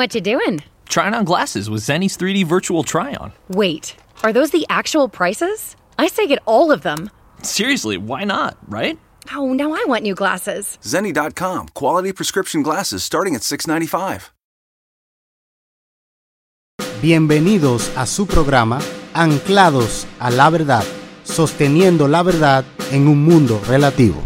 What 0.00 0.14
you 0.14 0.22
doing? 0.22 0.60
Trying 0.88 1.12
on 1.12 1.26
glasses 1.26 1.68
with 1.68 1.82
Zenny's 1.82 2.16
3D 2.16 2.46
virtual 2.46 2.84
try 2.84 3.12
on. 3.16 3.34
Wait, 3.50 3.96
are 4.24 4.32
those 4.32 4.50
the 4.50 4.64
actual 4.70 5.10
prices? 5.10 5.76
I 5.98 6.08
say 6.08 6.26
get 6.26 6.38
all 6.46 6.72
of 6.72 6.80
them. 6.80 7.10
Seriously, 7.42 7.98
why 7.98 8.24
not, 8.24 8.56
right? 8.66 8.98
Oh, 9.36 9.52
now 9.52 9.74
I 9.74 9.84
want 9.86 10.02
new 10.02 10.14
glasses. 10.14 10.78
Zenni.com, 10.82 11.68
quality 11.74 12.14
prescription 12.14 12.62
glasses 12.62 13.04
starting 13.04 13.34
at 13.34 13.42
695. 13.42 14.32
Bienvenidos 17.02 17.94
a 17.94 18.06
su 18.06 18.24
programa 18.24 18.80
Anclados 19.12 20.06
a 20.18 20.30
la 20.30 20.48
Verdad, 20.48 20.84
sosteniendo 21.24 22.08
la 22.08 22.22
verdad 22.22 22.64
en 22.90 23.06
un 23.06 23.22
mundo 23.22 23.60
relativo. 23.68 24.24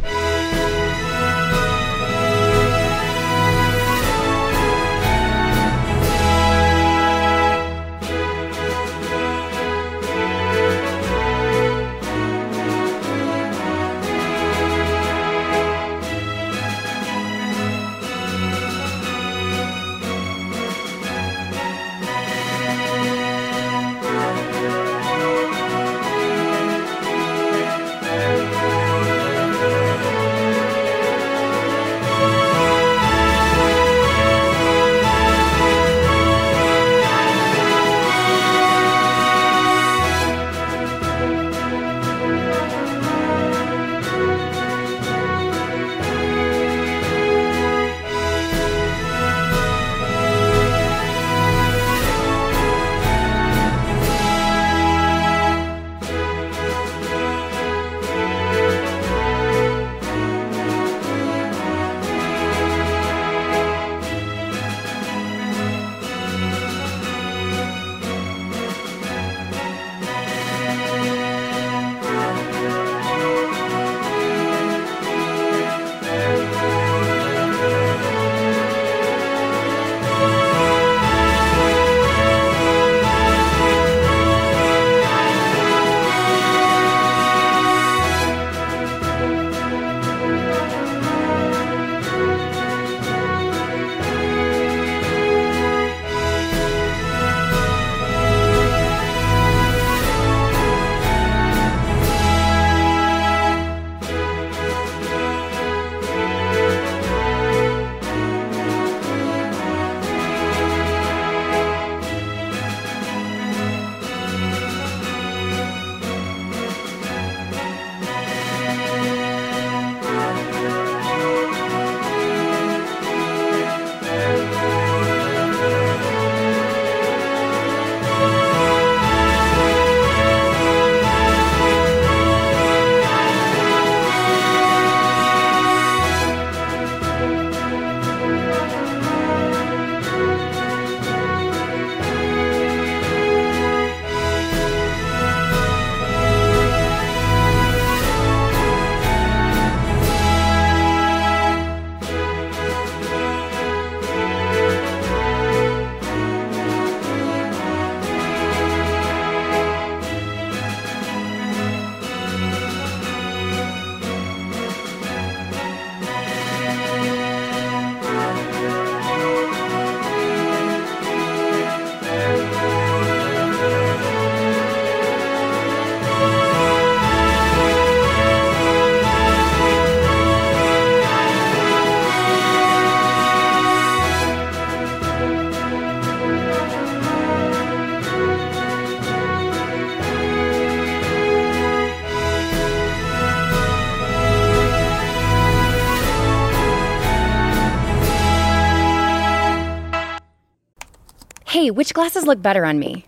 Hey, 201.64 201.70
which 201.70 201.94
glasses 201.94 202.26
look 202.26 202.42
better 202.42 202.66
on 202.66 202.78
me? 202.78 203.06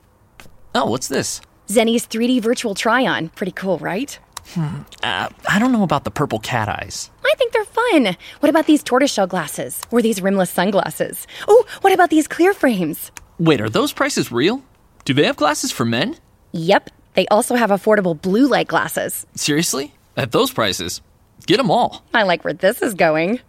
Oh, 0.74 0.86
what's 0.86 1.08
this? 1.08 1.42
Zenny's 1.68 2.06
3D 2.06 2.40
virtual 2.40 2.74
try 2.74 3.04
on. 3.06 3.28
Pretty 3.28 3.52
cool, 3.52 3.76
right? 3.80 4.18
Uh, 4.56 5.28
I 5.46 5.58
don't 5.58 5.72
know 5.72 5.82
about 5.82 6.04
the 6.04 6.10
purple 6.10 6.38
cat 6.38 6.66
eyes. 6.66 7.10
I 7.22 7.34
think 7.36 7.52
they're 7.52 7.66
fun. 7.66 8.16
What 8.40 8.48
about 8.48 8.64
these 8.64 8.82
tortoiseshell 8.82 9.26
glasses? 9.26 9.82
Or 9.90 10.00
these 10.00 10.22
rimless 10.22 10.48
sunglasses? 10.48 11.26
Oh, 11.46 11.66
what 11.82 11.92
about 11.92 12.08
these 12.08 12.26
clear 12.26 12.54
frames? 12.54 13.12
Wait, 13.38 13.60
are 13.60 13.68
those 13.68 13.92
prices 13.92 14.32
real? 14.32 14.62
Do 15.04 15.12
they 15.12 15.24
have 15.26 15.36
glasses 15.36 15.70
for 15.70 15.84
men? 15.84 16.16
Yep, 16.52 16.88
they 17.12 17.26
also 17.26 17.56
have 17.56 17.68
affordable 17.68 18.18
blue 18.18 18.48
light 18.48 18.68
glasses. 18.68 19.26
Seriously? 19.34 19.92
At 20.16 20.32
those 20.32 20.50
prices? 20.50 21.02
Get 21.44 21.58
them 21.58 21.70
all. 21.70 22.06
I 22.14 22.22
like 22.22 22.42
where 22.42 22.54
this 22.54 22.80
is 22.80 22.94
going. 22.94 23.40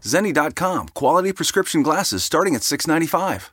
Zenni.com, 0.00 0.88
quality 0.94 1.34
prescription 1.34 1.82
glasses 1.82 2.24
starting 2.24 2.54
at 2.54 2.62
695. 2.62 3.52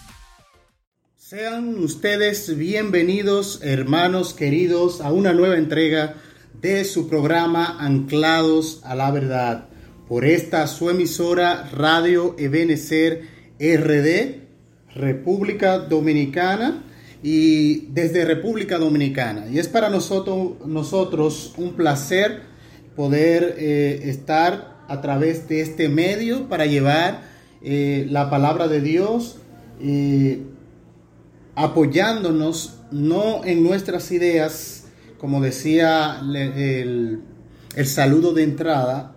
Sean 1.31 1.81
ustedes 1.81 2.57
bienvenidos, 2.57 3.61
hermanos 3.63 4.33
queridos, 4.33 4.99
a 4.99 5.13
una 5.13 5.31
nueva 5.31 5.55
entrega 5.55 6.15
de 6.61 6.83
su 6.83 7.07
programa 7.07 7.77
Anclados 7.79 8.81
a 8.83 8.95
la 8.95 9.09
Verdad 9.11 9.69
por 10.09 10.25
esta 10.25 10.67
su 10.67 10.89
emisora 10.89 11.69
Radio 11.71 12.35
Ebenecer 12.37 13.21
RD, 13.57 14.41
República 14.93 15.77
Dominicana 15.79 16.83
y 17.23 17.85
desde 17.93 18.25
República 18.25 18.77
Dominicana. 18.77 19.47
Y 19.49 19.57
es 19.57 19.69
para 19.69 19.89
nosotros, 19.89 20.55
nosotros 20.65 21.53
un 21.55 21.77
placer 21.77 22.41
poder 22.93 23.55
eh, 23.57 24.01
estar 24.03 24.81
a 24.89 24.99
través 24.99 25.47
de 25.47 25.61
este 25.61 25.87
medio 25.87 26.49
para 26.49 26.65
llevar 26.65 27.21
eh, 27.63 28.05
la 28.09 28.29
palabra 28.29 28.67
de 28.67 28.81
Dios. 28.81 29.37
Eh, 29.79 30.41
apoyándonos 31.63 32.79
no 32.91 33.45
en 33.45 33.63
nuestras 33.63 34.11
ideas, 34.11 34.85
como 35.17 35.41
decía 35.41 36.19
el, 36.21 37.21
el, 37.75 37.85
saludo 37.85 38.33
de 38.33 38.43
entrada, 38.43 39.15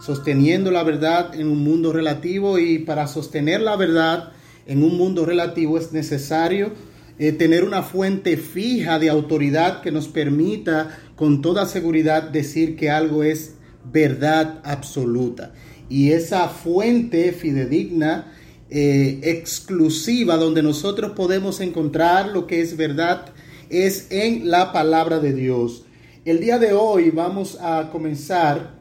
sosteniendo 0.00 0.70
la 0.70 0.82
verdad 0.82 1.34
en 1.34 1.48
un 1.48 1.64
mundo 1.64 1.92
relativo 1.92 2.58
y 2.58 2.78
para 2.80 3.06
sostener 3.06 3.60
la 3.62 3.76
verdad 3.76 4.32
en 4.66 4.82
un 4.82 4.96
mundo 4.96 5.24
relativo 5.24 5.78
es 5.78 5.92
necesario 5.92 6.72
eh, 7.18 7.32
tener 7.32 7.64
una 7.64 7.82
fuente 7.82 8.36
fija 8.36 8.98
de 8.98 9.08
autoridad 9.08 9.80
que 9.80 9.90
nos 9.90 10.06
permita 10.06 10.98
con 11.16 11.40
toda 11.40 11.64
seguridad 11.64 12.24
decir 12.24 12.76
que 12.76 12.90
algo 12.90 13.24
es 13.24 13.54
verdad 13.90 14.60
absoluta. 14.64 15.52
Y 15.88 16.10
esa 16.12 16.48
fuente 16.48 17.32
fidedigna 17.32 18.32
eh, 18.70 19.20
exclusiva 19.22 20.36
donde 20.36 20.62
nosotros 20.62 21.12
podemos 21.12 21.60
encontrar 21.60 22.28
lo 22.28 22.46
que 22.46 22.60
es 22.60 22.76
verdad 22.76 23.26
es 23.70 24.08
en 24.10 24.50
la 24.50 24.72
palabra 24.72 25.18
de 25.20 25.32
Dios. 25.32 25.84
El 26.24 26.40
día 26.40 26.58
de 26.58 26.72
hoy 26.72 27.10
vamos 27.10 27.58
a 27.60 27.90
comenzar 27.90 28.74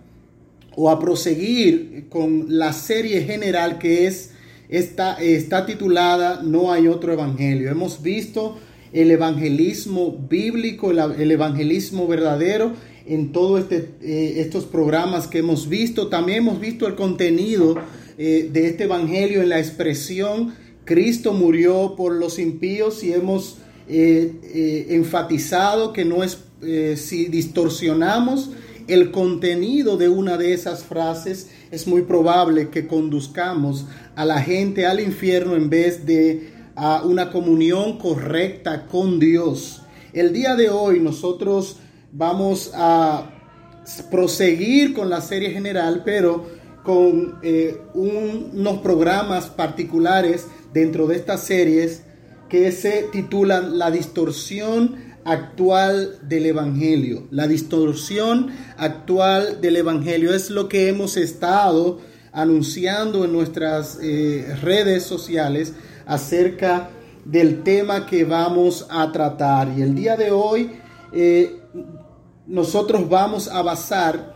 o 0.76 0.90
a 0.90 1.00
proseguir 1.00 2.08
con 2.10 2.46
la 2.50 2.74
serie 2.74 3.22
general 3.22 3.78
que 3.78 4.08
es 4.08 4.32
está, 4.70 5.14
está 5.16 5.66
titulada 5.66 6.42
No 6.44 6.72
hay 6.72 6.88
otro 6.88 7.14
evangelio. 7.14 7.70
Hemos 7.70 8.02
visto 8.02 8.58
el 8.94 9.12
evangelismo 9.12 10.26
bíblico, 10.30 10.92
el, 10.92 11.32
evangelismo 11.32 12.08
verdadero 12.08 12.74
en 13.06 13.32
todos 13.32 13.62
este, 13.62 13.90
eh, 14.02 14.36
estos 14.38 14.66
programas 14.66 15.28
que 15.28 15.40
hemos 15.40 15.70
visto. 15.70 16.08
También 16.08 16.40
hemos 16.40 16.60
visto 16.60 16.88
el 16.88 16.96
contenido 16.96 17.76
eh, 18.18 18.50
de 18.52 18.68
este 18.68 18.86
evangelio 18.86 19.42
en 19.42 19.50
la 19.50 19.60
expresión 19.60 20.54
Cristo 20.86 21.34
murió 21.34 21.96
por 21.98 22.14
los 22.14 22.40
impíos 22.40 23.04
y 23.04 23.12
hemos 23.12 23.58
eh, 23.90 24.32
eh, 24.44 24.88
enfatizado 24.90 25.94
que 25.94 26.06
no 26.06 26.24
es 26.24 26.40
si 26.96 27.26
distorsionamos 27.26 28.52
el 28.88 29.12
contenido 29.12 29.98
de 29.98 30.10
una 30.10 30.38
de 30.38 30.54
esas 30.54 30.84
frases, 30.84 31.50
es 31.70 31.86
muy 31.86 32.04
probable 32.04 32.70
que 32.70 32.88
conduzcamos 32.88 33.86
a 34.16 34.26
la 34.26 34.42
gente 34.42 34.86
al 34.86 35.00
infierno 35.00 35.56
en 35.56 35.70
vez 35.70 36.06
de 36.06 36.54
a 36.76 37.04
una 37.04 37.32
comunión 37.32 37.98
correcta 37.98 38.86
con 38.88 39.20
Dios. 39.20 39.82
El 40.14 40.34
día 40.34 40.56
de 40.56 40.70
hoy 40.70 41.00
nosotros 41.00 41.78
vamos 42.12 42.72
a 42.74 43.32
proseguir 44.10 44.94
con 44.94 45.10
la 45.10 45.22
serie 45.22 45.52
general, 45.52 46.04
pero 46.06 46.46
con 46.86 47.40
eh, 47.42 47.82
unos 47.94 48.78
programas 48.78 49.48
particulares 49.48 50.48
dentro 50.72 51.08
de 51.08 51.16
estas 51.16 51.42
series 51.42 52.04
que 52.48 52.72
se 52.72 53.08
titulan 53.12 53.80
La 53.80 53.90
distorsión 53.92 54.96
actual 55.26 56.20
del 56.22 56.46
Evangelio. 56.46 57.28
La 57.32 57.48
distorsión 57.48 58.52
actual 58.78 59.60
del 59.60 59.78
Evangelio 59.78 60.34
es 60.34 60.52
lo 60.52 60.70
que 60.70 60.88
hemos 60.88 61.18
estado 61.18 62.00
anunciando 62.32 63.26
en 63.26 63.34
nuestras 63.34 63.98
eh, 64.04 64.56
redes 64.62 65.04
sociales 65.04 65.74
acerca 66.06 66.90
del 67.26 67.64
tema 67.64 68.06
que 68.06 68.24
vamos 68.24 68.86
a 68.92 69.12
tratar. 69.12 69.74
Y 69.76 69.82
el 69.82 69.96
día 69.96 70.16
de 70.16 70.30
hoy 70.30 70.74
eh, 71.12 71.60
nosotros 72.46 73.10
vamos 73.10 73.48
a 73.48 73.64
basar 73.64 74.35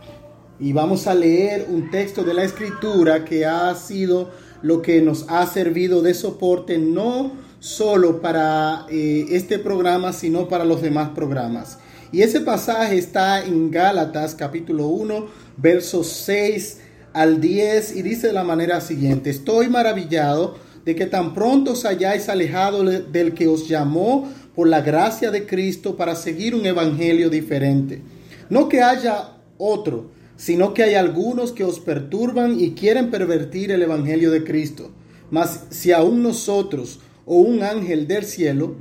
y 0.60 0.74
vamos 0.74 1.06
a 1.06 1.14
leer 1.14 1.66
un 1.70 1.90
texto 1.90 2.22
de 2.22 2.34
la 2.34 2.44
escritura 2.44 3.24
que 3.24 3.46
ha 3.46 3.74
sido 3.74 4.30
lo 4.62 4.82
que 4.82 5.00
nos 5.00 5.24
ha 5.28 5.46
servido 5.46 6.02
de 6.02 6.12
soporte 6.12 6.76
no 6.76 7.32
solo 7.60 8.20
para 8.20 8.86
eh, 8.90 9.26
este 9.30 9.58
programa, 9.58 10.12
sino 10.12 10.48
para 10.48 10.66
los 10.66 10.82
demás 10.82 11.10
programas. 11.10 11.78
Y 12.12 12.22
ese 12.22 12.40
pasaje 12.40 12.98
está 12.98 13.42
en 13.42 13.70
Gálatas 13.70 14.34
capítulo 14.34 14.88
1, 14.88 15.26
versos 15.56 16.08
6 16.08 16.78
al 17.14 17.40
10 17.40 17.96
y 17.96 18.02
dice 18.02 18.28
de 18.28 18.32
la 18.34 18.44
manera 18.44 18.80
siguiente, 18.80 19.30
estoy 19.30 19.68
maravillado 19.68 20.56
de 20.84 20.94
que 20.94 21.06
tan 21.06 21.34
pronto 21.34 21.72
os 21.72 21.84
hayáis 21.84 22.28
alejado 22.28 22.84
del 22.84 23.32
que 23.34 23.48
os 23.48 23.68
llamó 23.68 24.28
por 24.54 24.68
la 24.68 24.80
gracia 24.80 25.30
de 25.30 25.46
Cristo 25.46 25.96
para 25.96 26.16
seguir 26.16 26.54
un 26.54 26.66
evangelio 26.66 27.30
diferente. 27.30 28.02
No 28.48 28.68
que 28.68 28.82
haya 28.82 29.36
otro, 29.58 30.10
sino 30.40 30.72
que 30.72 30.82
hay 30.82 30.94
algunos 30.94 31.52
que 31.52 31.64
os 31.64 31.80
perturban 31.80 32.58
y 32.58 32.70
quieren 32.70 33.10
pervertir 33.10 33.70
el 33.72 33.82
Evangelio 33.82 34.30
de 34.30 34.42
Cristo. 34.42 34.90
Mas 35.30 35.64
si 35.68 35.92
aún 35.92 36.22
nosotros 36.22 37.00
o 37.26 37.40
un 37.40 37.62
ángel 37.62 38.08
del 38.08 38.24
cielo 38.24 38.76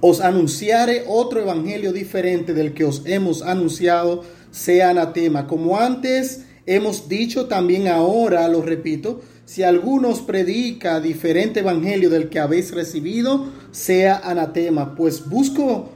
os 0.00 0.20
anunciare 0.20 1.02
otro 1.08 1.40
Evangelio 1.40 1.92
diferente 1.92 2.54
del 2.54 2.72
que 2.72 2.84
os 2.84 3.02
hemos 3.04 3.42
anunciado, 3.42 4.22
sea 4.52 4.90
anatema. 4.90 5.48
Como 5.48 5.76
antes 5.76 6.44
hemos 6.66 7.08
dicho, 7.08 7.46
también 7.46 7.88
ahora 7.88 8.46
lo 8.46 8.62
repito, 8.62 9.22
si 9.44 9.64
alguno 9.64 10.10
os 10.10 10.20
predica 10.20 11.00
diferente 11.00 11.60
Evangelio 11.60 12.10
del 12.10 12.28
que 12.28 12.38
habéis 12.38 12.72
recibido, 12.72 13.46
sea 13.72 14.18
anatema. 14.22 14.94
Pues 14.94 15.28
busco 15.28 15.88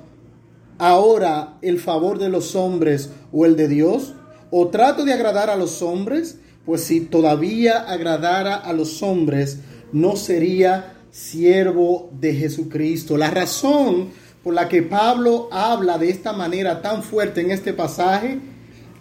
ahora 0.78 1.58
el 1.62 1.78
favor 1.78 2.18
de 2.18 2.28
los 2.28 2.56
hombres 2.56 3.10
o 3.32 3.46
el 3.46 3.54
de 3.54 3.68
Dios? 3.68 4.15
¿O 4.58 4.68
trato 4.68 5.04
de 5.04 5.12
agradar 5.12 5.50
a 5.50 5.56
los 5.56 5.82
hombres? 5.82 6.38
Pues 6.64 6.82
si 6.82 7.02
todavía 7.02 7.80
agradara 7.80 8.54
a 8.54 8.72
los 8.72 9.02
hombres, 9.02 9.58
no 9.92 10.16
sería 10.16 10.94
siervo 11.10 12.08
de 12.18 12.32
Jesucristo. 12.32 13.18
La 13.18 13.30
razón 13.30 14.08
por 14.42 14.54
la 14.54 14.66
que 14.66 14.80
Pablo 14.82 15.50
habla 15.52 15.98
de 15.98 16.08
esta 16.08 16.32
manera 16.32 16.80
tan 16.80 17.02
fuerte 17.02 17.42
en 17.42 17.50
este 17.50 17.74
pasaje 17.74 18.40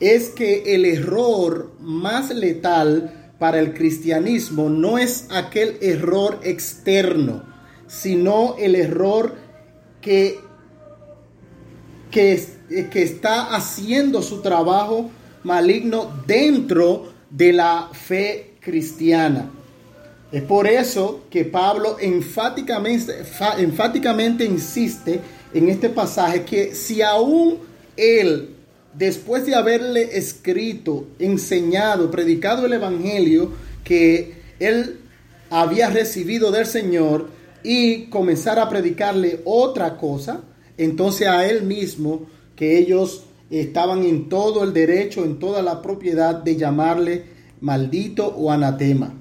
es 0.01 0.27
que 0.27 0.75
el 0.75 0.83
error 0.83 1.71
más 1.79 2.35
letal 2.35 3.31
para 3.39 3.57
el 3.61 3.73
cristianismo 3.73 4.69
no 4.69 4.97
es 4.97 5.25
aquel 5.31 5.77
error 5.79 6.41
externo, 6.43 7.45
sino 7.87 8.57
el 8.59 8.75
error 8.75 9.35
que 10.01 10.37
eh, 12.11 12.89
que, 12.91 13.03
está 13.03 13.55
haciendo 13.55 14.21
su 14.21 14.41
trabajo 14.41 15.11
maligno 15.45 16.11
dentro 16.25 17.13
de 17.29 17.53
la 17.53 17.89
fe 17.93 18.55
cristiana. 18.59 19.49
Es 20.31 20.41
por 20.41 20.67
eso 20.67 21.25
que 21.29 21.45
Pablo 21.45 21.97
enfáticamente, 21.99 23.13
enfáticamente 23.59 24.43
insiste 24.43 25.21
en 25.53 25.69
este 25.69 25.89
pasaje 25.89 26.43
que 26.43 26.73
si 26.73 27.01
aún 27.01 27.59
él, 27.95 28.55
después 28.93 29.45
de 29.45 29.55
haberle 29.55 30.17
escrito, 30.17 31.05
enseñado, 31.19 32.09
predicado 32.09 32.65
el 32.65 32.73
Evangelio 32.73 33.51
que 33.83 34.33
él 34.59 34.99
había 35.51 35.89
recibido 35.89 36.51
del 36.51 36.65
Señor 36.65 37.29
y 37.63 38.05
comenzar 38.05 38.57
a 38.57 38.67
predicarle 38.67 39.41
otra 39.45 39.97
cosa, 39.97 40.41
entonces 40.77 41.27
a 41.27 41.47
él 41.47 41.61
mismo 41.61 42.27
que 42.55 42.79
ellos 42.79 43.24
estaban 43.49 44.03
en 44.03 44.29
todo 44.29 44.63
el 44.63 44.73
derecho, 44.73 45.23
en 45.23 45.39
toda 45.39 45.61
la 45.61 45.81
propiedad 45.81 46.35
de 46.35 46.55
llamarle 46.55 47.23
maldito 47.61 48.27
o 48.27 48.51
anatema. 48.51 49.13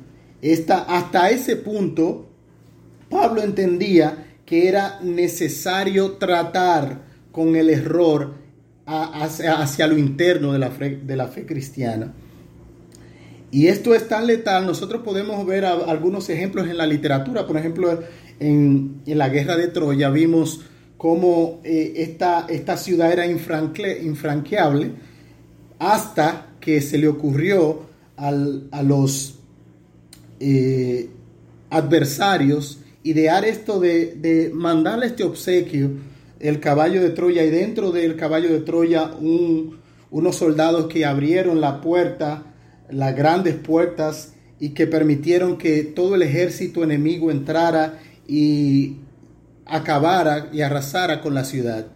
hasta 0.87 1.31
ese 1.31 1.57
punto, 1.57 2.27
Pablo 3.09 3.43
entendía 3.43 4.27
que 4.45 4.69
era 4.69 5.01
necesario 5.03 6.13
tratar 6.13 7.03
con 7.33 7.57
el 7.57 7.71
error 7.71 8.35
hacia, 8.87 9.87
lo 9.87 9.97
interno 9.97 10.53
de 10.53 10.59
la, 10.59 10.71
fe, 10.71 11.01
de 11.03 11.17
la 11.17 11.29
fe 11.29 11.47
cristiana. 11.47 12.13
Y 13.51 13.69
esto 13.69 13.95
es 13.95 14.09
tan 14.09 14.27
letal, 14.27 14.67
nosotros 14.67 15.03
podemos 15.03 15.47
ver 15.47 15.65
algunos 15.65 16.29
ejemplos 16.29 16.69
en 16.69 16.77
la 16.77 16.87
literatura, 16.87 17.47
por 17.47 17.57
ejemplo, 17.57 18.01
en, 18.41 19.01
la 19.07 19.29
guerra 19.29 19.57
de 19.57 19.69
Troya 19.69 20.11
vimos 20.11 20.63
cómo 21.05 21.61
eh, 21.65 21.93
esta, 21.97 22.47
esta, 22.49 22.79
ciudad 22.79 23.13
era 23.13 23.27
infranqueable 23.27 24.93
hasta 25.79 26.55
que 26.59 26.81
se 26.81 26.97
le 26.97 27.09
ocurrió 27.09 27.83
a 28.17 28.33
los 28.83 29.39
eh, 30.41 31.11
adversarios 31.69 32.79
idear 33.03 33.45
esto 33.45 33.81
de, 33.81 34.15
de, 34.15 34.51
mandarle 34.55 35.05
este 35.05 35.25
obsequio, 35.25 35.91
el 36.41 36.59
caballo 36.59 37.03
de 37.03 37.11
Troya, 37.11 37.45
y 37.45 37.51
dentro 37.51 37.93
del 37.93 38.17
caballo 38.17 38.49
de 38.49 38.61
Troya 38.61 39.11
unos 40.11 40.37
soldados 40.37 40.87
que 40.87 41.05
abrieron 41.05 41.61
la 41.61 41.83
puerta, 41.83 42.45
las 42.89 43.15
grandes 43.15 43.57
puertas, 43.57 44.33
y 44.59 44.71
que 44.71 44.87
permitieron 44.87 45.59
que 45.59 45.83
todo 45.83 46.15
el 46.15 46.23
ejército 46.23 46.83
enemigo 46.83 47.31
entrara 47.31 48.01
y 48.27 49.01
acabara 49.67 50.49
y 50.53 50.61
arrasara 50.61 51.21
con 51.21 51.35
la 51.35 51.45
ciudad. 51.45 51.87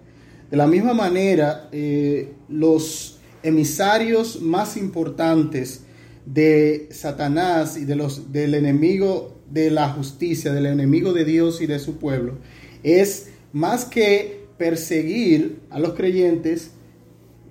De 0.51 0.57
la 0.57 0.67
misma 0.67 0.95
manera, 0.95 1.69
eh, 1.73 2.33
los 2.49 3.19
emisarios 3.43 4.41
más 4.41 4.77
importantes 4.77 5.83
de 6.25 6.89
Satanás 6.91 7.77
y 7.77 7.85
de 7.85 7.97
los, 7.97 8.33
del 8.33 8.55
enemigo 8.55 9.39
de 9.51 9.71
la 9.71 9.89
justicia, 9.91 10.53
del 10.53 10.67
enemigo 10.67 11.13
de 11.13 11.25
Dios 11.25 11.61
y 11.61 11.67
de 11.67 11.79
su 11.79 11.99
pueblo, 11.99 12.39
es 12.83 13.31
más 13.53 13.85
que 13.85 14.47
perseguir 14.59 15.61
a 15.71 15.79
los 15.79 15.95
creyentes, 15.95 16.73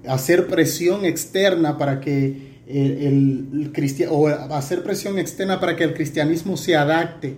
hacer 0.07 0.47
presión 0.47 1.05
externa 1.05 1.77
para 1.77 2.00
que 2.00 2.57
el, 2.67 3.71
o 4.09 4.27
hacer 4.27 4.83
presión 4.83 5.17
externa 5.17 5.59
para 5.59 5.75
que 5.75 5.86
el 5.86 5.93
cristianismo 5.93 6.57
se 6.57 6.75
adapte 6.75 7.38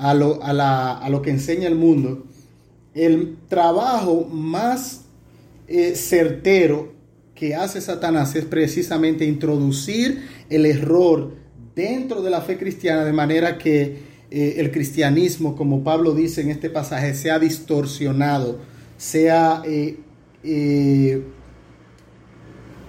a 0.00 0.14
lo, 0.14 0.40
a 0.42 1.08
lo 1.10 1.22
que 1.22 1.30
enseña 1.30 1.68
el 1.68 1.74
mundo, 1.74 2.24
el 2.94 3.36
trabajo 3.48 4.24
más 4.24 5.02
eh, 5.68 5.94
certero 5.94 6.92
que 7.34 7.54
hace 7.54 7.80
Satanás 7.80 8.34
es 8.34 8.44
precisamente 8.46 9.24
introducir 9.24 10.26
el 10.48 10.66
error 10.66 11.34
dentro 11.74 12.22
de 12.22 12.30
la 12.30 12.40
fe 12.40 12.58
cristiana 12.58 13.04
de 13.04 13.12
manera 13.12 13.58
que 13.58 14.10
eh, 14.30 14.54
el 14.56 14.70
cristianismo, 14.70 15.54
como 15.54 15.84
Pablo 15.84 16.12
dice 16.14 16.40
en 16.40 16.50
este 16.50 16.70
pasaje, 16.70 17.14
sea 17.14 17.38
distorsionado, 17.38 18.58
sea 18.96 19.62
eh, 19.66 21.22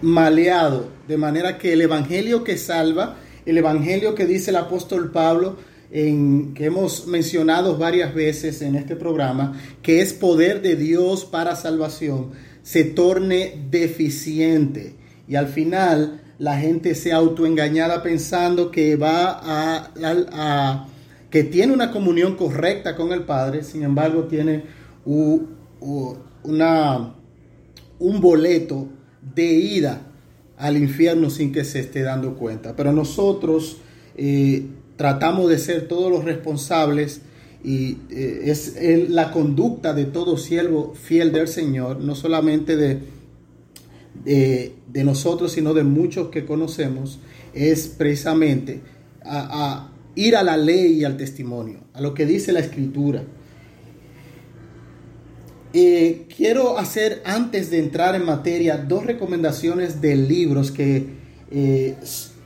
maleado, 0.02 0.90
de 1.08 1.18
manera 1.18 1.58
que 1.58 1.74
el 1.74 1.82
evangelio 1.82 2.44
que 2.44 2.58
salva, 2.58 3.18
el 3.46 3.58
evangelio 3.58 4.16
que 4.16 4.26
dice 4.26 4.52
el 4.52 4.58
apóstol 4.58 5.12
Pablo, 5.12 5.58
que 5.92 6.66
hemos 6.66 7.06
mencionado 7.08 7.78
varias 7.78 8.16
veces 8.16 8.62
en 8.62 8.76
este 8.76 8.96
programa, 8.96 9.60
que 9.82 10.02
es 10.02 10.14
poder 10.14 10.62
de 10.62 10.78
Dios 10.78 11.26
para 11.26 11.56
salvación, 11.56 12.32
se 12.64 12.86
torne 12.86 13.68
deficiente 13.70 14.96
y 15.28 15.36
al 15.36 15.48
final 15.48 16.22
la 16.40 16.58
gente 16.58 16.96
se 16.96 17.12
autoengañada 17.12 18.02
pensando 18.02 18.72
que 18.72 18.96
va 18.96 19.42
a, 19.44 20.88
que 21.30 21.44
tiene 21.44 21.74
una 21.74 21.92
comunión 21.92 22.36
correcta 22.36 22.96
con 22.96 23.12
el 23.12 23.24
Padre, 23.24 23.64
sin 23.64 23.84
embargo 23.84 24.24
tiene 24.24 24.64
una, 25.06 27.14
un 28.00 28.22
boleto 28.22 28.88
de 29.36 29.46
ida 29.46 30.02
al 30.58 30.78
infierno 30.78 31.30
sin 31.30 31.52
que 31.52 31.66
se 31.66 31.82
esté 31.82 32.02
dando 32.02 32.36
cuenta. 32.36 32.76
Pero 32.76 32.92
nosotros 32.92 33.78
eh, 34.16 34.66
tratamos 35.02 35.50
de 35.50 35.58
ser 35.58 35.88
todos 35.88 36.12
los 36.12 36.26
responsables 36.26 37.22
y 37.64 37.98
eh, 38.12 38.44
es 38.46 38.76
la 39.10 39.32
conducta 39.32 39.96
de 39.96 40.06
todo 40.06 40.38
siervo 40.38 40.94
fiel 40.94 41.32
del 41.32 41.48
Señor, 41.48 42.02
no 42.02 42.14
solamente 42.14 42.76
de, 42.76 43.00
de, 44.24 45.04
nosotros, 45.04 45.54
sino 45.54 45.74
de 45.74 45.84
muchos 45.84 46.28
que 46.30 46.46
conocemos, 46.46 47.18
es 47.56 47.88
precisamente 47.88 48.82
a, 49.26 49.90
ir 50.14 50.36
a 50.36 50.44
la 50.44 50.56
ley 50.56 51.00
y 51.00 51.04
al 51.04 51.18
testimonio, 51.18 51.80
a 51.94 52.02
lo 52.02 52.14
que 52.14 52.28
dice 52.28 52.52
la 52.52 52.60
Escritura. 52.60 53.24
Eh, 55.74 56.28
quiero 56.38 56.78
hacer, 56.78 57.24
antes 57.26 57.72
de 57.72 57.80
entrar 57.80 58.14
en 58.14 58.24
materia, 58.24 58.78
dos 58.78 59.04
recomendaciones 59.04 60.00
de 60.00 60.16
libros 60.16 60.70
que 60.70 61.08
eh, 61.50 61.96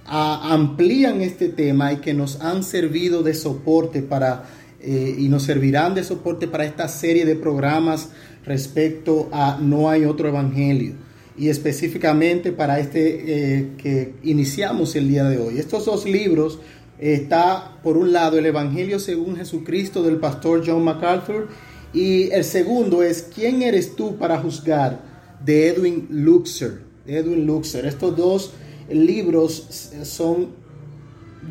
amplían 0.06 1.22
este 1.22 1.50
tema 1.50 1.94
y 1.94 1.98
que 1.98 2.14
nos 2.14 2.42
han 2.42 2.64
servido 2.64 3.24
de 3.24 3.34
soporte 3.34 4.02
para 4.02 4.46
eh, 4.80 5.16
y 5.18 5.30
nos 5.30 5.44
servirán 5.44 5.96
de 5.96 6.04
soporte 6.04 6.48
para 6.48 6.66
esta 6.66 6.88
serie 6.88 7.26
de 7.26 7.36
programas 7.36 8.10
respecto 8.46 9.30
a 9.32 9.58
No 9.60 9.90
hay 9.90 10.06
otro 10.06 10.28
evangelio 10.28 10.94
y 11.38 11.50
específicamente 11.50 12.52
para 12.52 12.80
este 12.80 13.58
eh, 13.58 13.72
que 13.78 14.14
iniciamos 14.24 14.96
el 14.96 15.08
día 15.08 15.24
de 15.26 15.38
hoy. 15.38 15.58
Estos 15.58 15.86
dos 15.86 16.06
libros 16.06 16.60
está 17.00 17.80
por 17.84 17.98
un 17.98 18.14
lado 18.14 18.38
el 18.38 18.46
Evangelio 18.46 19.00
según 19.00 19.36
Jesucristo 19.36 20.02
del 20.04 20.18
pastor 20.18 20.64
John 20.66 20.84
MacArthur 20.84 21.50
y 21.94 22.30
el 22.32 22.44
segundo 22.44 23.04
es 23.04 23.30
¿Quién 23.34 23.64
eres 23.64 23.96
tú 23.96 24.18
para 24.18 24.40
juzgar? 24.40 25.16
de 25.44 25.68
Edwin 25.68 26.08
Luxer. 26.10 26.82
Edwin 27.06 27.46
Luxer. 27.46 27.86
Estos 27.86 28.16
dos 28.16 28.54
libros 28.90 29.92
son 30.04 30.50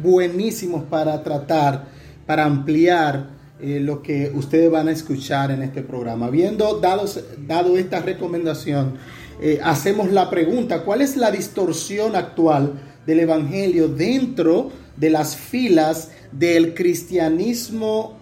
buenísimos 0.03 0.85
para 0.85 1.23
tratar, 1.23 1.87
para 2.26 2.45
ampliar 2.45 3.35
eh, 3.61 3.79
lo 3.81 4.03
que 4.03 4.31
ustedes 4.35 4.71
van 4.71 4.88
a 4.88 4.93
escuchar 4.93 5.50
en 5.50 5.62
este 5.62 5.83
programa. 5.83 6.26
Habiendo 6.26 6.81
dado, 6.81 7.76
esta 7.76 8.00
recomendación, 8.00 8.95
eh, 9.41 9.61
hacemos 9.62 10.11
la 10.11 10.29
pregunta, 10.29 10.83
¿cuál 10.83 11.03
es 11.03 11.17
la 11.17 11.31
distorsión 11.31 12.17
actual 12.17 12.73
del 13.07 13.21
Evangelio 13.21 13.88
dentro 13.88 14.71
de 14.97 15.11
las 15.11 15.37
filas 15.37 16.11
del 16.33 16.75
cristianismo, 16.75 18.19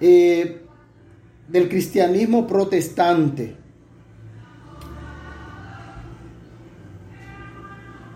eh, 0.00 0.62
del 1.48 1.68
cristianismo 1.68 2.46
protestante? 2.46 3.63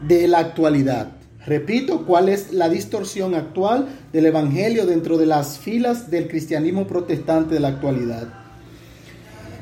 De 0.06 0.28
la 0.28 0.38
actualidad. 0.38 1.12
Repito, 1.46 2.04
¿cuál 2.04 2.28
es 2.28 2.52
la 2.52 2.68
distorsión 2.68 3.34
actual 3.34 3.88
del 4.12 4.26
Evangelio 4.26 4.84
dentro 4.84 5.16
de 5.16 5.26
las 5.26 5.58
filas 5.58 6.10
del 6.10 6.28
cristianismo 6.28 6.86
protestante 6.86 7.54
de 7.54 7.60
la 7.60 7.68
actualidad? 7.68 8.28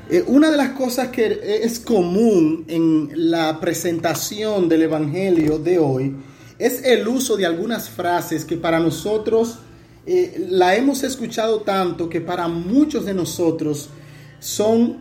Eh, 0.08 0.24
una 0.26 0.50
de 0.50 0.56
las 0.56 0.70
cosas 0.70 1.08
que 1.08 1.40
es 1.62 1.80
común 1.80 2.64
en 2.68 3.10
la 3.30 3.60
presentación 3.60 4.68
del 4.68 4.82
Evangelio 4.82 5.58
de 5.58 5.78
hoy 5.78 6.16
es 6.58 6.84
el 6.84 7.06
uso 7.06 7.36
de 7.36 7.46
algunas 7.46 7.88
frases 7.88 8.44
que 8.44 8.56
para 8.56 8.78
nosotros 8.80 9.58
eh, 10.06 10.46
la 10.48 10.76
hemos 10.76 11.02
escuchado 11.02 11.60
tanto 11.62 12.08
que 12.08 12.20
para 12.20 12.48
muchos 12.48 13.04
de 13.04 13.14
nosotros 13.14 13.90
son 14.38 14.98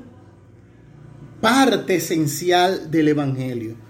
parte 1.40 1.96
esencial 1.96 2.90
del 2.90 3.10
Evangelio. 3.10 3.85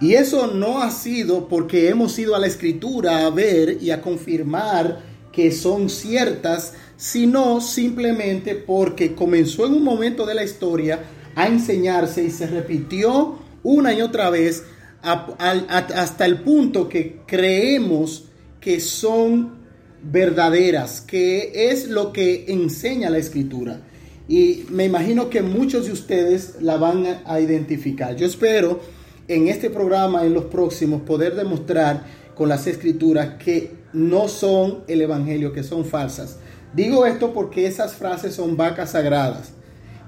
Y 0.00 0.14
eso 0.14 0.46
no 0.48 0.82
ha 0.82 0.90
sido 0.90 1.48
porque 1.48 1.88
hemos 1.88 2.18
ido 2.18 2.36
a 2.36 2.38
la 2.38 2.46
escritura 2.46 3.26
a 3.26 3.30
ver 3.30 3.78
y 3.80 3.90
a 3.90 4.00
confirmar 4.00 5.00
que 5.32 5.50
son 5.50 5.90
ciertas, 5.90 6.74
sino 6.96 7.60
simplemente 7.60 8.54
porque 8.54 9.14
comenzó 9.14 9.66
en 9.66 9.74
un 9.74 9.82
momento 9.82 10.24
de 10.24 10.34
la 10.34 10.44
historia 10.44 11.00
a 11.34 11.46
enseñarse 11.46 12.24
y 12.24 12.30
se 12.30 12.46
repitió 12.46 13.38
una 13.62 13.92
y 13.92 14.02
otra 14.02 14.30
vez 14.30 14.64
hasta 15.02 16.26
el 16.26 16.42
punto 16.42 16.88
que 16.88 17.20
creemos 17.26 18.24
que 18.60 18.80
son 18.80 19.58
verdaderas, 20.02 21.00
que 21.00 21.70
es 21.70 21.88
lo 21.88 22.12
que 22.12 22.46
enseña 22.48 23.10
la 23.10 23.18
escritura. 23.18 23.80
Y 24.28 24.64
me 24.70 24.84
imagino 24.84 25.30
que 25.30 25.42
muchos 25.42 25.86
de 25.86 25.92
ustedes 25.92 26.56
la 26.60 26.76
van 26.76 27.22
a 27.24 27.40
identificar. 27.40 28.14
Yo 28.14 28.26
espero 28.26 28.80
en 29.28 29.48
este 29.48 29.70
programa, 29.70 30.24
en 30.24 30.34
los 30.34 30.46
próximos, 30.46 31.02
poder 31.02 31.36
demostrar 31.36 32.04
con 32.34 32.48
las 32.48 32.66
escrituras 32.66 33.34
que 33.42 33.72
no 33.92 34.28
son 34.28 34.84
el 34.88 35.02
Evangelio, 35.02 35.52
que 35.52 35.62
son 35.62 35.84
falsas. 35.84 36.38
Digo 36.74 37.06
esto 37.06 37.32
porque 37.32 37.66
esas 37.66 37.94
frases 37.94 38.34
son 38.34 38.56
vacas 38.56 38.92
sagradas. 38.92 39.52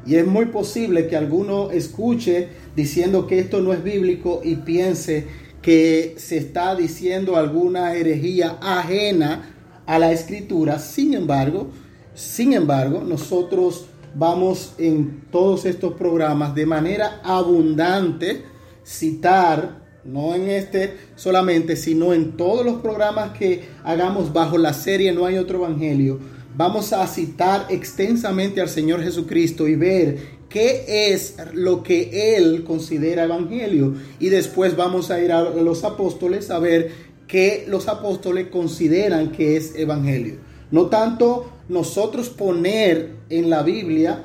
Y 0.07 0.17
es 0.17 0.27
muy 0.27 0.47
posible 0.47 1.07
que 1.07 1.17
alguno 1.17 1.71
escuche 1.71 2.49
diciendo 2.75 3.27
que 3.27 3.39
esto 3.39 3.61
no 3.61 3.73
es 3.73 3.83
bíblico 3.83 4.41
y 4.43 4.57
piense 4.57 5.27
que 5.61 6.15
se 6.17 6.39
está 6.39 6.75
diciendo 6.75 7.37
alguna 7.37 7.95
herejía 7.95 8.57
ajena 8.63 9.55
a 9.87 9.99
la 9.99 10.13
escritura. 10.13 10.79
Sin 10.79 11.13
embargo, 11.13 11.69
sin 12.15 12.55
embargo, 12.55 13.03
nosotros 13.07 13.87
vamos 14.15 14.75
en 14.79 15.23
todos 15.31 15.67
estos 15.67 15.95
programas 15.95 16.55
de 16.55 16.67
manera 16.67 17.21
abundante 17.23 18.50
citar, 18.91 19.79
no 20.05 20.35
en 20.35 20.49
este 20.49 20.97
solamente, 21.15 21.77
sino 21.77 22.13
en 22.13 22.37
todos 22.37 22.65
los 22.65 22.81
programas 22.81 23.39
que 23.39 23.63
hagamos 23.85 24.33
bajo 24.33 24.59
la 24.59 24.73
serie 24.73 25.13
No 25.13 25.27
hay 25.27 25.37
otro 25.37 25.59
evangelio, 25.59 26.19
vamos 26.57 26.93
a 26.93 27.07
citar 27.07 27.67
extensamente 27.71 28.61
al 28.61 28.69
Señor 28.69 29.03
Jesucristo 29.03 29.69
y 29.69 29.77
ver 29.77 30.41
qué 30.49 31.13
es 31.13 31.37
lo 31.55 31.83
que 31.83 32.37
Él 32.37 32.65
considera 32.65 33.25
evangelio. 33.25 33.95
Y 34.19 34.31
después 34.31 34.77
vamos 34.77 35.11
a 35.11 35.21
ir 35.21 35.31
a 35.31 35.43
los 35.43 35.85
apóstoles 35.85 36.51
a 36.51 36.59
ver 36.59 36.91
qué 37.29 37.65
los 37.69 37.87
apóstoles 37.87 38.49
consideran 38.49 39.31
que 39.31 39.57
es 39.57 39.77
evangelio. 39.77 40.39
No 40.73 40.87
tanto 40.87 41.53
nosotros 41.69 42.31
poner 42.31 43.15
en 43.29 43.51
la 43.51 43.63
Biblia 43.63 44.25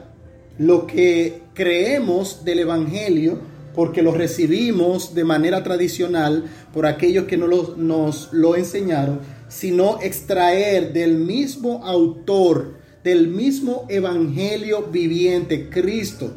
lo 0.58 0.88
que 0.88 1.42
creemos 1.54 2.44
del 2.44 2.60
evangelio, 2.60 3.40
porque 3.76 4.02
lo 4.02 4.12
recibimos 4.12 5.14
de 5.14 5.24
manera 5.24 5.64
tradicional 5.64 6.46
por 6.74 6.86
aquellos 6.86 7.26
que 7.26 7.38
no 7.38 7.48
nos 7.48 8.30
lo 8.32 8.56
enseñaron, 8.56 9.20
sino 9.48 10.00
extraer 10.02 10.94
del 10.94 11.16
mismo 11.16 11.86
autor, 11.86 12.76
del 13.04 13.28
mismo 13.28 13.86
evangelio 13.90 14.84
viviente, 14.84 15.70
Cristo, 15.70 16.34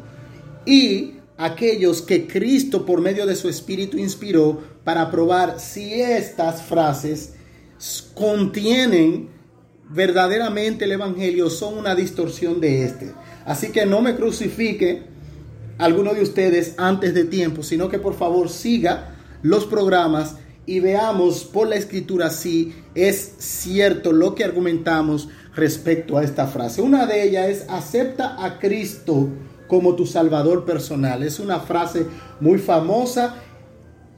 y 0.65 1.13
aquellos 1.37 2.01
que 2.01 2.27
Cristo 2.27 2.85
por 2.85 3.01
medio 3.01 3.25
de 3.25 3.35
su 3.35 3.49
Espíritu 3.49 3.97
inspiró 3.97 4.61
para 4.83 5.09
probar 5.09 5.59
si 5.59 5.93
estas 5.93 6.61
frases 6.63 7.33
contienen 8.13 9.29
verdaderamente 9.89 10.85
el 10.85 10.91
Evangelio, 10.91 11.49
son 11.49 11.77
una 11.77 11.95
distorsión 11.95 12.61
de 12.61 12.83
este. 12.83 13.11
Así 13.45 13.71
que 13.71 13.85
no 13.85 14.01
me 14.01 14.15
crucifique 14.15 15.03
alguno 15.79 16.13
de 16.13 16.21
ustedes 16.21 16.75
antes 16.77 17.15
de 17.15 17.23
tiempo, 17.23 17.63
sino 17.63 17.89
que 17.89 17.97
por 17.97 18.13
favor 18.13 18.49
siga 18.49 19.15
los 19.41 19.65
programas 19.65 20.35
y 20.65 20.81
veamos 20.81 21.45
por 21.45 21.67
la 21.67 21.77
escritura 21.77 22.29
si 22.29 22.75
es 22.93 23.33
cierto 23.39 24.11
lo 24.11 24.35
que 24.35 24.43
argumentamos 24.43 25.29
respecto 25.55 26.17
a 26.17 26.23
esta 26.23 26.45
frase. 26.45 26.83
Una 26.83 27.07
de 27.07 27.23
ellas 27.23 27.49
es 27.49 27.65
acepta 27.69 28.43
a 28.43 28.59
Cristo 28.59 29.29
como 29.67 29.95
tu 29.95 30.05
Salvador 30.05 30.65
personal. 30.65 31.23
Es 31.23 31.39
una 31.39 31.59
frase 31.61 32.05
muy 32.39 32.59
famosa. 32.59 33.35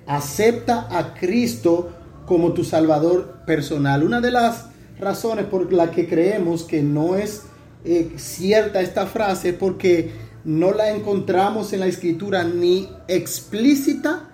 Acepta 0.08 0.88
a 0.90 1.14
Cristo 1.14 1.92
como 2.26 2.54
tu 2.54 2.64
Salvador 2.64 3.44
personal. 3.46 4.04
Una 4.04 4.20
de 4.20 4.32
las 4.32 4.66
razones 5.00 5.46
por 5.46 5.72
las 5.72 5.92
que 5.92 6.08
creemos 6.08 6.64
que 6.64 6.82
no 6.82 7.16
es 7.16 7.44
eh, 7.84 8.12
cierta 8.18 8.82
esta 8.82 9.06
frase 9.08 9.50
es 9.50 9.56
porque 9.56 10.12
no 10.44 10.72
la 10.74 10.92
encontramos 10.92 11.74
en 11.74 11.82
la 11.82 11.88
escritura 11.88 12.44
ni 12.44 12.90
explícita 13.08 14.32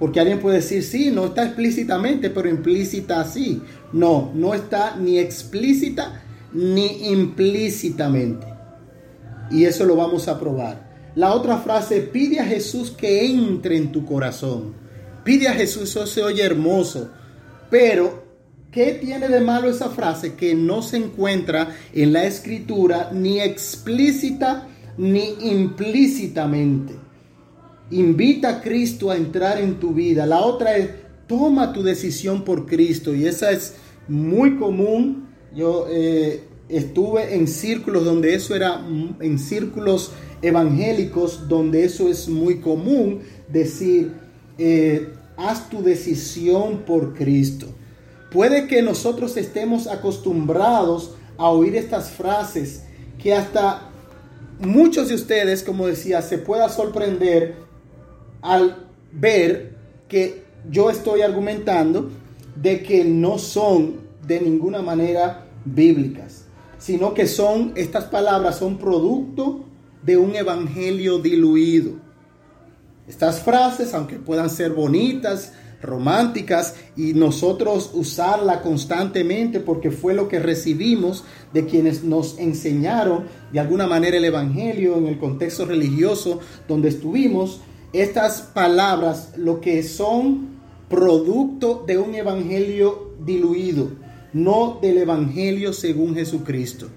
porque 0.00 0.18
alguien 0.18 0.40
puede 0.40 0.56
decir, 0.56 0.82
sí, 0.82 1.10
no 1.10 1.26
está 1.26 1.44
explícitamente, 1.44 2.30
pero 2.30 2.48
implícita 2.48 3.22
sí. 3.24 3.60
No, 3.92 4.32
no 4.34 4.54
está 4.54 4.96
ni 4.96 5.18
explícita 5.18 6.22
ni 6.54 7.10
implícitamente. 7.10 8.46
Y 9.50 9.66
eso 9.66 9.84
lo 9.84 9.96
vamos 9.96 10.26
a 10.26 10.40
probar. 10.40 10.88
La 11.16 11.34
otra 11.34 11.58
frase, 11.58 12.00
pide 12.00 12.40
a 12.40 12.46
Jesús 12.46 12.90
que 12.90 13.26
entre 13.26 13.76
en 13.76 13.92
tu 13.92 14.06
corazón. 14.06 14.72
Pide 15.22 15.48
a 15.48 15.52
Jesús, 15.52 15.90
eso 15.90 16.06
se 16.06 16.22
oye 16.22 16.44
hermoso. 16.44 17.10
Pero, 17.68 18.24
¿qué 18.70 18.92
tiene 18.92 19.28
de 19.28 19.40
malo 19.40 19.68
esa 19.68 19.90
frase? 19.90 20.34
Que 20.34 20.54
no 20.54 20.80
se 20.80 20.96
encuentra 20.96 21.76
en 21.92 22.14
la 22.14 22.24
escritura 22.24 23.10
ni 23.12 23.38
explícita 23.38 24.66
ni 25.00 25.34
implícitamente. 25.40 26.92
Invita 27.90 28.50
a 28.50 28.60
Cristo 28.60 29.10
a 29.10 29.16
entrar 29.16 29.58
en 29.58 29.80
tu 29.80 29.94
vida. 29.94 30.26
La 30.26 30.40
otra 30.40 30.76
es, 30.76 30.90
toma 31.26 31.72
tu 31.72 31.82
decisión 31.82 32.44
por 32.44 32.66
Cristo. 32.66 33.14
Y 33.14 33.26
esa 33.26 33.50
es 33.50 33.76
muy 34.08 34.56
común. 34.58 35.26
Yo 35.56 35.86
eh, 35.88 36.44
estuve 36.68 37.34
en 37.34 37.48
círculos 37.48 38.04
donde 38.04 38.34
eso 38.34 38.54
era, 38.54 38.86
en 39.20 39.38
círculos 39.38 40.12
evangélicos, 40.42 41.48
donde 41.48 41.84
eso 41.84 42.10
es 42.10 42.28
muy 42.28 42.60
común. 42.60 43.20
Decir, 43.48 44.12
eh, 44.58 45.14
haz 45.38 45.70
tu 45.70 45.82
decisión 45.82 46.80
por 46.80 47.14
Cristo. 47.14 47.66
Puede 48.30 48.66
que 48.66 48.82
nosotros 48.82 49.38
estemos 49.38 49.86
acostumbrados 49.86 51.14
a 51.38 51.48
oír 51.48 51.74
estas 51.74 52.10
frases 52.10 52.82
que 53.18 53.34
hasta 53.34 53.89
muchos 54.60 55.08
de 55.08 55.14
ustedes, 55.14 55.62
como 55.62 55.86
decía, 55.86 56.22
se 56.22 56.38
pueda 56.38 56.68
sorprender 56.68 57.56
al 58.42 58.86
ver 59.12 59.74
que 60.08 60.44
yo 60.70 60.90
estoy 60.90 61.22
argumentando 61.22 62.10
de 62.56 62.82
que 62.82 63.04
no 63.04 63.38
son 63.38 64.00
de 64.26 64.40
ninguna 64.40 64.82
manera 64.82 65.46
bíblicas, 65.64 66.44
sino 66.78 67.14
que 67.14 67.26
son, 67.26 67.72
estas 67.74 68.04
palabras 68.04 68.58
son 68.58 68.78
producto 68.78 69.64
de 70.02 70.16
un 70.16 70.34
evangelio 70.34 71.18
diluido. 71.18 71.92
Estas 73.08 73.40
frases, 73.40 73.92
aunque 73.94 74.16
puedan 74.16 74.50
ser 74.50 74.72
bonitas, 74.72 75.52
románticas, 75.82 76.74
y 76.96 77.14
nosotros 77.14 77.90
usarla 77.94 78.62
constantemente 78.62 79.60
porque 79.60 79.90
fue 79.90 80.14
lo 80.14 80.28
que 80.28 80.38
recibimos 80.38 81.24
de 81.52 81.66
quienes 81.66 82.04
nos 82.04 82.38
enseñaron 82.38 83.24
de 83.52 83.60
alguna 83.60 83.86
manera 83.86 84.16
el 84.16 84.24
evangelio 84.24 84.96
en 84.96 85.06
el 85.06 85.18
contexto 85.18 85.64
religioso 85.64 86.40
donde 86.68 86.88
estuvimos, 86.88 87.60
estas 87.92 88.42
palabras 88.42 89.32
lo 89.36 89.60
que 89.60 89.82
son 89.82 90.60
producto 90.88 91.84
de 91.86 91.98
un 91.98 92.14
evangelio 92.14 93.14
diluido, 93.24 93.90
no 94.32 94.78
del 94.80 94.98
evangelio 94.98 95.72
según 95.72 96.14
Jesucristo, 96.14 96.88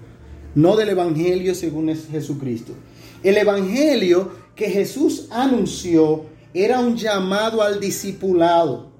no 0.54 0.76
del 0.76 0.90
evangelio 0.90 1.54
según 1.54 1.94
Jesucristo. 1.96 2.72
El 3.22 3.38
evangelio 3.38 4.30
que 4.54 4.70
Jesús 4.70 5.28
anunció 5.30 6.26
era 6.54 6.78
un 6.78 6.96
llamado 6.96 7.62
al 7.62 7.80
discipulado. 7.80 8.92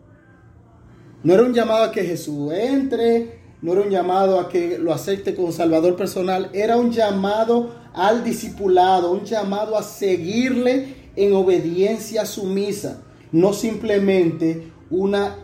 No 1.22 1.32
era 1.32 1.44
un 1.44 1.54
llamado 1.54 1.84
a 1.84 1.92
que 1.92 2.02
Jesús 2.02 2.52
entre, 2.52 3.38
no 3.62 3.72
era 3.72 3.82
un 3.82 3.90
llamado 3.90 4.40
a 4.40 4.48
que 4.48 4.76
lo 4.78 4.92
acepte 4.92 5.34
como 5.34 5.52
Salvador 5.52 5.96
personal, 5.96 6.50
era 6.52 6.76
un 6.76 6.90
llamado 6.90 7.70
al 7.94 8.24
discipulado, 8.24 9.12
un 9.12 9.24
llamado 9.24 9.78
a 9.78 9.84
seguirle 9.84 11.10
en 11.16 11.32
obediencia 11.32 12.26
sumisa, 12.26 13.02
no 13.30 13.52
simplemente 13.52 14.72
una 14.90 15.36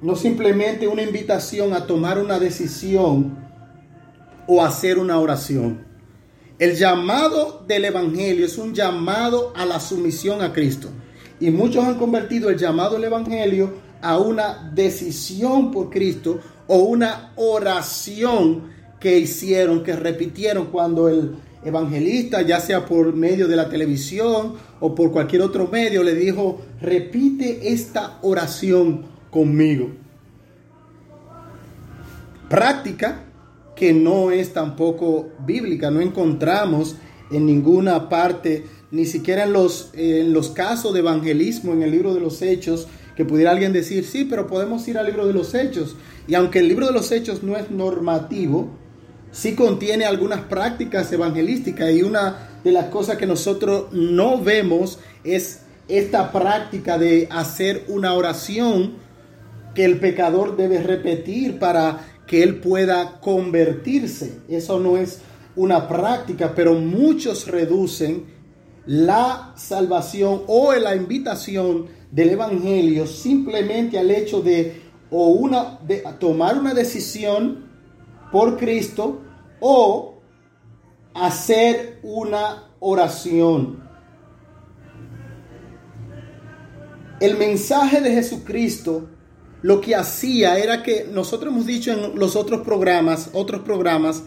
no 0.00 0.16
simplemente 0.16 0.86
una 0.86 1.02
invitación 1.02 1.72
a 1.72 1.86
tomar 1.86 2.18
una 2.18 2.38
decisión 2.38 3.38
o 4.46 4.62
hacer 4.62 4.98
una 4.98 5.18
oración. 5.18 5.86
El 6.58 6.76
llamado 6.76 7.64
del 7.66 7.86
evangelio 7.86 8.44
es 8.44 8.58
un 8.58 8.74
llamado 8.74 9.54
a 9.56 9.64
la 9.64 9.80
sumisión 9.80 10.42
a 10.42 10.52
Cristo. 10.52 10.90
Y 11.40 11.50
muchos 11.50 11.84
han 11.84 11.98
convertido 11.98 12.50
el 12.50 12.58
llamado 12.58 12.94
del 12.94 13.04
evangelio 13.04 13.72
a 14.00 14.18
una 14.18 14.70
decisión 14.74 15.70
por 15.70 15.90
Cristo 15.90 16.38
o 16.66 16.76
una 16.78 17.32
oración 17.36 18.72
que 19.00 19.18
hicieron, 19.18 19.82
que 19.82 19.96
repitieron 19.96 20.66
cuando 20.66 21.08
el 21.08 21.36
evangelista, 21.64 22.42
ya 22.42 22.60
sea 22.60 22.84
por 22.84 23.14
medio 23.14 23.48
de 23.48 23.56
la 23.56 23.68
televisión 23.68 24.54
o 24.80 24.94
por 24.94 25.10
cualquier 25.10 25.42
otro 25.42 25.68
medio, 25.68 26.02
le 26.02 26.14
dijo, 26.14 26.60
repite 26.80 27.72
esta 27.72 28.18
oración 28.22 29.06
conmigo. 29.30 29.88
Práctica 32.48 33.24
que 33.74 33.92
no 33.92 34.30
es 34.30 34.52
tampoco 34.52 35.30
bíblica, 35.44 35.90
no 35.90 36.00
encontramos 36.00 36.96
en 37.30 37.46
ninguna 37.46 38.08
parte, 38.08 38.64
ni 38.94 39.06
siquiera 39.06 39.42
en 39.42 39.52
los, 39.52 39.90
en 39.94 40.32
los 40.32 40.50
casos 40.50 40.94
de 40.94 41.00
evangelismo 41.00 41.72
en 41.72 41.82
el 41.82 41.90
libro 41.90 42.14
de 42.14 42.20
los 42.20 42.42
hechos, 42.42 42.86
que 43.16 43.24
pudiera 43.24 43.50
alguien 43.50 43.72
decir, 43.72 44.04
sí, 44.04 44.24
pero 44.24 44.46
podemos 44.46 44.86
ir 44.86 44.98
al 44.98 45.06
libro 45.06 45.26
de 45.26 45.32
los 45.32 45.52
hechos. 45.54 45.96
Y 46.28 46.34
aunque 46.36 46.60
el 46.60 46.68
libro 46.68 46.86
de 46.86 46.92
los 46.92 47.10
hechos 47.10 47.42
no 47.42 47.56
es 47.56 47.72
normativo, 47.72 48.68
sí 49.32 49.56
contiene 49.56 50.04
algunas 50.04 50.42
prácticas 50.42 51.12
evangelísticas 51.12 51.92
y 51.92 52.04
una 52.04 52.60
de 52.62 52.70
las 52.70 52.86
cosas 52.86 53.16
que 53.16 53.26
nosotros 53.26 53.86
no 53.90 54.40
vemos 54.40 55.00
es 55.24 55.62
esta 55.88 56.30
práctica 56.30 56.96
de 56.96 57.26
hacer 57.32 57.86
una 57.88 58.14
oración 58.14 58.92
que 59.74 59.84
el 59.84 59.98
pecador 59.98 60.56
debe 60.56 60.80
repetir 60.80 61.58
para 61.58 62.06
que 62.28 62.44
él 62.44 62.60
pueda 62.60 63.18
convertirse. 63.20 64.38
Eso 64.48 64.78
no 64.78 64.96
es 64.96 65.18
una 65.56 65.88
práctica, 65.88 66.52
pero 66.54 66.74
muchos 66.74 67.48
reducen 67.48 68.33
la 68.86 69.52
salvación 69.56 70.42
o 70.46 70.72
la 70.74 70.94
invitación 70.94 71.86
del 72.10 72.30
evangelio 72.30 73.06
simplemente 73.06 73.98
al 73.98 74.10
hecho 74.10 74.40
de 74.40 74.82
o 75.10 75.28
una 75.28 75.78
tomar 76.18 76.58
una 76.58 76.74
decisión 76.74 77.70
por 78.30 78.56
Cristo 78.56 79.22
o 79.60 80.14
hacer 81.14 82.00
una 82.02 82.70
oración. 82.80 83.82
El 87.20 87.38
mensaje 87.38 88.00
de 88.00 88.12
Jesucristo 88.12 89.08
lo 89.62 89.80
que 89.80 89.94
hacía 89.94 90.58
era 90.58 90.82
que 90.82 91.08
nosotros 91.10 91.50
hemos 91.50 91.64
dicho 91.64 91.90
en 91.90 92.18
los 92.18 92.36
otros 92.36 92.60
programas, 92.60 93.30
otros 93.32 93.62
programas, 93.62 94.24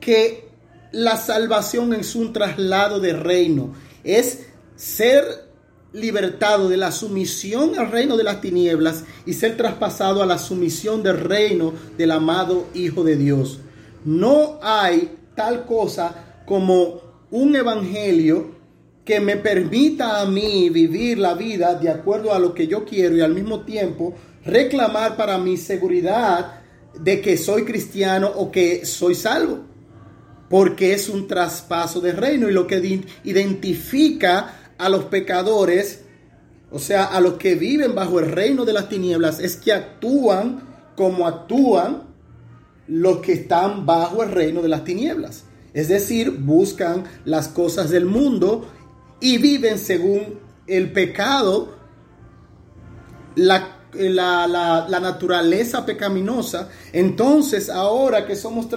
que 0.00 0.48
la 0.90 1.16
salvación 1.16 1.92
es 1.92 2.16
un 2.16 2.32
traslado 2.32 2.98
de 2.98 3.12
reino, 3.12 3.72
es 4.04 4.46
ser 4.76 5.50
libertado 5.92 6.68
de 6.68 6.76
la 6.76 6.92
sumisión 6.92 7.78
al 7.78 7.90
reino 7.90 8.16
de 8.16 8.24
las 8.24 8.40
tinieblas 8.40 9.04
y 9.26 9.32
ser 9.34 9.56
traspasado 9.56 10.22
a 10.22 10.26
la 10.26 10.38
sumisión 10.38 11.02
del 11.02 11.18
reino 11.18 11.72
del 11.98 12.12
amado 12.12 12.66
Hijo 12.74 13.02
de 13.02 13.16
Dios. 13.16 13.60
No 14.04 14.58
hay 14.62 15.16
tal 15.34 15.66
cosa 15.66 16.42
como 16.46 17.00
un 17.30 17.54
evangelio 17.56 18.60
que 19.04 19.20
me 19.20 19.36
permita 19.36 20.20
a 20.20 20.26
mí 20.26 20.70
vivir 20.70 21.18
la 21.18 21.34
vida 21.34 21.74
de 21.74 21.90
acuerdo 21.90 22.32
a 22.32 22.38
lo 22.38 22.54
que 22.54 22.66
yo 22.66 22.84
quiero 22.84 23.16
y 23.16 23.20
al 23.20 23.34
mismo 23.34 23.60
tiempo 23.62 24.14
reclamar 24.44 25.16
para 25.16 25.38
mi 25.38 25.56
seguridad 25.56 26.60
de 26.98 27.20
que 27.20 27.36
soy 27.36 27.64
cristiano 27.64 28.30
o 28.34 28.50
que 28.50 28.84
soy 28.84 29.14
salvo. 29.14 29.69
Porque 30.50 30.92
es 30.92 31.08
un 31.08 31.26
traspaso 31.26 32.02
de 32.02 32.12
reino 32.12 32.50
y 32.50 32.52
lo 32.52 32.66
que 32.66 33.02
identifica 33.24 34.72
a 34.76 34.88
los 34.90 35.04
pecadores, 35.04 36.02
o 36.70 36.78
sea, 36.78 37.04
a 37.04 37.22
los 37.22 37.34
que 37.34 37.54
viven 37.54 37.94
bajo 37.94 38.18
el 38.18 38.30
reino 38.30 38.66
de 38.66 38.74
las 38.74 38.90
tinieblas, 38.90 39.40
es 39.40 39.56
que 39.56 39.72
actúan 39.72 40.68
como 40.96 41.26
actúan 41.26 42.02
los 42.86 43.20
que 43.20 43.32
están 43.32 43.86
bajo 43.86 44.22
el 44.22 44.32
reino 44.32 44.60
de 44.60 44.68
las 44.68 44.84
tinieblas. 44.84 45.44
Es 45.72 45.88
decir, 45.88 46.32
buscan 46.32 47.04
las 47.24 47.48
cosas 47.48 47.88
del 47.90 48.04
mundo 48.04 48.68
y 49.20 49.38
viven 49.38 49.78
según 49.78 50.40
el 50.66 50.92
pecado, 50.92 51.76
la 53.36 53.79
la, 53.94 54.46
la, 54.46 55.00
naturaleza 55.00 55.84
pecaminosa, 55.84 56.68
entonces 56.92 57.68
ahora 57.68 58.26
que 58.26 58.36
somos 58.36 58.68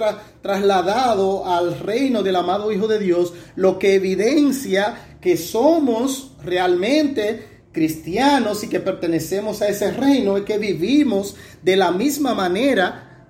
trasladados 0.42 1.46
al 1.46 1.78
reino 1.78 2.22
del 2.22 2.36
amado 2.36 2.72
Hijo 2.72 2.88
de 2.88 2.98
Dios, 2.98 3.32
lo 3.56 3.78
que 3.78 3.94
evidencia 3.94 5.16
que 5.20 5.36
somos 5.36 6.32
realmente 6.44 7.54
cristianos 7.72 8.62
y 8.64 8.68
que 8.68 8.80
pertenecemos 8.80 9.60
a 9.60 9.68
ese 9.68 9.90
reino 9.90 10.36
es 10.36 10.44
que 10.44 10.58
vivimos 10.58 11.36
de 11.62 11.76
la 11.76 11.90
misma 11.90 12.34
manera 12.34 13.26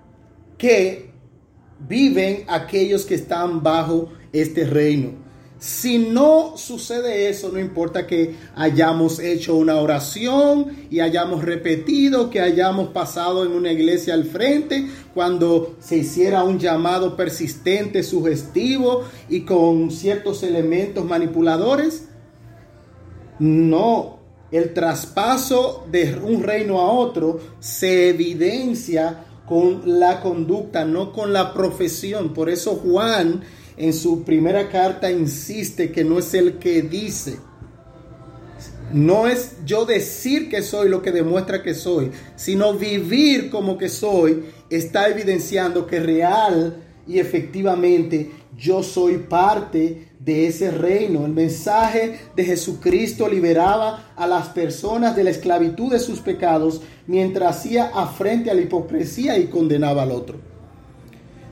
que 0.59 1.11
viven 1.81 2.45
aquellos 2.47 3.05
que 3.05 3.15
están 3.17 3.63
bajo 3.63 4.13
este 4.33 4.65
reino. 4.65 5.24
Si 5.65 5.97
no 5.97 6.59
sucede 6.59 7.31
eso, 7.31 7.49
no 7.51 7.59
importa 7.59 8.07
que 8.07 8.37
hayamos 8.55 9.19
hecho 9.19 9.57
una 9.57 9.77
oración 9.77 10.77
y 10.91 11.01
hayamos 11.01 11.43
repetido, 11.43 12.29
que 12.29 12.43
hayamos 12.43 12.89
pasado 12.89 13.47
en 13.47 13.53
una 13.53 13.73
iglesia 13.73 14.13
al 14.13 14.25
frente, 14.27 14.87
cuando 15.15 15.77
se 15.81 15.97
hiciera 15.97 16.45
un 16.45 16.59
llamado 16.59 17.17
persistente, 17.17 18.03
sugestivo 18.03 19.05
y 19.31 19.47
con 19.47 19.91
ciertos 19.91 20.43
elementos 20.43 21.07
manipuladores. 21.07 22.09
No, 23.39 24.19
el 24.51 24.75
traspaso 24.75 25.87
de 25.91 26.15
un 26.23 26.43
reino 26.43 26.79
a 26.79 26.93
otro 26.93 27.41
se 27.59 28.11
evidencia 28.11 29.25
con 29.47 29.99
la 29.99 30.21
conducta, 30.21 30.85
no 30.85 31.11
con 31.11 31.33
la 31.33 31.55
profesión. 31.55 32.35
Por 32.35 32.51
eso 32.51 32.73
Juan 32.73 33.43
en 33.77 33.93
su 33.93 34.23
primera 34.23 34.69
carta 34.69 35.11
insiste 35.11 35.91
que 35.91 36.05
no 36.05 36.19
es 36.19 36.33
el 36.35 36.59
que 36.59 36.83
dice. 36.83 37.39
No 38.93 39.27
es 39.27 39.57
yo 39.65 39.85
decir 39.85 40.49
que 40.49 40.63
soy 40.63 40.89
lo 40.89 41.03
que 41.03 41.11
demuestra 41.11 41.63
que 41.63 41.75
soy, 41.75 42.13
sino 42.37 42.75
vivir 42.75 43.51
como 43.51 43.77
que 43.77 43.89
soy 43.89 44.45
está 44.71 45.09
evidenciando 45.09 45.87
que 45.87 46.01
real 46.01 46.77
y 47.07 47.19
efectivamente 47.19 48.31
yo 48.57 48.83
soy 48.83 49.19
parte 49.19 50.09
de 50.21 50.47
ese 50.47 50.71
reino. 50.71 51.27
El 51.27 51.33
mensaje 51.33 52.21
de 52.37 52.45
Jesucristo 52.45 53.29
liberaba 53.29 54.13
a 54.17 54.27
las 54.27 54.49
personas 54.49 55.17
de 55.17 55.25
la 55.25 55.31
esclavitud 55.31 55.91
de 55.91 55.99
sus 55.99 56.21
pecados 56.21 56.81
mientras 57.07 57.57
hacía 57.57 57.91
afrente 57.95 58.51
a 58.51 58.55
la 58.55 58.63
hipocresía 58.63 59.39
y 59.39 59.49
condenaba 59.49 60.03
al 60.03 60.13
otro. 60.13 60.54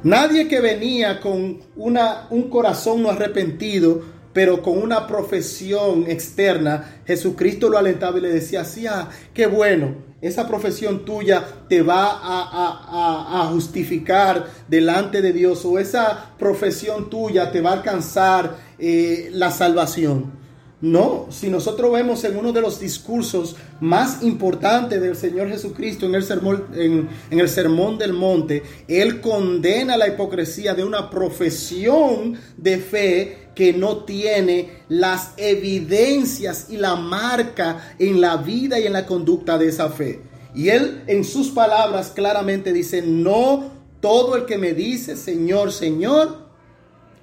Nadie 0.04 0.48
que 0.48 0.60
venía 0.60 1.20
con 1.20 1.60
una, 1.76 2.26
un 2.30 2.50
corazón 2.50 3.02
no 3.02 3.10
arrepentido, 3.10 4.02
pero 4.32 4.62
con 4.62 4.78
una 4.78 5.06
profesión 5.06 6.06
externa, 6.08 7.02
Jesucristo 7.06 7.68
lo 7.68 7.78
alentaba 7.78 8.18
y 8.18 8.22
le 8.22 8.32
decía, 8.32 8.64
sí, 8.64 8.86
ah, 8.86 9.08
qué 9.34 9.46
bueno, 9.46 9.94
esa 10.20 10.48
profesión 10.48 11.04
tuya 11.04 11.44
te 11.68 11.82
va 11.82 12.20
a, 12.22 13.48
justificar 13.52 14.46
delante 14.68 15.20
de 15.20 15.32
Dios 15.32 15.64
o 15.64 15.78
esa 15.78 16.30
profesión 16.38 17.10
tuya 17.10 17.50
te 17.52 17.60
va 17.60 17.70
a 17.70 17.74
alcanzar 17.74 18.56
eh, 18.78 19.28
la 19.32 19.50
salvación. 19.50 20.41
No, 20.82 21.28
si 21.30 21.48
nosotros 21.48 21.92
vemos 21.92 22.24
en 22.24 22.36
uno 22.36 22.52
de 22.52 22.60
los 22.60 22.80
discursos 22.80 23.54
más 23.78 24.20
importantes 24.24 25.00
del 25.00 25.14
Señor 25.14 25.48
Jesucristo 25.48 26.06
en 26.06 26.16
el, 26.16 26.24
sermón, 26.24 26.66
en, 26.74 27.08
el 27.30 27.48
sermón 27.48 27.98
del 27.98 28.12
monte, 28.12 28.64
Él 28.88 29.20
condena 29.20 29.96
la 29.96 30.08
hipocresía 30.08 30.74
de 30.74 30.82
una 30.82 31.08
profesión 31.08 32.36
de 32.56 32.78
fe 32.78 33.38
que 33.54 33.72
no 33.72 33.98
tiene 33.98 34.82
las 34.88 35.34
evidencias 35.36 36.66
y 36.68 36.78
la 36.78 36.96
marca 36.96 37.94
en 38.00 38.20
la 38.20 38.38
vida 38.38 38.80
y 38.80 38.86
en 38.86 38.94
la 38.94 39.06
conducta 39.06 39.58
de 39.58 39.68
esa 39.68 39.88
fe. 39.88 40.20
Y 40.52 40.70
Él 40.70 41.04
en 41.06 41.22
sus 41.22 41.50
palabras 41.50 42.10
claramente 42.10 42.72
dice, 42.72 43.02
no 43.02 43.70
todo 44.00 44.34
el 44.34 44.46
que 44.46 44.58
me 44.58 44.72
dice, 44.72 45.16
Señor, 45.16 45.70
Señor, 45.70 46.50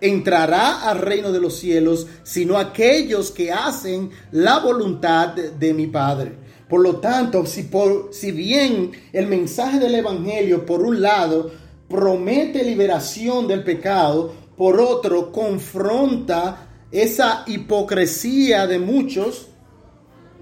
entrará 0.02 0.90
al 0.90 1.00
reino 1.00 1.32
de 1.32 1.42
los 1.42 1.58
cielos, 1.58 2.08
sino 2.24 2.58
aquellos 2.58 3.32
que 3.32 3.52
hacen 3.52 4.12
la 4.32 4.60
voluntad 4.60 5.30
de, 5.30 5.74
mi 5.74 5.88
Padre. 5.88 6.34
Por 6.68 6.82
lo 6.82 6.98
tanto, 6.98 7.46
si, 7.46 7.64
por, 7.64 8.10
si 8.12 8.32
bien 8.32 8.92
el 9.12 9.28
mensaje 9.28 9.80
del 9.80 9.96
Evangelio, 9.96 10.66
por 10.66 10.82
un 10.82 11.02
lado, 11.02 11.52
promete 11.88 12.64
liberación 12.64 13.48
del 13.48 13.64
pecado, 13.64 14.34
por 14.56 14.80
otro, 14.80 15.32
confronta 15.32 16.68
esa 16.92 17.44
hipocresía 17.48 18.68
de 18.68 18.80
muchos 18.80 19.48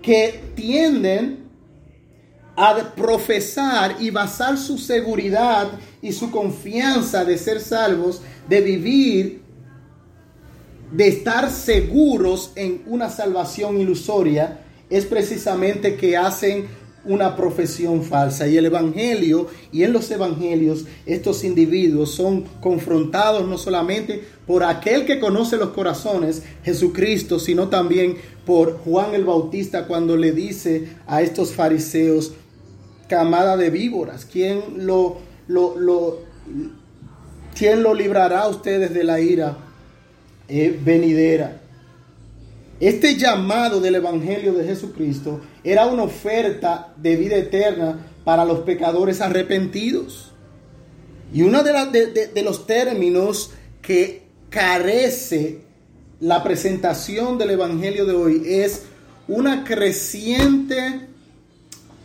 que 0.02 0.52
tienden 0.56 1.48
a 2.56 2.76
profesar 2.96 3.98
y 4.00 4.10
basar 4.10 4.58
su 4.58 4.78
seguridad 4.78 5.68
y 6.02 6.12
su 6.12 6.32
confianza 6.32 7.24
de 7.24 7.38
ser 7.38 7.62
salvos, 7.62 8.22
de 8.50 8.62
vivir 8.62 9.47
de 10.92 11.08
estar 11.08 11.50
seguros 11.52 12.52
en 12.56 12.82
una 12.86 13.10
salvación 13.10 13.80
ilusoria 13.80 14.62
es 14.90 15.06
precisamente 15.06 15.96
que 15.96 16.16
hacen 16.16 16.68
una 17.08 17.36
profesión 17.36 18.04
falsa. 18.04 18.48
Y 18.48 18.58
el 18.58 18.66
Evangelio 18.66 19.48
y 19.72 19.84
en 19.84 19.94
los 19.94 20.10
Evangelios 20.12 20.86
estos 21.06 21.44
individuos 21.44 22.12
son 22.12 22.44
confrontados 22.62 23.48
no 23.48 23.58
solamente 23.58 24.24
por 24.46 24.64
aquel 24.64 25.06
que 25.06 25.20
conoce 25.20 25.58
los 25.58 25.70
corazones, 25.70 26.44
Jesucristo, 26.64 27.40
sino 27.40 27.70
también 27.70 28.18
por 28.46 28.78
Juan 28.80 29.14
el 29.14 29.26
Bautista 29.26 29.88
cuando 29.88 30.16
le 30.18 30.32
dice 30.32 30.90
a 31.08 31.22
estos 31.22 31.54
fariseos, 31.54 32.34
camada 33.08 33.56
de 33.56 33.70
víboras, 33.70 34.26
¿quién 34.26 34.86
lo, 34.86 35.18
¿quién 37.58 37.84
lo 37.84 37.94
librará 37.94 38.42
a 38.42 38.50
ustedes 38.50 38.94
de 38.94 39.04
la 39.06 39.20
ira? 39.22 39.67
Venidera. 40.48 41.62
Este 42.80 43.16
llamado 43.16 43.82
del 43.82 43.96
Evangelio 43.96 44.54
de 44.54 44.66
Jesucristo 44.66 45.42
era 45.64 45.88
una 45.88 46.04
oferta 46.04 46.94
de 46.96 47.16
vida 47.16 47.36
eterna 47.36 48.06
para 48.24 48.46
los 48.46 48.60
pecadores 48.60 49.20
arrepentidos. 49.20 50.32
Y 51.34 51.42
uno 51.42 51.64
de, 51.64 52.44
los 52.44 52.68
términos 52.68 53.52
que 53.82 54.24
carece 54.50 55.62
la 56.20 56.44
presentación 56.44 57.38
del 57.38 57.52
Evangelio 57.52 58.06
de 58.06 58.14
hoy 58.14 58.44
es 58.46 58.84
una 59.28 59.64
creciente 59.64 61.08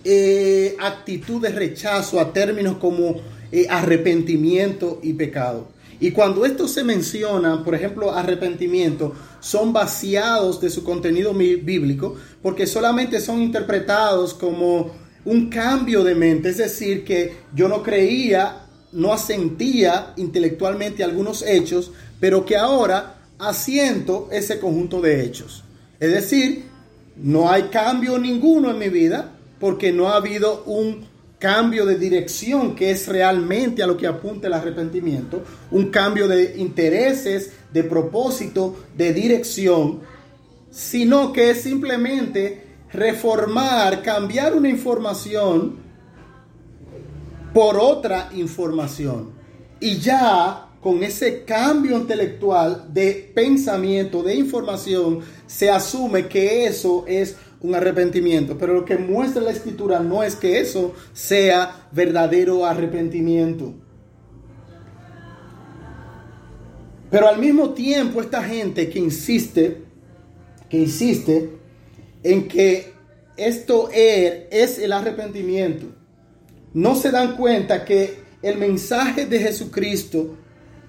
eh, 0.05 0.75
actitud 0.81 1.41
de 1.43 1.51
rechazo 1.51 2.19
a 2.19 2.33
términos 2.33 2.79
como 2.79 3.21
eh, 3.53 3.67
arrepentimiento 3.69 5.01
y 5.03 5.13
pecado. 5.13 5.69
Y 6.03 6.11
cuando 6.11 6.45
esto 6.45 6.67
se 6.67 6.83
menciona, 6.83 7.63
por 7.63 7.77
ejemplo, 7.77 8.13
arrepentimiento, 8.13 9.15
son 9.39 9.73
vaciados 9.73 10.61
de 10.61 10.69
su 10.69 10.83
contenido 10.83 11.33
bíblico 11.33 12.17
porque 12.43 12.67
solamente 12.67 13.21
son 13.21 13.41
interpretados 13.41 14.35
como 14.35 14.91
un 15.25 15.49
cambio 15.49 16.03
de 16.03 16.17
mente, 16.17 16.49
es 16.49 16.57
decir, 16.57 17.05
que 17.05 17.37
yo 17.55 17.69
no 17.69 17.85
creía 17.85 18.67
no 18.91 19.13
asentía 19.13 20.13
intelectualmente 20.17 21.05
algunos 21.05 21.43
hechos, 21.43 21.93
pero 22.19 22.45
que 22.45 22.57
ahora 22.57 23.21
asiento 23.39 24.29
ese 24.33 24.59
conjunto 24.59 25.01
de 25.01 25.25
hechos. 25.25 25.63
Es 26.01 26.11
decir, 26.13 26.65
no 27.17 27.49
hay 27.49 27.65
cambio 27.65 28.19
ninguno 28.19 28.73
en 28.73 28.79
mi 28.81 28.89
vida 28.89 29.31
porque 29.61 29.93
no 29.93 30.09
ha 30.09 30.17
habido 30.17 30.65
un 30.65 31.12
cambio 31.43 31.85
de 31.85 31.99
dirección 31.99 32.77
que 32.77 32.93
es 32.93 33.09
realmente 33.09 33.83
a 33.83 33.87
lo 33.89 33.97
que 33.97 34.07
apunta 34.07 34.47
el 34.47 34.53
arrepentimiento, 34.53 35.43
un 35.73 35.91
cambio 35.91 36.29
de 36.29 36.55
intereses, 36.57 37.51
de 37.73 37.83
propósito, 37.83 38.77
de 38.97 39.13
dirección, 39.13 40.03
sino 40.71 41.33
que 41.33 41.51
es 41.51 41.63
simplemente 41.63 42.65
reformar, 42.93 44.03
cambiar 44.05 44.55
una 44.55 44.69
información 44.69 45.79
por 47.53 47.77
otra 47.77 48.31
información. 48.37 49.33
Y 49.81 49.97
ya 49.97 50.69
con 50.81 51.03
ese 51.03 51.43
cambio 51.43 51.97
intelectual 51.97 52.87
de 52.95 53.33
pensamiento, 53.35 54.23
de 54.23 54.37
información, 54.37 55.19
se 55.45 55.69
asume 55.69 56.29
que 56.29 56.67
eso 56.67 57.05
es 57.09 57.35
un 57.63 57.75
arrepentimiento. 57.75 58.59
Pero 58.59 58.75
lo 58.75 58.85
que 58.85 58.97
muestra 58.97 59.43
la 59.43 59.53
escritura 59.53 60.01
no 60.01 60.23
es 60.23 60.37
que 60.37 60.61
eso 60.61 60.95
sea 61.13 61.89
verdadero 61.93 62.67
arrepentimiento. 62.67 63.75
Pero 67.11 67.29
al 67.29 67.39
mismo 67.39 67.71
tiempo 67.71 68.21
esta 68.21 68.43
gente 68.43 68.89
que 68.89 68.99
insiste, 68.99 69.83
que 70.69 70.79
insiste 70.79 71.51
en 72.23 72.49
que 72.49 72.93
esto 73.37 73.91
es 73.93 74.79
el 74.79 74.93
arrepentimiento, 74.93 75.87
no 76.73 76.95
se 76.95 77.11
dan 77.11 77.37
cuenta 77.37 77.85
que 77.85 78.23
el 78.41 78.57
mensaje 78.57 79.27
de 79.27 79.39
Jesucristo 79.41 80.37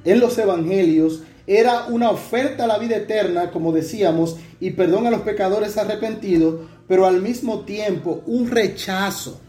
en 0.06 0.20
los 0.20 0.38
evangelios 0.38 1.24
era 1.46 1.86
una 1.88 2.10
oferta 2.10 2.64
a 2.64 2.68
la 2.68 2.78
vida 2.78 2.98
eterna, 2.98 3.52
como 3.52 3.72
decíamos, 3.72 4.38
y 4.60 4.72
perdón 4.72 5.08
a 5.08 5.12
los 5.12 5.22
pecadores 5.22 5.78
arrepentidos, 5.78 6.62
pero 6.88 7.06
al 7.06 7.22
mismo 7.22 7.62
tiempo 7.62 8.24
un 8.26 8.50
rechazo, 8.50 9.40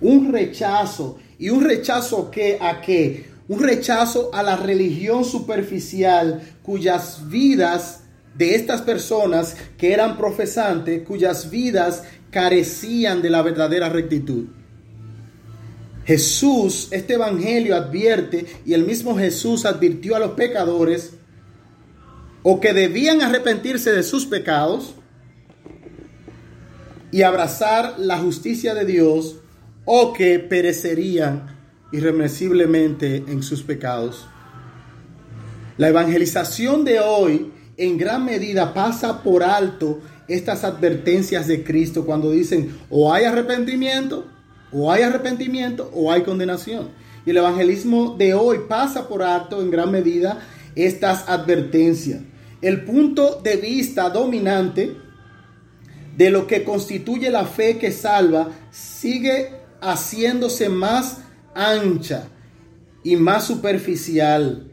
un 0.00 0.32
rechazo, 0.32 1.18
y 1.38 1.50
un 1.50 1.64
rechazo 1.64 2.30
que 2.30 2.58
a 2.60 2.80
qué? 2.80 3.26
Un 3.48 3.62
rechazo 3.62 4.30
a 4.32 4.42
la 4.42 4.56
religión 4.56 5.24
superficial 5.24 6.40
cuyas 6.62 7.28
vidas 7.28 8.00
de 8.34 8.54
estas 8.54 8.82
personas 8.82 9.56
que 9.76 9.92
eran 9.92 10.16
profesantes, 10.16 11.06
cuyas 11.06 11.50
vidas 11.50 12.04
carecían 12.30 13.22
de 13.22 13.30
la 13.30 13.42
verdadera 13.42 13.88
rectitud. 13.88 14.46
Jesús, 16.04 16.88
este 16.90 17.14
evangelio 17.14 17.74
advierte 17.74 18.46
y 18.66 18.74
el 18.74 18.84
mismo 18.84 19.16
Jesús 19.16 19.64
advirtió 19.64 20.16
a 20.16 20.18
los 20.18 20.32
pecadores 20.32 21.14
o 22.42 22.60
que 22.60 22.74
debían 22.74 23.22
arrepentirse 23.22 23.90
de 23.90 24.02
sus 24.02 24.26
pecados 24.26 24.94
y 27.10 27.22
abrazar 27.22 27.94
la 27.98 28.18
justicia 28.18 28.74
de 28.74 28.84
Dios 28.84 29.36
o 29.86 30.12
que 30.12 30.38
perecerían 30.38 31.56
irremisiblemente 31.90 33.16
en 33.26 33.42
sus 33.42 33.62
pecados. 33.62 34.26
La 35.78 35.88
evangelización 35.88 36.84
de 36.84 37.00
hoy 37.00 37.50
en 37.78 37.96
gran 37.96 38.24
medida 38.24 38.74
pasa 38.74 39.22
por 39.22 39.42
alto 39.42 40.00
estas 40.28 40.64
advertencias 40.64 41.46
de 41.46 41.64
Cristo 41.64 42.04
cuando 42.04 42.30
dicen 42.30 42.76
o 42.90 43.12
hay 43.12 43.24
arrepentimiento 43.24 44.33
o 44.74 44.90
hay 44.90 45.02
arrepentimiento 45.02 45.90
o 45.94 46.10
hay 46.10 46.22
condenación. 46.22 46.88
Y 47.24 47.30
el 47.30 47.38
evangelismo 47.38 48.16
de 48.18 48.34
hoy 48.34 48.60
pasa 48.68 49.08
por 49.08 49.22
alto 49.22 49.62
en 49.62 49.70
gran 49.70 49.90
medida 49.90 50.40
estas 50.74 51.28
advertencias. 51.28 52.20
El 52.60 52.84
punto 52.84 53.40
de 53.42 53.56
vista 53.56 54.10
dominante 54.10 54.96
de 56.16 56.30
lo 56.30 56.46
que 56.46 56.64
constituye 56.64 57.30
la 57.30 57.44
fe 57.44 57.78
que 57.78 57.92
salva 57.92 58.50
sigue 58.70 59.50
haciéndose 59.80 60.68
más 60.68 61.18
ancha 61.54 62.28
y 63.02 63.16
más 63.16 63.46
superficial. 63.46 64.70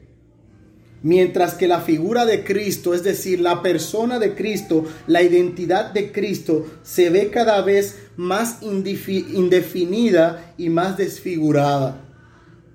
Mientras 1.04 1.56
que 1.56 1.68
la 1.68 1.82
figura 1.82 2.26
de 2.26 2.44
Cristo, 2.44 2.94
es 2.94 3.04
decir, 3.04 3.40
la 3.42 3.64
persona 3.64 4.20
de 4.20 4.36
Cristo, 4.36 4.86
la 5.08 5.24
identidad 5.24 5.92
de 5.92 6.12
Cristo, 6.12 6.68
se 6.84 7.10
ve 7.10 7.32
cada 7.32 7.62
vez 7.62 7.98
más 8.22 8.60
indefinida 8.62 10.54
y 10.56 10.70
más 10.70 10.96
desfigurada. 10.96 12.06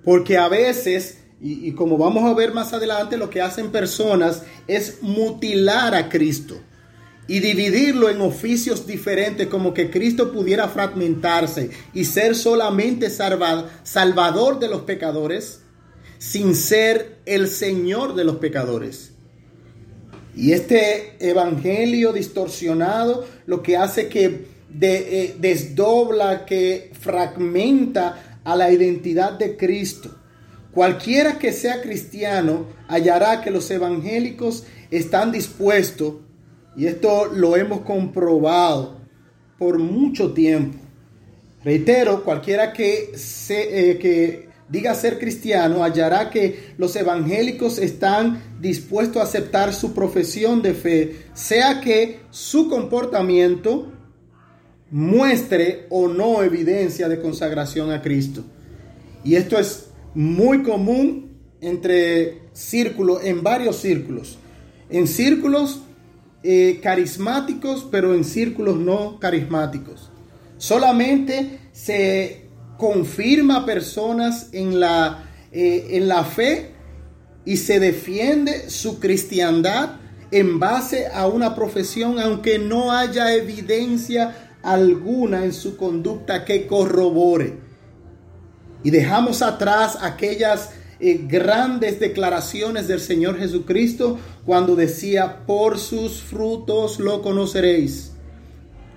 Porque 0.05 0.37
a 0.37 0.49
veces, 0.49 1.19
y, 1.41 1.71
como 1.73 1.97
vamos 1.97 2.25
a 2.25 2.35
ver 2.35 2.53
más 2.53 2.73
adelante, 2.73 3.17
lo 3.17 3.31
que 3.31 3.41
hacen 3.41 3.71
personas 3.71 4.43
es 4.67 5.03
mutilar 5.03 5.95
a 5.95 6.09
Cristo 6.09 6.57
y 7.29 7.39
dividirlo 7.39 8.11
en 8.11 8.21
oficios 8.23 8.89
diferentes, 8.89 9.47
como 9.47 9.73
que 9.73 9.89
Cristo 9.89 10.33
pudiera 10.33 10.69
fragmentarse 10.69 11.71
y 11.95 12.05
ser 12.05 12.35
solamente 12.35 13.09
salvador 13.09 14.59
de 14.59 14.69
los 14.69 14.83
pecadores 14.83 15.61
sin 16.19 16.57
ser 16.57 17.19
el 17.25 17.47
Señor 17.47 18.17
de 18.17 18.25
los 18.25 18.37
pecadores. 18.37 19.13
Y 20.35 20.53
este 20.53 21.17
evangelio 21.21 22.13
distorsionado 22.13 23.27
lo 23.47 23.63
que 23.63 23.77
hace 23.77 24.09
que 24.09 24.56
eh, 24.81 25.37
desdobla, 25.39 26.45
que 26.45 26.91
fragmenta 26.99 28.41
a 28.45 28.57
la 28.57 28.71
identidad 28.71 29.33
de 29.33 29.57
Cristo. 29.57 30.11
Cualquiera 30.73 31.39
que 31.39 31.53
sea 31.53 31.81
cristiano 31.81 32.67
hallará 32.89 33.41
que 33.41 33.51
los 33.51 33.71
evangélicos 33.71 34.65
están 34.91 35.33
dispuestos, 35.33 36.17
y 36.77 36.87
esto 36.87 37.27
lo 37.27 37.57
hemos 37.57 37.81
comprobado 37.81 38.99
por 39.59 39.79
mucho 39.79 40.33
tiempo. 40.33 40.79
Reitero, 41.65 42.23
cualquiera 42.23 42.73
que, 42.73 43.13
se, 43.17 43.91
eh, 43.91 43.99
que 43.99 44.49
diga 44.69 44.95
ser 44.95 45.19
cristiano, 45.19 45.83
hallará 45.83 46.31
que 46.31 46.75
los 46.77 46.95
evangélicos 46.95 47.79
están 47.79 48.43
dispuestos 48.61 49.17
a 49.17 49.25
aceptar 49.25 49.73
su 49.73 49.95
profesión 49.95 50.63
de 50.63 50.75
fe, 50.75 51.17
sea 51.35 51.81
que 51.81 52.21
su 52.31 52.69
comportamiento 52.69 53.93
muestre 54.91 55.87
o 55.91 56.09
no 56.09 56.43
evidencia 56.43 57.09
de 57.09 57.21
consagración 57.21 57.91
a 57.91 58.03
Cristo. 58.03 58.45
Y 59.25 59.35
esto 59.35 59.59
es 59.59 59.89
muy 60.15 60.63
común 60.63 61.37
entre 61.61 62.43
círculos, 62.53 63.25
en 63.25 63.43
varios 63.43 63.77
círculos. 63.77 64.39
En 64.89 65.09
círculos 65.09 65.81
eh, 66.43 66.79
carismáticos, 66.83 67.87
pero 67.91 68.15
en 68.15 68.25
círculos 68.25 68.77
no 68.77 69.19
carismáticos. 69.19 70.11
Solamente 70.59 71.59
se 71.73 72.47
confirma 72.79 73.67
personas 73.67 74.51
en 74.53 74.79
la, 74.79 75.25
eh, 75.51 75.89
en 75.91 76.09
la 76.09 76.25
fe 76.25 76.71
y 77.45 77.57
se 77.57 77.81
defiende 77.81 78.71
su 78.71 79.01
cristiandad 79.01 79.97
en 80.31 80.59
base 80.59 81.07
a 81.07 81.27
una 81.27 81.55
profesión, 81.55 82.19
aunque 82.19 82.59
no 82.59 82.93
haya 82.93 83.35
evidencia 83.35 84.46
alguna 84.67 85.45
en 85.45 85.53
su 85.53 85.77
conducta 85.77 86.45
que 86.45 86.67
corrobore. 86.67 87.55
Y 88.83 88.91
dejamos 88.91 89.41
atrás 89.41 89.99
aquellas 90.01 90.71
eh, 90.99 91.25
grandes 91.29 92.01
declaraciones 92.01 92.89
del 92.89 93.01
Señor 93.01 93.39
Jesucristo 93.39 94.19
cuando 94.45 94.75
decía, 94.75 95.47
por 95.47 95.79
sus 95.79 96.21
frutos 96.21 96.99
lo 96.99 97.23
conoceréis. 97.23 98.13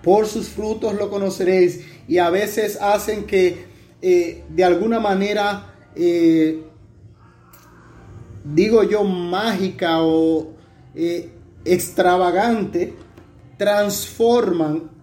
Por 0.01 0.25
sus 0.25 0.49
frutos 0.49 0.95
lo 0.95 1.09
conoceréis. 1.09 1.81
Y 2.07 2.17
a 2.17 2.31
veces 2.31 2.79
hacen 2.81 3.25
que 3.25 3.67
eh, 4.01 4.43
de 4.49 4.63
alguna 4.63 4.99
manera, 4.99 5.75
eh, 5.95 6.63
digo 8.43 8.83
yo, 8.83 9.03
mágica 9.03 10.01
o 10.01 10.53
extravagante, 11.63 12.95
transforman 13.57 14.98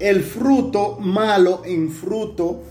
el 0.00 0.22
fruto 0.22 0.98
malo 0.98 1.62
en 1.64 1.90
fruto. 1.90 2.62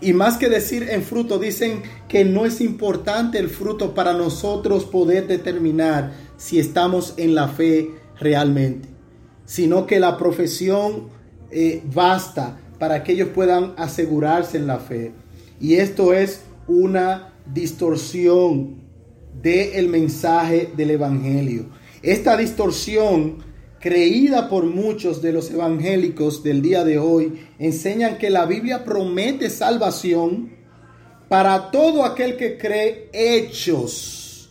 Y 0.00 0.12
más 0.12 0.36
que 0.36 0.50
decir 0.50 0.88
en 0.90 1.02
fruto, 1.02 1.38
dicen 1.38 1.82
que 2.08 2.24
no 2.24 2.44
es 2.44 2.60
importante 2.60 3.38
el 3.38 3.48
fruto 3.48 3.94
para 3.94 4.12
nosotros 4.12 4.84
poder 4.84 5.26
determinar 5.26 6.12
si 6.36 6.58
estamos 6.58 7.14
en 7.16 7.34
la 7.34 7.48
fe 7.48 7.92
realmente, 8.20 8.88
sino 9.46 9.86
que 9.86 9.98
la 9.98 10.18
profesión 10.18 11.08
basta 11.94 12.58
para 12.78 13.02
que 13.02 13.12
ellos 13.12 13.30
puedan 13.34 13.72
asegurarse 13.78 14.58
en 14.58 14.66
la 14.66 14.78
fe. 14.78 15.12
Y 15.58 15.76
esto 15.76 16.12
es 16.12 16.42
una 16.68 17.32
distorsión 17.52 18.82
del 19.40 19.88
mensaje 19.88 20.70
del 20.76 20.90
Evangelio. 20.90 21.66
Esta 22.02 22.36
distorsión, 22.36 23.38
creída 23.86 24.48
por 24.48 24.64
muchos 24.64 25.22
de 25.22 25.30
los 25.30 25.48
evangélicos 25.48 26.42
del 26.42 26.60
día 26.60 26.82
de 26.82 26.98
hoy, 26.98 27.46
enseñan 27.60 28.18
que 28.18 28.30
la 28.30 28.44
Biblia 28.44 28.84
promete 28.84 29.48
salvación, 29.48 30.50
para 31.28 31.70
todo 31.70 32.04
aquel 32.04 32.36
que 32.36 32.58
cree 32.58 33.08
hechos, 33.12 34.50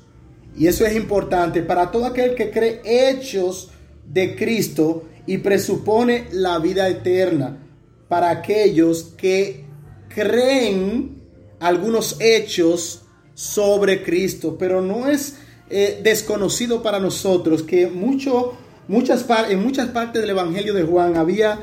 y 0.57 0.67
eso 0.67 0.85
es 0.85 0.95
importante, 0.95 1.63
para 1.63 1.91
todo 1.91 2.05
aquel 2.05 2.33
que 2.33 2.49
cree 2.49 2.79
hechos 2.85 3.71
de 4.09 4.37
Cristo 4.37 5.03
y 5.27 5.39
presupone 5.39 6.27
la 6.31 6.59
vida 6.59 6.87
eterna, 6.87 7.57
para 8.07 8.29
aquellos 8.29 9.03
que 9.17 9.65
creen 10.07 11.23
algunos 11.59 12.21
hechos 12.21 13.01
sobre 13.33 14.01
Cristo, 14.01 14.55
pero 14.57 14.79
no 14.79 15.09
es 15.09 15.39
eh, 15.69 15.99
desconocido 16.01 16.81
para 16.81 17.01
nosotros 17.01 17.63
que 17.63 17.87
mucho, 17.87 18.53
muchas 18.87 19.25
en 19.49 19.63
muchas 19.63 19.89
partes 19.89 20.21
del 20.21 20.31
Evangelio 20.31 20.73
de 20.73 20.83
Juan 20.83 21.17
había 21.17 21.59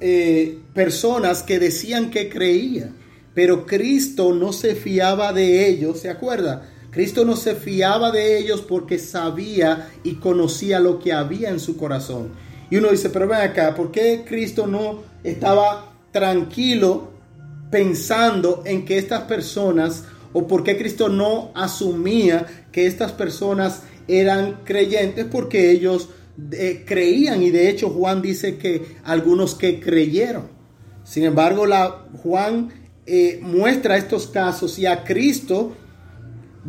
eh, 0.00 0.58
personas 0.74 1.42
que 1.42 1.58
decían 1.58 2.10
que 2.10 2.28
creían, 2.28 2.94
pero 3.34 3.66
Cristo 3.66 4.32
no 4.32 4.52
se 4.52 4.74
fiaba 4.74 5.32
de 5.32 5.68
ellos, 5.68 6.00
¿se 6.00 6.10
acuerda? 6.10 6.68
Cristo 6.90 7.24
no 7.24 7.36
se 7.36 7.54
fiaba 7.54 8.10
de 8.10 8.38
ellos 8.38 8.62
porque 8.62 8.98
sabía 8.98 9.90
y 10.04 10.14
conocía 10.14 10.80
lo 10.80 10.98
que 10.98 11.12
había 11.12 11.50
en 11.50 11.60
su 11.60 11.76
corazón. 11.76 12.30
Y 12.70 12.76
uno 12.76 12.90
dice, 12.90 13.10
pero 13.10 13.28
ven 13.28 13.40
acá, 13.40 13.74
¿por 13.74 13.90
qué 13.90 14.24
Cristo 14.26 14.66
no 14.66 15.02
estaba 15.22 15.92
tranquilo 16.12 17.10
pensando 17.70 18.62
en 18.64 18.84
que 18.84 18.98
estas 18.98 19.22
personas, 19.22 20.04
o 20.32 20.46
por 20.46 20.64
qué 20.64 20.76
Cristo 20.76 21.08
no 21.08 21.50
asumía 21.54 22.46
que 22.72 22.86
estas 22.86 23.12
personas 23.12 23.82
eran 24.06 24.60
creyentes? 24.64 25.26
Porque 25.30 25.70
ellos 25.70 26.08
creían 26.86 27.42
y 27.42 27.50
de 27.50 27.68
hecho 27.68 27.90
Juan 27.90 28.22
dice 28.22 28.58
que 28.58 28.96
algunos 29.04 29.54
que 29.54 29.80
creyeron. 29.80 30.48
Sin 31.04 31.24
embargo, 31.24 31.66
la, 31.66 32.04
Juan 32.22 32.68
eh, 33.06 33.40
muestra 33.42 33.96
estos 33.96 34.26
casos 34.26 34.78
y 34.78 34.86
a 34.86 35.04
Cristo 35.04 35.74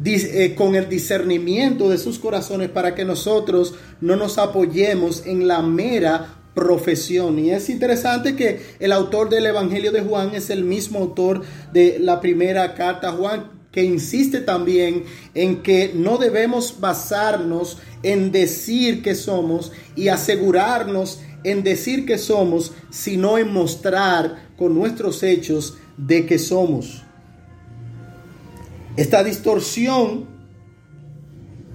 eh, 0.05 0.55
con 0.55 0.75
el 0.75 0.87
discernimiento 0.87 1.89
de 1.89 1.97
sus 1.97 2.19
corazones 2.19 2.69
para 2.69 2.95
que 2.95 3.03
nosotros 3.03 3.75
no 3.99 4.15
nos 4.15 4.37
apoyemos 4.37 5.25
en 5.25 5.47
la 5.47 5.61
mera 5.61 6.35
profesión. 6.53 7.37
Y 7.39 7.51
es 7.51 7.69
interesante 7.69 8.35
que 8.35 8.61
el 8.79 8.93
autor 8.93 9.29
del 9.29 9.47
Evangelio 9.47 9.91
de 9.91 10.01
Juan 10.01 10.31
es 10.33 10.49
el 10.49 10.63
mismo 10.63 10.99
autor 10.99 11.41
de 11.73 11.99
la 11.99 12.21
primera 12.21 12.73
carta 12.75 13.11
Juan, 13.11 13.58
que 13.71 13.83
insiste 13.83 14.41
también 14.41 15.03
en 15.33 15.61
que 15.61 15.91
no 15.93 16.17
debemos 16.17 16.79
basarnos 16.79 17.77
en 18.03 18.31
decir 18.31 19.03
que 19.03 19.15
somos 19.15 19.71
y 19.95 20.07
asegurarnos 20.07 21.21
en 21.43 21.63
decir 21.63 22.05
que 22.05 22.17
somos, 22.17 22.73
sino 22.89 23.37
en 23.37 23.53
mostrar 23.53 24.49
con 24.57 24.73
nuestros 24.73 25.23
hechos 25.23 25.77
de 25.97 26.25
que 26.25 26.39
somos. 26.39 27.03
Esta 28.97 29.23
distorsión 29.23 30.25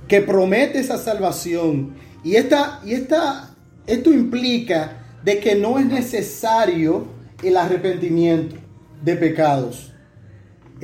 que 0.08 0.20
promete 0.20 0.80
esa 0.80 0.98
salvación 0.98 1.94
y, 2.22 2.36
esta, 2.36 2.80
y 2.84 2.92
esta, 2.92 3.54
esto 3.86 4.12
implica 4.12 5.04
de 5.24 5.38
que 5.38 5.54
no 5.54 5.78
es 5.78 5.86
necesario 5.86 7.06
el 7.42 7.56
arrepentimiento 7.56 8.56
de 9.02 9.16
pecados. 9.16 9.93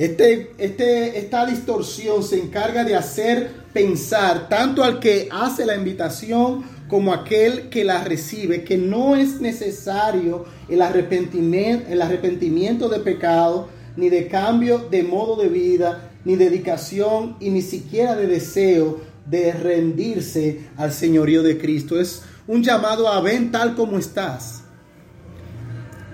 Este, 0.01 0.53
este, 0.57 1.19
esta 1.19 1.45
distorsión 1.45 2.23
se 2.23 2.39
encarga 2.39 2.83
de 2.83 2.95
hacer 2.95 3.51
pensar 3.71 4.49
tanto 4.49 4.83
al 4.83 4.99
que 4.99 5.29
hace 5.31 5.63
la 5.63 5.75
invitación 5.75 6.63
como 6.87 7.13
aquel 7.13 7.69
que 7.69 7.83
la 7.83 8.03
recibe, 8.03 8.63
que 8.63 8.79
no 8.79 9.15
es 9.15 9.39
necesario 9.41 10.45
el 10.67 10.81
arrepentimiento, 10.81 11.87
el 11.87 12.01
arrepentimiento 12.01 12.89
de 12.89 12.97
pecado, 12.97 13.69
ni 13.95 14.09
de 14.09 14.27
cambio 14.27 14.79
de 14.89 15.03
modo 15.03 15.35
de 15.35 15.49
vida, 15.49 16.09
ni 16.25 16.35
dedicación 16.35 17.35
y 17.39 17.51
ni 17.51 17.61
siquiera 17.61 18.15
de 18.15 18.25
deseo 18.25 19.01
de 19.27 19.53
rendirse 19.53 20.61
al 20.77 20.93
señorío 20.93 21.43
de 21.43 21.59
Cristo. 21.59 22.01
Es 22.01 22.23
un 22.47 22.63
llamado 22.63 23.07
a 23.07 23.21
ven 23.21 23.51
tal 23.51 23.75
como 23.75 23.99
estás. 23.99 24.60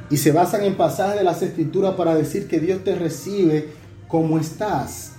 Y 0.09 0.17
se 0.17 0.31
basan 0.31 0.63
en 0.63 0.75
pasajes 0.75 1.17
de 1.17 1.23
las 1.23 1.41
escrituras 1.41 1.95
para 1.95 2.15
decir 2.15 2.47
que 2.47 2.59
Dios 2.59 2.83
te 2.83 2.95
recibe 2.95 3.69
como 4.07 4.39
estás. 4.39 5.13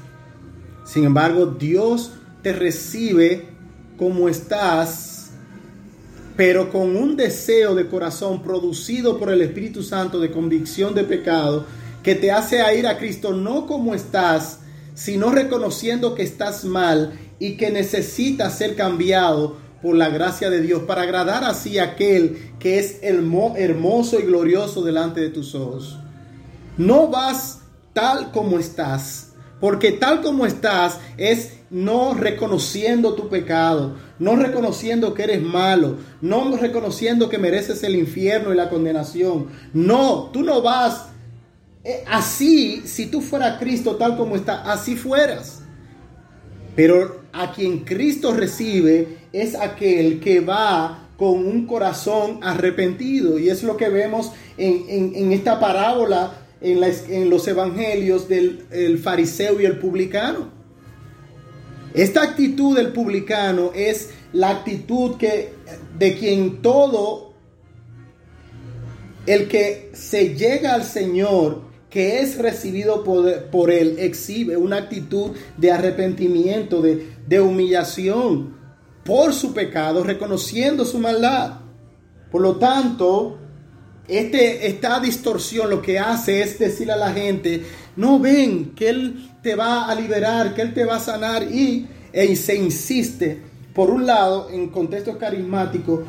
Sin 0.85 1.05
embargo, 1.05 1.47
Dios 1.47 2.13
te 2.43 2.53
recibe 2.53 3.47
como 3.99 4.29
estás, 4.29 5.31
pero 6.37 6.71
con 6.71 6.97
un 6.97 7.17
deseo 7.17 7.75
de 7.75 7.89
corazón 7.89 8.43
producido 8.43 9.19
por 9.19 9.31
el 9.31 9.43
Espíritu 9.43 9.83
Santo 9.83 10.21
de 10.21 10.31
convicción 10.31 10.95
de 10.95 11.05
pecado 11.05 11.67
que 12.03 12.15
te 12.15 12.31
hace 12.31 12.63
a 12.63 12.73
ir 12.73 12.87
a 12.87 12.97
Cristo 12.97 13.35
no 13.35 13.67
como 13.67 13.95
estás, 13.95 14.61
sino 14.95 15.31
reconociendo 15.31 16.15
que 16.15 16.23
estás 16.23 16.65
mal 16.65 17.19
y 17.39 17.57
que 17.57 17.71
necesitas 17.71 18.57
ser 18.57 18.77
cambiado 18.77 19.57
por 19.83 19.97
la 19.97 20.09
gracia 20.09 20.51
de 20.51 20.61
Dios 20.61 20.83
para 20.83 21.03
agradar 21.03 21.45
así 21.45 21.79
a 21.79 21.85
aquel 21.85 22.53
que 22.59 22.79
es 22.79 22.99
hermoso 23.03 24.19
y 24.19 24.23
glorioso 24.23 24.83
delante 24.83 25.21
de 25.21 25.31
tus 25.31 25.55
ojos. 25.55 25.99
No 26.77 27.09
vas 27.09 27.61
tal 27.93 28.31
como 28.33 28.59
estás, 28.59 29.33
porque 29.61 29.93
tal 29.93 30.23
como 30.23 30.47
estás 30.47 30.99
es 31.17 31.55
no 31.71 32.15
reconociendo 32.15 33.15
tu 33.15 33.29
pecado, 33.29 33.97
no 34.19 34.37
reconociendo 34.37 35.15
que 35.15 35.25
eres 35.25 35.43
malo, 35.43 35.97
no 36.21 36.57
reconociendo 36.57 37.29
que 37.29 37.39
mereces 37.39 37.83
el 37.83 37.97
infierno 37.97 38.53
y 38.53 38.57
la 38.57 38.71
condenación. 38.71 39.49
No, 39.73 40.31
tú 40.33 40.43
no 40.43 40.63
vas 40.63 41.07
eh, 41.85 42.05
así, 42.07 42.83
si 42.85 43.07
tú 43.07 43.21
fueras 43.21 43.59
Cristo 43.59 43.97
tal 43.97 44.17
como 44.17 44.37
está, 44.37 44.71
así 44.71 44.97
fueras. 44.97 45.63
Pero 46.75 47.18
a 47.33 47.53
quien 47.53 47.81
Cristo 47.81 48.33
recibe 48.33 49.19
es 49.33 49.55
aquel 49.55 50.21
que 50.21 50.41
va 50.41 51.09
con 51.17 51.47
un 51.47 51.67
corazón 51.67 52.41
arrepentido. 52.43 53.39
Y 53.39 53.49
es 53.49 53.63
lo 53.63 53.77
que 53.77 53.89
vemos 53.89 54.33
en, 54.57 55.33
esta 55.33 55.59
parábola, 55.59 56.33
en, 56.61 56.83
en, 56.83 57.31
los 57.31 57.47
evangelios 57.49 58.29
del 58.29 58.99
fariseo 59.03 59.61
y 59.61 59.65
el 59.65 59.79
publicano. 59.79 60.59
Esta 61.95 62.23
actitud 62.23 62.77
del 62.77 62.93
publicano 62.93 63.73
es 63.75 64.11
la 64.33 64.51
actitud 64.51 65.17
que, 65.17 65.53
de 65.99 66.17
quien 66.17 66.63
todo 66.63 67.33
el 69.27 69.49
que 69.49 69.91
se 69.95 70.35
llega 70.35 70.75
al 70.75 70.85
Señor 70.85 71.68
que 71.91 72.21
es 72.21 72.39
recibido 72.39 73.03
por, 73.03 73.71
él 73.71 73.97
exhibe 73.99 74.57
una 74.57 74.77
actitud 74.77 75.31
de 75.57 75.73
arrepentimiento, 75.73 76.83
de, 76.83 77.09
de 77.27 77.41
humillación 77.41 78.57
por 79.05 79.33
su 79.33 79.55
pecado, 79.55 80.05
reconociendo 80.05 80.85
su 80.85 80.99
maldad. 80.99 81.61
Por 82.31 82.43
lo 82.43 82.57
tanto, 82.57 83.39
este, 84.07 84.67
esta 84.67 85.01
distorsión 85.01 85.71
lo 85.71 85.81
que 85.81 85.99
hace 85.99 86.43
es 86.43 86.59
decirle 86.59 86.93
a 86.93 86.97
la 86.97 87.13
gente, 87.13 87.63
no 87.97 88.19
ven 88.19 88.75
que 88.75 88.91
Él 88.91 89.31
te 89.43 89.55
va 89.55 89.87
a 89.87 89.95
liberar, 89.95 90.55
que 90.55 90.63
Él 90.63 90.75
te 90.75 90.85
va 90.85 90.97
a 90.97 91.01
sanar 91.01 91.43
y, 91.43 91.89
y 92.13 92.37
se 92.37 92.57
insiste, 92.57 93.43
por 93.75 93.91
un 93.91 94.07
lado, 94.07 94.51
en 94.51 94.69
contexto 94.69 95.17
carismático, 95.17 96.05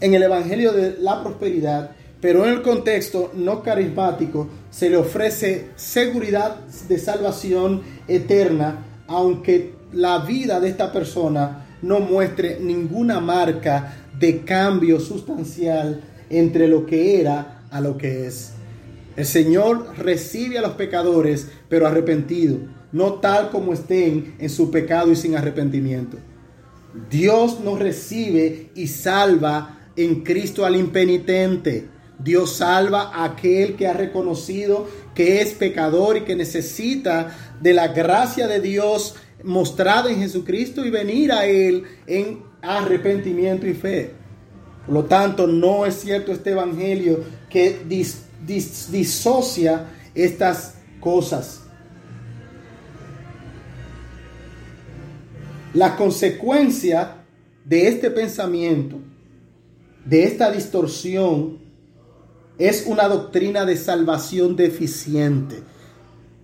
en 0.00 0.14
el 0.14 0.22
Evangelio 0.22 0.72
de 0.72 0.96
la 0.98 1.22
Prosperidad, 1.22 1.92
pero 2.26 2.44
en 2.44 2.54
el 2.54 2.62
contexto 2.62 3.30
no 3.34 3.62
carismático 3.62 4.48
se 4.68 4.90
le 4.90 4.96
ofrece 4.96 5.68
seguridad 5.76 6.56
de 6.88 6.98
salvación 6.98 7.82
eterna, 8.08 8.84
aunque 9.06 9.74
la 9.92 10.18
vida 10.18 10.58
de 10.58 10.70
esta 10.70 10.90
persona 10.90 11.68
no 11.82 12.00
muestre 12.00 12.58
ninguna 12.60 13.20
marca 13.20 14.08
de 14.18 14.40
cambio 14.40 14.98
sustancial 14.98 16.02
entre 16.28 16.66
lo 16.66 16.84
que 16.84 17.20
era 17.20 17.62
a 17.70 17.80
lo 17.80 17.96
que 17.96 18.26
es. 18.26 18.54
El 19.14 19.24
Señor 19.24 19.94
recibe 19.96 20.58
a 20.58 20.62
los 20.62 20.72
pecadores, 20.72 21.46
pero 21.68 21.86
arrepentido, 21.86 22.58
no 22.90 23.20
tal 23.20 23.50
como 23.50 23.72
estén 23.72 24.34
en 24.40 24.50
su 24.50 24.72
pecado 24.72 25.12
y 25.12 25.14
sin 25.14 25.36
arrepentimiento. 25.36 26.16
Dios 27.08 27.60
nos 27.60 27.78
recibe 27.78 28.72
y 28.74 28.88
salva 28.88 29.90
en 29.94 30.24
Cristo 30.24 30.66
al 30.66 30.74
impenitente. 30.74 31.94
Dios 32.18 32.56
salva 32.56 33.10
a 33.14 33.24
aquel 33.24 33.76
que 33.76 33.86
ha 33.86 33.92
reconocido 33.92 34.86
que 35.14 35.40
es 35.42 35.52
pecador 35.52 36.16
y 36.16 36.22
que 36.22 36.34
necesita 36.34 37.36
de 37.60 37.74
la 37.74 37.88
gracia 37.88 38.46
de 38.46 38.60
Dios 38.60 39.16
mostrada 39.42 40.10
en 40.10 40.20
Jesucristo 40.20 40.84
y 40.84 40.90
venir 40.90 41.32
a 41.32 41.46
Él 41.46 41.84
en 42.06 42.42
arrepentimiento 42.62 43.66
y 43.66 43.74
fe. 43.74 44.12
Por 44.86 44.94
lo 44.94 45.04
tanto, 45.04 45.46
no 45.46 45.84
es 45.84 45.94
cierto 45.96 46.32
este 46.32 46.50
evangelio 46.52 47.24
que 47.50 47.80
disocia 48.90 49.86
estas 50.14 50.74
cosas. 51.00 51.62
La 55.74 55.96
consecuencia 55.96 57.16
de 57.64 57.88
este 57.88 58.10
pensamiento, 58.10 58.98
de 60.04 60.24
esta 60.24 60.50
distorsión, 60.50 61.65
es 62.58 62.84
una 62.86 63.08
doctrina 63.08 63.64
de 63.64 63.76
salvación 63.76 64.56
deficiente. 64.56 65.62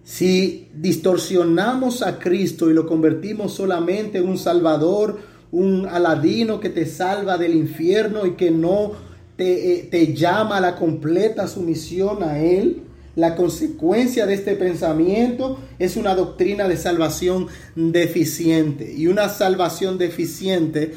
Si 0.04 0.68
distorsionamos 0.74 2.02
a 2.02 2.18
Cristo 2.18 2.70
y 2.70 2.74
lo 2.74 2.86
convertimos 2.86 3.54
solamente 3.54 4.18
en 4.18 4.28
un 4.28 4.38
Salvador, 4.38 5.20
un 5.52 5.86
aladino 5.86 6.60
que 6.60 6.70
te 6.70 6.86
salva 6.86 7.38
del 7.38 7.54
infierno 7.54 8.26
y 8.26 8.32
que 8.32 8.50
no 8.50 8.92
te, 9.36 9.88
eh, 9.90 10.14
llama 10.14 10.56
a 10.56 10.60
la 10.60 10.76
completa 10.76 11.46
sumisión 11.46 12.22
a 12.22 12.40
Él, 12.40 12.82
la 13.14 13.36
consecuencia 13.36 14.26
de 14.26 14.34
este 14.34 14.56
pensamiento 14.56 15.58
es 15.78 15.96
una 15.96 16.14
doctrina 16.14 16.66
de 16.66 16.78
salvación 16.78 17.46
deficiente. 17.76 18.92
Y 18.92 19.06
una 19.06 19.28
salvación 19.28 19.98
deficiente, 19.98 20.94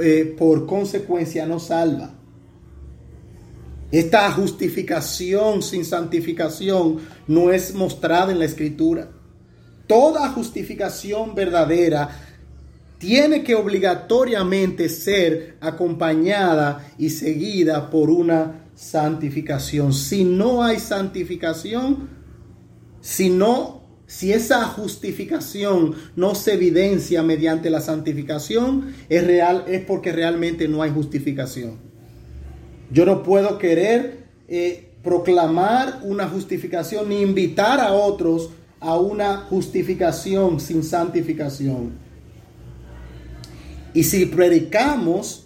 eh, 0.00 0.34
por 0.38 0.66
consecuencia, 0.66 1.46
no 1.46 1.58
salva. 1.58 2.17
Esta 3.90 4.30
justificación 4.32 5.62
sin 5.62 5.84
santificación 5.84 6.98
no 7.26 7.50
es 7.50 7.74
mostrada 7.74 8.32
en 8.32 8.38
la 8.38 8.44
escritura. 8.44 9.08
Toda 9.86 10.28
justificación 10.28 11.34
verdadera 11.34 12.10
tiene 12.98 13.42
que 13.42 13.54
obligatoriamente 13.54 14.90
ser 14.90 15.56
acompañada 15.60 16.92
y 16.98 17.10
seguida 17.10 17.88
por 17.88 18.10
una 18.10 18.66
santificación. 18.74 19.94
Si 19.94 20.24
no 20.24 20.62
hay 20.62 20.78
santificación, 20.78 22.10
si 23.00 23.30
no, 23.30 23.82
si 24.06 24.32
esa 24.32 24.64
justificación 24.66 25.94
no 26.14 26.34
se 26.34 26.54
evidencia 26.54 27.22
mediante 27.22 27.70
la 27.70 27.80
santificación, 27.80 28.94
es 29.08 29.26
real, 29.26 29.64
es 29.66 29.82
porque 29.84 30.12
realmente 30.12 30.68
no 30.68 30.82
hay 30.82 30.90
justificación. 30.90 31.87
Yo 32.90 33.04
no 33.04 33.22
puedo 33.22 33.58
querer 33.58 34.24
eh, 34.48 34.88
proclamar 35.02 36.00
una 36.02 36.28
justificación 36.28 37.08
ni 37.08 37.20
invitar 37.20 37.80
a 37.80 37.92
otros 37.92 38.50
a 38.80 38.96
una 38.96 39.38
justificación 39.38 40.60
sin 40.60 40.82
santificación. 40.82 41.92
Y 43.94 44.04
si 44.04 44.26
predicamos 44.26 45.44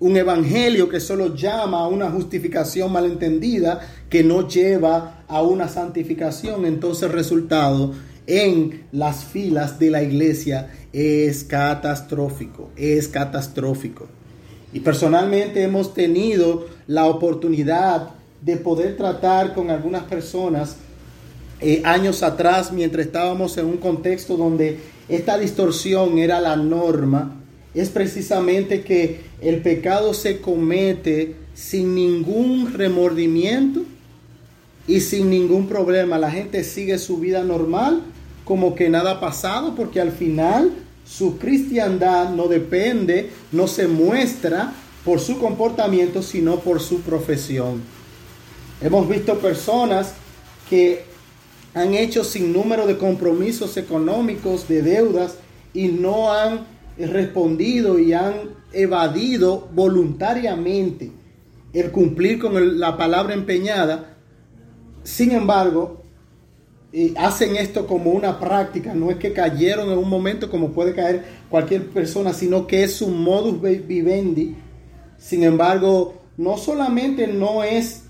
un 0.00 0.16
evangelio 0.16 0.88
que 0.88 0.98
solo 0.98 1.34
llama 1.34 1.80
a 1.80 1.86
una 1.86 2.10
justificación 2.10 2.90
malentendida 2.90 3.80
que 4.08 4.24
no 4.24 4.48
lleva 4.48 5.24
a 5.28 5.42
una 5.42 5.68
santificación, 5.68 6.64
entonces 6.64 7.04
el 7.04 7.12
resultado 7.12 7.92
en 8.26 8.86
las 8.92 9.24
filas 9.24 9.78
de 9.78 9.90
la 9.90 10.02
iglesia 10.02 10.70
es 10.92 11.44
catastrófico, 11.44 12.70
es 12.76 13.08
catastrófico. 13.08 14.08
Y 14.72 14.80
personalmente 14.80 15.62
hemos 15.62 15.94
tenido 15.94 16.66
la 16.86 17.06
oportunidad 17.06 18.10
de 18.42 18.56
poder 18.56 18.96
tratar 18.96 19.54
con 19.54 19.70
algunas 19.70 20.04
personas 20.04 20.76
eh, 21.60 21.82
años 21.84 22.22
atrás, 22.22 22.72
mientras 22.72 23.06
estábamos 23.06 23.58
en 23.58 23.66
un 23.66 23.76
contexto 23.76 24.36
donde 24.36 24.78
esta 25.08 25.36
distorsión 25.36 26.18
era 26.18 26.40
la 26.40 26.56
norma, 26.56 27.36
es 27.74 27.90
precisamente 27.90 28.82
que 28.82 29.20
el 29.40 29.60
pecado 29.60 30.14
se 30.14 30.40
comete 30.40 31.36
sin 31.54 31.94
ningún 31.94 32.72
remordimiento 32.72 33.82
y 34.86 35.00
sin 35.00 35.30
ningún 35.30 35.68
problema. 35.68 36.18
La 36.18 36.30
gente 36.30 36.64
sigue 36.64 36.98
su 36.98 37.18
vida 37.18 37.44
normal 37.44 38.02
como 38.44 38.74
que 38.74 38.88
nada 38.88 39.12
ha 39.12 39.20
pasado 39.20 39.74
porque 39.74 40.00
al 40.00 40.10
final 40.12 40.72
su 41.10 41.38
cristiandad 41.38 42.30
no 42.30 42.46
depende, 42.46 43.30
no 43.50 43.66
se 43.66 43.88
muestra 43.88 44.72
por 45.04 45.18
su 45.18 45.40
comportamiento, 45.40 46.22
sino 46.22 46.60
por 46.60 46.80
su 46.80 47.00
profesión. 47.00 47.82
Hemos 48.80 49.08
visto 49.08 49.38
personas 49.38 50.14
que 50.68 51.04
han 51.74 51.94
hecho 51.94 52.22
sin 52.22 52.52
número 52.52 52.86
de 52.86 52.96
compromisos 52.96 53.76
económicos, 53.76 54.68
de 54.68 54.82
deudas, 54.82 55.34
y 55.74 55.88
no 55.88 56.32
han 56.32 56.66
respondido 56.96 57.98
y 57.98 58.12
han 58.12 58.50
evadido 58.72 59.68
voluntariamente 59.74 61.10
el 61.72 61.90
cumplir 61.90 62.38
con 62.38 62.78
la 62.78 62.96
palabra 62.96 63.34
empeñada. 63.34 64.16
Sin 65.02 65.32
embargo, 65.32 65.99
hacen 67.16 67.56
esto 67.56 67.86
como 67.86 68.10
una 68.10 68.40
práctica, 68.40 68.94
no 68.94 69.10
es 69.10 69.16
que 69.16 69.32
cayeron 69.32 69.90
en 69.90 69.98
un 69.98 70.08
momento 70.08 70.50
como 70.50 70.72
puede 70.72 70.94
caer 70.94 71.24
cualquier 71.48 71.88
persona, 71.88 72.32
sino 72.32 72.66
que 72.66 72.82
es 72.82 73.00
un 73.00 73.22
modus 73.22 73.60
vivendi. 73.60 74.56
Sin 75.18 75.44
embargo, 75.44 76.20
no 76.36 76.56
solamente 76.56 77.26
no 77.26 77.62
es 77.62 78.04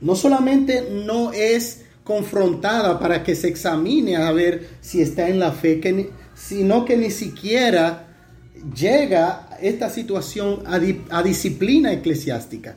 no 0.00 0.16
solamente 0.16 0.88
no 0.90 1.32
es 1.32 1.84
confrontada 2.04 2.98
para 2.98 3.22
que 3.22 3.36
se 3.36 3.48
examine 3.48 4.16
a 4.16 4.32
ver 4.32 4.68
si 4.80 5.00
está 5.00 5.28
en 5.28 5.38
la 5.38 5.52
fe, 5.52 5.78
que 5.80 6.10
sino 6.34 6.84
que 6.84 6.96
ni 6.96 7.10
siquiera 7.10 8.08
llega 8.74 9.48
esta 9.60 9.90
situación 9.90 10.62
a, 10.66 11.22
disciplina 11.22 11.92
eclesiástica. 11.92 12.76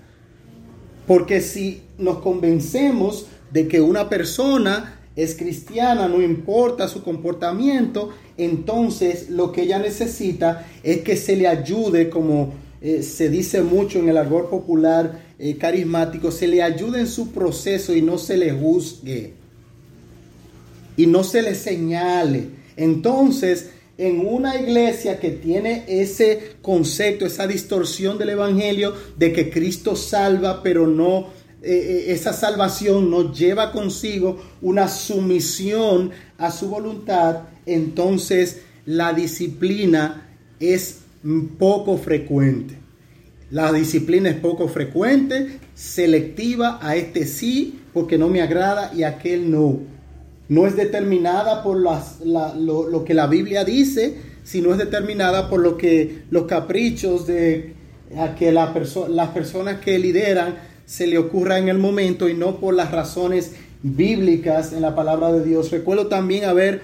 Porque 1.07 1.41
si 1.41 1.81
nos 1.97 2.19
convencemos 2.19 3.27
de 3.51 3.67
que 3.67 3.81
una 3.81 4.09
persona 4.09 4.99
es 5.15 5.35
cristiana, 5.35 6.07
no 6.07 6.21
importa 6.21 6.87
su 6.87 7.03
comportamiento, 7.03 8.09
entonces 8.37 9.29
lo 9.29 9.51
que 9.51 9.63
ella 9.63 9.79
necesita 9.79 10.67
es 10.83 11.01
que 11.01 11.15
se 11.15 11.35
le 11.35 11.47
ayude, 11.47 12.09
como 12.09 12.53
eh, 12.81 13.01
se 13.01 13.29
dice 13.29 13.61
mucho 13.61 13.99
en 13.99 14.09
el 14.09 14.17
argot 14.17 14.49
popular 14.49 15.23
eh, 15.39 15.55
carismático, 15.57 16.31
se 16.31 16.47
le 16.47 16.61
ayude 16.61 16.99
en 16.99 17.07
su 17.07 17.31
proceso 17.31 17.95
y 17.95 18.01
no 18.01 18.17
se 18.17 18.37
le 18.37 18.51
juzgue 18.51 19.33
y 20.97 21.07
no 21.07 21.23
se 21.23 21.41
le 21.41 21.55
señale. 21.55 22.49
Entonces, 22.77 23.69
en 23.97 24.25
una 24.25 24.59
iglesia 24.59 25.19
que 25.19 25.31
tiene 25.31 25.85
ese 25.87 26.55
concepto, 26.61 27.25
esa 27.25 27.47
distorsión 27.47 28.17
del 28.17 28.29
Evangelio 28.29 28.93
de 29.17 29.31
que 29.31 29.49
Cristo 29.49 29.95
salva, 29.95 30.61
pero 30.61 30.85
no, 30.87 31.27
eh, 31.65 31.71
eh, 31.73 32.05
esa 32.09 32.31
salvación 32.31 33.09
no 33.09 33.33
lleva 33.33 33.71
consigo 33.71 34.39
una 34.61 34.87
sumisión 34.87 36.11
a 36.37 36.51
su 36.51 36.69
voluntad, 36.69 37.43
entonces 37.65 38.61
la 38.85 39.13
disciplina 39.13 40.29
es 40.59 40.99
poco 41.57 41.97
frecuente. 41.97 42.77
La 43.49 43.71
disciplina 43.71 44.29
es 44.29 44.35
poco 44.35 44.67
frecuente, 44.67 45.59
selectiva, 45.73 46.79
a 46.81 46.95
este 46.95 47.25
sí, 47.25 47.79
porque 47.93 48.17
no 48.17 48.29
me 48.29 48.41
agrada 48.41 48.91
y 48.93 49.03
a 49.03 49.09
aquel 49.09 49.49
no 49.49 49.95
no 50.47 50.67
es 50.67 50.75
determinada 50.75 51.63
por 51.63 51.77
lo, 51.77 53.03
que 53.03 53.13
la 53.13 53.27
Biblia 53.27 53.63
dice, 53.63 54.15
sino 54.43 54.71
es 54.71 54.77
determinada 54.77 55.49
por 55.49 55.59
lo 55.59 55.77
que 55.77 56.23
los 56.29 56.45
caprichos 56.45 57.25
de 57.25 57.73
que 58.37 58.51
la 58.51 58.71
las 59.09 59.29
personas 59.29 59.79
que 59.79 59.97
lideran 59.97 60.55
se 60.85 61.07
le 61.07 61.17
ocurra 61.17 61.57
en 61.57 61.69
el 61.69 61.77
momento 61.77 62.29
y 62.29 62.33
no 62.33 62.57
por 62.59 62.73
las 62.73 62.91
razones 62.91 63.53
bíblicas 63.83 64.73
en 64.73 64.81
la 64.81 64.95
palabra 64.95 65.31
de 65.31 65.43
Dios. 65.43 65.71
Recuerdo 65.71 66.07
también 66.07 66.45
haber 66.45 66.81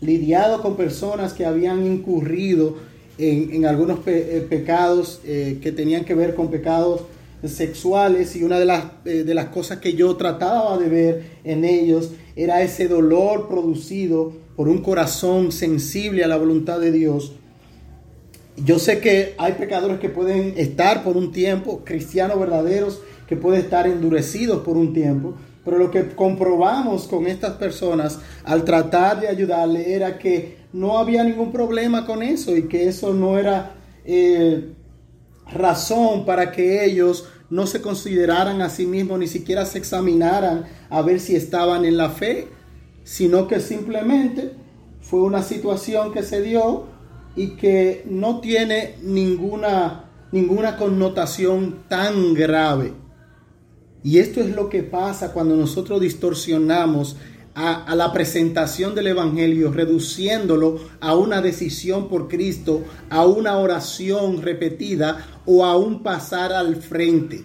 lidiado 0.00 0.62
con 0.62 0.76
personas 0.76 1.32
que 1.32 1.44
habían 1.44 1.84
incurrido 1.86 2.76
en, 3.18 3.66
algunos 3.66 3.98
eh, 4.06 4.46
pecados 4.48 5.20
eh, 5.24 5.58
que 5.60 5.72
tenían 5.72 6.04
que 6.04 6.14
ver 6.14 6.34
con 6.34 6.50
pecados 6.50 7.02
sexuales 7.44 8.34
y 8.36 8.42
una 8.42 8.58
de 8.58 8.64
las, 8.64 8.84
eh, 9.04 9.24
de 9.24 9.34
las 9.34 9.46
cosas 9.46 9.78
que 9.78 9.94
yo 9.94 10.16
trataba 10.16 10.78
de 10.78 10.88
ver 10.88 11.22
en 11.44 11.64
ellos 11.64 12.10
era 12.36 12.62
ese 12.62 12.88
dolor 12.88 13.48
producido 13.48 14.32
por 14.56 14.68
un 14.68 14.82
corazón 14.82 15.52
sensible 15.52 16.24
a 16.24 16.28
la 16.28 16.36
voluntad 16.36 16.80
de 16.80 16.92
Dios. 16.92 17.32
Yo 18.56 18.78
sé 18.80 18.98
que 18.98 19.34
hay 19.38 19.52
pecadores 19.52 20.00
que 20.00 20.08
pueden 20.08 20.54
estar 20.56 21.04
por 21.04 21.16
un 21.16 21.30
tiempo, 21.30 21.82
cristianos 21.84 22.40
verdaderos 22.40 23.02
que 23.28 23.36
pueden 23.36 23.60
estar 23.60 23.86
endurecidos 23.86 24.62
por 24.62 24.76
un 24.76 24.92
tiempo, 24.92 25.34
pero 25.64 25.78
lo 25.78 25.90
que 25.90 26.08
comprobamos 26.14 27.06
con 27.06 27.26
estas 27.26 27.52
personas 27.54 28.18
al 28.44 28.64
tratar 28.64 29.20
de 29.20 29.28
ayudarle 29.28 29.94
era 29.94 30.18
que 30.18 30.58
no 30.72 30.98
había 30.98 31.22
ningún 31.22 31.52
problema 31.52 32.06
con 32.06 32.22
eso 32.22 32.56
y 32.56 32.64
que 32.64 32.88
eso 32.88 33.12
no 33.12 33.38
era... 33.38 33.74
Eh, 34.04 34.74
razón 35.52 36.24
para 36.24 36.52
que 36.52 36.84
ellos 36.84 37.28
no 37.50 37.66
se 37.66 37.80
consideraran 37.80 38.60
a 38.60 38.68
sí 38.68 38.86
mismos, 38.86 39.18
ni 39.18 39.26
siquiera 39.26 39.64
se 39.64 39.78
examinaran 39.78 40.66
a 40.90 41.02
ver 41.02 41.20
si 41.20 41.34
estaban 41.34 41.84
en 41.84 41.96
la 41.96 42.10
fe, 42.10 42.48
sino 43.04 43.48
que 43.48 43.60
simplemente 43.60 44.52
fue 45.00 45.22
una 45.22 45.42
situación 45.42 46.12
que 46.12 46.22
se 46.22 46.42
dio 46.42 46.86
y 47.36 47.56
que 47.56 48.04
no 48.06 48.40
tiene 48.40 48.96
ninguna, 49.02 50.10
ninguna 50.32 50.76
connotación 50.76 51.84
tan 51.88 52.34
grave. 52.34 52.92
Y 54.02 54.18
esto 54.18 54.40
es 54.40 54.54
lo 54.54 54.68
que 54.68 54.82
pasa 54.82 55.32
cuando 55.32 55.56
nosotros 55.56 56.00
distorsionamos 56.00 57.16
a, 57.54 57.94
la 57.96 58.12
presentación 58.12 58.94
del 58.94 59.08
Evangelio, 59.08 59.72
reduciéndolo 59.72 60.78
a 61.00 61.16
una 61.16 61.40
decisión 61.40 62.08
por 62.08 62.28
Cristo, 62.28 62.84
a 63.10 63.26
una 63.26 63.58
oración 63.58 64.42
repetida 64.42 65.26
o 65.44 65.64
a 65.64 65.76
un 65.76 66.04
pasar 66.04 66.52
al 66.52 66.76
frente. 66.76 67.44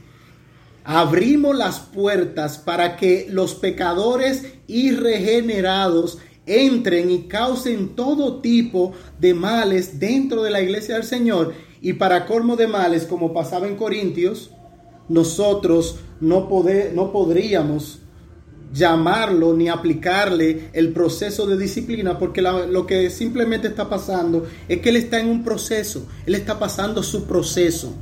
abrimos 0.86 1.56
las 1.58 1.80
puertas 1.80 2.58
para 2.58 2.98
que 2.98 3.28
los 3.30 3.56
pecadores 3.56 4.46
irregenerados 4.68 6.20
entren 6.46 7.10
y 7.10 7.24
causen 7.24 7.96
todo 7.96 8.42
tipo 8.42 8.92
de 9.20 9.34
males 9.34 9.98
dentro 10.00 10.44
de 10.44 10.52
la 10.52 10.62
iglesia 10.62 10.96
del 10.96 11.06
Señor. 11.06 11.54
Y 11.82 11.94
para 11.94 12.26
colmo 12.26 12.56
de 12.56 12.68
males, 12.68 13.06
como 13.06 13.34
pasaba 13.34 13.68
en 13.68 13.78
Corintios, 13.78 14.52
nosotros 15.10 15.98
no, 16.24 16.48
poder, 16.48 16.94
no 16.96 17.12
podríamos 17.12 18.00
llamarlo 18.74 19.54
ni 19.54 19.68
aplicarle 19.68 20.70
el 20.74 20.94
proceso 20.94 21.46
de 21.46 21.58
disciplina, 21.58 22.18
porque 22.18 22.42
lo 22.42 22.88
que 22.88 23.10
simplemente 23.10 23.68
está 23.68 23.90
pasando 23.90 24.48
es 24.68 24.80
que 24.80 24.90
él 24.90 24.96
está 24.96 25.20
en 25.20 25.28
un 25.28 25.44
proceso, 25.44 26.08
él 26.26 26.36
está 26.36 26.58
pasando 26.58 27.04
su 27.04 27.26
proceso. 27.26 27.94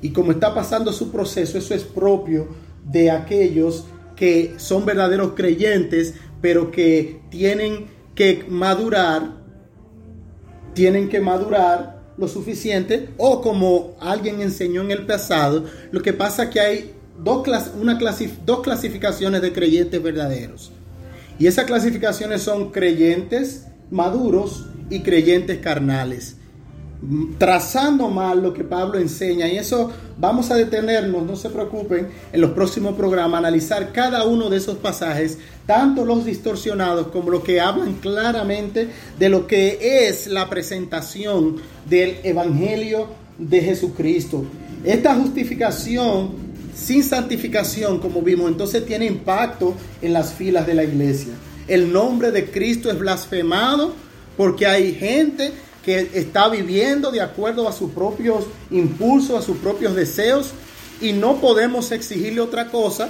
Y 0.00 0.10
como 0.10 0.32
está 0.32 0.54
pasando 0.54 0.92
su 0.92 1.10
proceso, 1.10 1.58
eso 1.58 1.74
es 1.74 1.82
propio 1.82 2.48
de 2.84 3.10
aquellos 3.10 3.84
que 4.16 4.54
son 4.56 4.86
verdaderos 4.86 5.32
creyentes, 5.34 6.14
pero 6.40 6.70
que 6.70 7.20
tienen 7.30 7.86
que 8.14 8.44
madurar, 8.48 9.42
tienen 10.72 11.08
que 11.08 11.20
madurar 11.20 12.00
lo 12.16 12.28
suficiente, 12.28 13.10
o 13.18 13.42
como 13.42 13.96
alguien 14.00 14.40
enseñó 14.40 14.82
en 14.82 14.92
el 14.92 15.04
pasado, 15.04 15.64
lo 15.90 16.00
que 16.00 16.12
pasa 16.12 16.48
que 16.48 16.60
hay 16.60 16.99
dos, 17.22 17.46
una 17.80 17.98
dos 18.44 18.60
clasificaciones 18.60 19.42
de 19.42 19.52
creyentes 19.52 20.02
verdaderos. 20.02 20.72
Y 21.38 21.46
esas 21.46 21.64
clasificaciones 21.64 22.42
son 22.42 22.70
creyentes 22.70 23.66
maduros 23.90 24.66
y 24.90 25.00
creyentes 25.00 25.58
carnales 25.58 26.36
trazando 27.38 28.08
mal 28.08 28.42
lo 28.42 28.52
que 28.52 28.64
Pablo 28.64 28.98
enseña. 28.98 29.48
Y 29.48 29.56
eso 29.56 29.90
vamos 30.18 30.50
a 30.50 30.56
detenernos, 30.56 31.24
no 31.24 31.36
se 31.36 31.50
preocupen, 31.50 32.08
en 32.32 32.40
los 32.40 32.50
próximos 32.50 32.94
programas, 32.94 33.38
analizar 33.38 33.92
cada 33.92 34.24
uno 34.24 34.50
de 34.50 34.58
esos 34.58 34.78
pasajes, 34.78 35.38
tanto 35.66 36.04
los 36.04 36.24
distorsionados 36.24 37.08
como 37.08 37.30
los 37.30 37.42
que 37.42 37.60
hablan 37.60 37.94
claramente 37.94 38.88
de 39.18 39.28
lo 39.28 39.46
que 39.46 40.08
es 40.08 40.26
la 40.26 40.48
presentación 40.48 41.56
del 41.88 42.18
Evangelio 42.22 43.08
de 43.38 43.60
Jesucristo. 43.60 44.44
Esta 44.84 45.14
justificación 45.14 46.49
sin 46.80 47.04
santificación, 47.04 47.98
como 47.98 48.22
vimos, 48.22 48.50
entonces 48.50 48.86
tiene 48.86 49.06
impacto 49.06 49.74
en 50.00 50.12
las 50.12 50.32
filas 50.32 50.66
de 50.66 50.74
la 50.74 50.84
iglesia. 50.84 51.32
El 51.68 51.92
nombre 51.92 52.30
de 52.30 52.50
Cristo 52.50 52.90
es 52.90 52.98
blasfemado 52.98 53.94
porque 54.36 54.66
hay 54.66 54.94
gente 54.94 55.52
que 55.84 56.10
está 56.14 56.48
viviendo 56.48 57.10
de 57.10 57.20
acuerdo 57.20 57.68
a 57.68 57.72
sus 57.72 57.90
propios 57.90 58.46
impulsos, 58.70 59.38
a 59.38 59.42
sus 59.42 59.58
propios 59.58 59.94
deseos, 59.94 60.52
y 61.00 61.12
no 61.12 61.40
podemos 61.40 61.92
exigirle 61.92 62.40
otra 62.40 62.70
cosa 62.70 63.08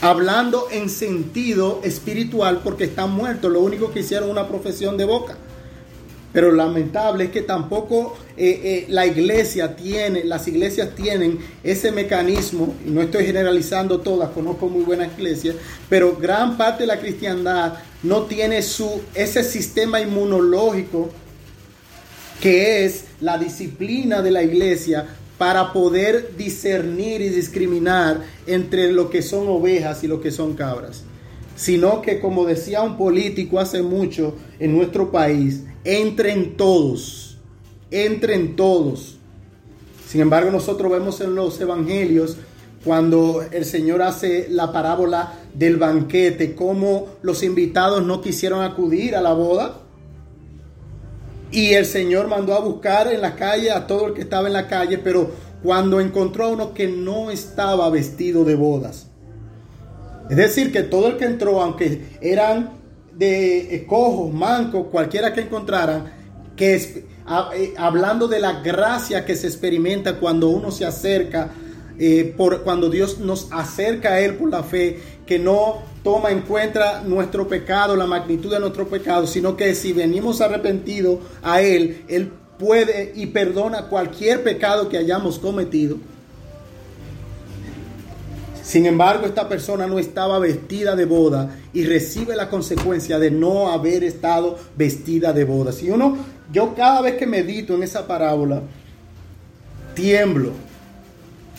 hablando 0.00 0.68
en 0.70 0.88
sentido 0.88 1.80
espiritual 1.82 2.60
porque 2.62 2.84
están 2.84 3.10
muertos, 3.10 3.50
lo 3.50 3.60
único 3.60 3.90
que 3.90 4.00
hicieron 4.00 4.30
una 4.30 4.46
profesión 4.46 4.96
de 4.96 5.04
boca. 5.04 5.36
Pero 6.38 6.52
lamentable 6.52 7.24
es 7.24 7.30
que 7.30 7.42
tampoco 7.42 8.16
eh, 8.36 8.60
eh, 8.62 8.86
la 8.90 9.04
iglesia 9.08 9.74
tiene, 9.74 10.22
las 10.22 10.46
iglesias 10.46 10.94
tienen 10.94 11.40
ese 11.64 11.90
mecanismo, 11.90 12.76
y 12.86 12.90
no 12.90 13.02
estoy 13.02 13.26
generalizando 13.26 13.98
todas, 14.02 14.30
conozco 14.30 14.68
muy 14.68 14.84
buenas 14.84 15.10
iglesias, 15.18 15.56
pero 15.88 16.14
gran 16.14 16.56
parte 16.56 16.84
de 16.84 16.86
la 16.86 17.00
cristiandad 17.00 17.74
no 18.04 18.22
tiene 18.26 18.62
su, 18.62 19.00
ese 19.16 19.42
sistema 19.42 20.00
inmunológico 20.00 21.10
que 22.40 22.84
es 22.84 23.06
la 23.20 23.36
disciplina 23.36 24.22
de 24.22 24.30
la 24.30 24.44
iglesia 24.44 25.08
para 25.38 25.72
poder 25.72 26.36
discernir 26.36 27.20
y 27.20 27.30
discriminar 27.30 28.22
entre 28.46 28.92
lo 28.92 29.10
que 29.10 29.22
son 29.22 29.48
ovejas 29.48 30.04
y 30.04 30.06
lo 30.06 30.20
que 30.20 30.30
son 30.30 30.54
cabras. 30.54 31.02
Sino 31.56 32.00
que, 32.00 32.20
como 32.20 32.44
decía 32.44 32.82
un 32.82 32.96
político 32.96 33.58
hace 33.58 33.82
mucho 33.82 34.36
en 34.60 34.76
nuestro 34.76 35.10
país, 35.10 35.64
entren 35.88 36.58
todos, 36.58 37.38
entren 37.90 38.56
todos. 38.56 39.16
Sin 40.06 40.20
embargo, 40.20 40.50
nosotros 40.50 40.92
vemos 40.92 41.22
en 41.22 41.34
los 41.34 41.58
evangelios 41.62 42.36
cuando 42.84 43.42
el 43.50 43.64
Señor 43.64 44.02
hace 44.02 44.48
la 44.50 44.70
parábola 44.70 45.32
del 45.54 45.78
banquete, 45.78 46.54
cómo 46.54 47.06
los 47.22 47.42
invitados 47.42 48.04
no 48.04 48.20
quisieron 48.20 48.62
acudir 48.62 49.16
a 49.16 49.22
la 49.22 49.32
boda. 49.32 49.80
Y 51.50 51.72
el 51.72 51.86
Señor 51.86 52.28
mandó 52.28 52.54
a 52.54 52.60
buscar 52.60 53.10
en 53.10 53.22
la 53.22 53.34
calle 53.34 53.70
a 53.70 53.86
todo 53.86 54.08
el 54.08 54.12
que 54.12 54.20
estaba 54.20 54.46
en 54.46 54.52
la 54.52 54.68
calle, 54.68 54.98
pero 54.98 55.30
cuando 55.62 56.00
encontró 56.00 56.44
a 56.44 56.48
uno 56.48 56.74
que 56.74 56.86
no 56.86 57.30
estaba 57.30 57.88
vestido 57.88 58.44
de 58.44 58.56
bodas. 58.56 59.06
Es 60.28 60.36
decir, 60.36 60.70
que 60.70 60.82
todo 60.82 61.08
el 61.08 61.16
que 61.16 61.24
entró, 61.24 61.62
aunque 61.62 62.18
eran 62.20 62.77
de 63.18 63.84
cojos, 63.88 64.32
mancos, 64.32 64.86
cualquiera 64.90 65.32
que 65.32 65.40
encontraran, 65.40 66.12
que 66.56 66.74
eh, 67.54 67.74
hablando 67.76 68.28
de 68.28 68.38
la 68.38 68.60
gracia 68.62 69.24
que 69.24 69.36
se 69.36 69.48
experimenta 69.48 70.18
cuando 70.18 70.48
uno 70.48 70.70
se 70.70 70.84
acerca 70.84 71.50
eh, 71.98 72.32
por, 72.36 72.62
cuando 72.62 72.88
Dios 72.88 73.18
nos 73.18 73.48
acerca 73.50 74.10
a 74.10 74.20
Él 74.20 74.36
por 74.36 74.50
la 74.50 74.62
fe, 74.62 75.00
que 75.26 75.38
no 75.38 75.82
toma 76.04 76.30
en 76.30 76.42
cuenta 76.42 77.02
nuestro 77.04 77.48
pecado, 77.48 77.96
la 77.96 78.06
magnitud 78.06 78.52
de 78.52 78.60
nuestro 78.60 78.86
pecado, 78.88 79.26
sino 79.26 79.56
que 79.56 79.74
si 79.74 79.92
venimos 79.92 80.40
arrepentidos 80.40 81.18
a 81.42 81.60
Él, 81.60 82.04
Él 82.08 82.30
puede 82.56 83.12
y 83.16 83.26
perdona 83.26 83.88
cualquier 83.88 84.44
pecado 84.44 84.88
que 84.88 84.96
hayamos 84.96 85.40
cometido. 85.40 85.96
Sin 88.68 88.84
embargo, 88.84 89.24
esta 89.24 89.48
persona 89.48 89.86
no 89.86 89.98
estaba 89.98 90.38
vestida 90.38 90.94
de 90.94 91.06
boda 91.06 91.56
y 91.72 91.86
recibe 91.86 92.36
la 92.36 92.50
consecuencia 92.50 93.18
de 93.18 93.30
no 93.30 93.72
haber 93.72 94.04
estado 94.04 94.58
vestida 94.76 95.32
de 95.32 95.44
boda. 95.44 95.72
Si 95.72 95.88
uno, 95.88 96.18
yo 96.52 96.74
cada 96.74 97.00
vez 97.00 97.14
que 97.14 97.26
medito 97.26 97.74
en 97.74 97.82
esa 97.82 98.06
parábola, 98.06 98.60
tiemblo, 99.94 100.50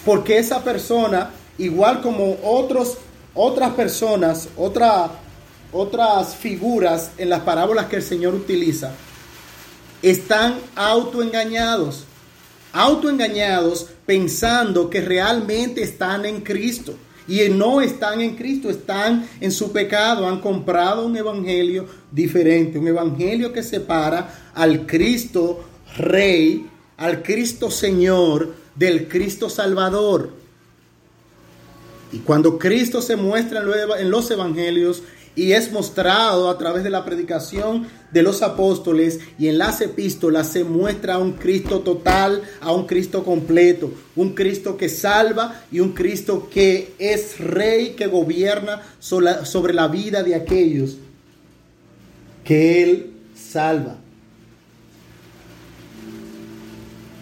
porque 0.05 0.37
esa 0.37 0.63
persona, 0.63 1.31
igual 1.57 2.01
como 2.01 2.37
otros, 2.43 2.99
otras 3.33 3.71
personas, 3.71 4.47
otras 4.55 6.35
figuras 6.35 7.13
en 7.17 7.29
las 7.29 7.39
parábolas 7.39 7.87
que 7.87 7.95
el 7.95 8.03
Señor 8.03 8.35
utiliza, 8.35 8.91
están 10.03 10.59
autoengañados, 10.75 12.03
autoengañados 12.71 13.87
pensando 14.09 14.89
que 14.89 15.01
realmente 15.01 15.83
están 15.83 16.25
en 16.25 16.41
Cristo. 16.41 16.95
Y 17.27 17.47
no 17.49 17.79
están 17.79 18.21
en 18.21 18.35
Cristo, 18.35 18.71
están 18.71 19.29
en 19.39 19.51
su 19.51 19.71
pecado, 19.71 20.27
han 20.27 20.41
comprado 20.41 21.05
un 21.05 21.15
evangelio 21.15 21.85
diferente, 22.11 22.79
un 22.79 22.87
evangelio 22.87 23.53
que 23.53 23.61
separa 23.61 24.51
al 24.55 24.87
Cristo 24.87 25.63
Rey, 25.95 26.65
al 26.97 27.21
Cristo 27.21 27.69
Señor, 27.69 28.55
del 28.73 29.07
Cristo 29.07 29.47
Salvador. 29.47 30.31
Y 32.11 32.17
cuando 32.17 32.57
Cristo 32.57 33.03
se 33.03 33.15
muestra 33.15 33.61
en 33.99 34.09
los 34.09 34.31
evangelios 34.31 35.03
y 35.35 35.53
es 35.53 35.71
mostrado 35.71 36.49
a 36.49 36.57
través 36.57 36.83
de 36.83 36.89
la 36.89 37.05
predicación 37.05 37.87
de 38.11 38.23
los 38.23 38.41
apóstoles 38.41 39.19
y 39.37 39.47
en 39.47 39.57
las 39.57 39.81
epístolas 39.81 40.47
se 40.47 40.63
muestra 40.63 41.15
a 41.15 41.17
un 41.19 41.33
Cristo 41.33 41.79
total, 41.81 42.43
a 42.61 42.71
un 42.71 42.85
Cristo 42.85 43.23
completo, 43.23 43.91
un 44.15 44.33
Cristo 44.33 44.77
que 44.77 44.89
salva 44.89 45.63
y 45.71 45.79
un 45.79 45.93
Cristo 45.93 46.49
que 46.51 46.93
es 46.99 47.39
rey, 47.39 47.91
que 47.91 48.07
gobierna 48.07 48.81
sobre 48.99 49.73
la 49.73 49.87
vida 49.87 50.23
de 50.23 50.35
aquellos 50.35 50.97
que 52.43 52.83
Él 52.83 53.13
salva. 53.35 53.97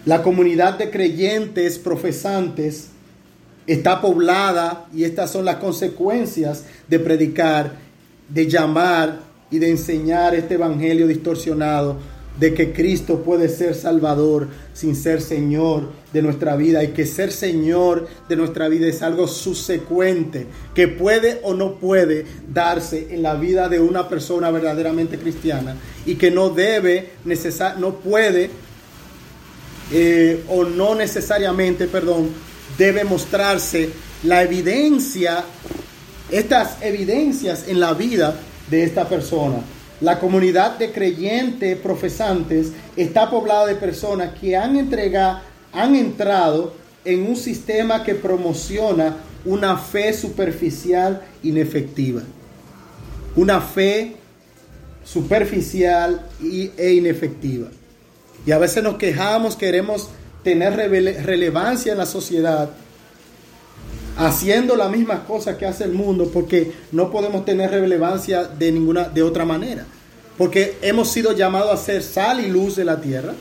La 0.05 0.24
comunidad 0.24 0.78
de 0.78 0.89
creyentes 0.89 1.78
profesantes 1.78 2.91
está 3.68 3.99
poblada 3.99 4.86
y 4.95 5.03
estas 5.03 5.32
son 5.32 5.43
las 5.43 5.58
consecuencias 5.58 6.64
de 6.88 6.99
predicar, 6.99 7.86
de 8.30 8.47
llamar 8.47 9.19
y 9.49 9.59
de 9.59 9.69
enseñar 9.69 10.36
este 10.36 10.55
evangelio 10.55 11.07
distorsionado 11.07 11.97
de 12.39 12.53
que 12.53 12.71
Cristo 12.71 13.23
puede 13.23 13.49
ser 13.49 13.73
Salvador 13.73 14.47
sin 14.73 14.95
ser 14.95 15.21
Señor 15.21 15.89
de 16.13 16.21
nuestra 16.21 16.55
vida 16.55 16.84
y 16.84 16.89
que 16.89 17.05
ser 17.05 17.32
Señor 17.32 18.07
de 18.30 18.36
nuestra 18.36 18.67
vida 18.67 18.88
es 18.88 19.01
algo 19.01 19.28
subsecuente 19.28 20.45
que 20.75 20.88
puede 20.88 21.39
o 21.43 21.53
no 21.53 21.75
puede 21.75 22.25
darse 22.53 23.07
en 23.09 23.23
la 23.23 23.34
vida 23.36 23.69
de 23.69 23.80
una 23.80 24.07
persona 24.07 24.51
verdaderamente 24.51 25.17
cristiana 25.17 25.75
y 26.05 26.15
que 26.15 26.30
no 26.30 26.49
debe, 26.49 27.13
no 27.80 27.95
puede 27.95 28.51
eh, 29.91 30.43
o 30.49 30.63
no 30.63 30.95
necesariamente, 30.95 31.88
perdón, 31.88 32.30
debe 32.78 33.03
mostrarse 33.03 33.89
la 34.23 34.43
evidencia, 34.43 35.43
estas 36.32 36.82
evidencias 36.82 37.67
en 37.67 37.80
la 37.80 37.93
vida 37.93 38.36
de 38.69 38.84
esta 38.84 39.07
persona. 39.07 39.57
La 40.01 40.19
comunidad 40.19 40.78
de 40.78 40.91
creyentes 40.91 41.78
profesantes 41.78 42.71
está 42.95 43.30
poblada 43.30 43.65
de 43.65 43.75
personas 43.75 44.34
que 44.39 44.55
han 44.55 44.78
entregado, 44.78 45.39
han 45.73 45.95
entrado 45.95 46.73
en 47.03 47.25
un 47.28 47.36
sistema 47.36 48.03
que 48.03 48.13
promociona 48.13 49.17
una 49.45 49.78
fe 49.78 50.13
superficial 50.13 51.21
inefectiva. 51.41 52.21
Una 53.36 53.61
fe 53.61 54.15
superficial 55.03 56.28
e 56.41 56.93
inefectiva. 56.93 57.69
Y 58.45 58.51
a 58.51 58.57
veces 58.57 58.84
nos 58.84 58.97
quejamos, 58.97 59.55
queremos 59.55 60.09
tener 60.43 60.75
relevancia 60.75 61.93
en 61.93 61.97
la 61.97 62.05
sociedad, 62.05 62.69
haciendo 64.18 64.76
la 64.76 64.89
misma 64.89 65.26
cosa 65.26 65.57
que 65.57 65.65
hace 65.65 65.84
el 65.84 65.93
mundo, 65.93 66.30
porque 66.34 66.72
no 66.91 67.11
podemos 67.11 67.45
tener 67.45 67.72
relevancia 67.72 68.43
de 68.43 68.72
ninguna 68.72 69.05
de 69.05 69.24
otra 69.24 69.45
manera. 69.45 69.86
Porque 70.38 70.78
hemos 70.82 71.09
sido 71.09 71.32
llamados 71.34 71.72
a 71.72 71.84
ser 71.84 72.03
sal 72.03 72.39
y 72.39 72.47
luz 72.47 72.76
de 72.76 72.86
la 72.86 72.99
tierra. 72.99 73.34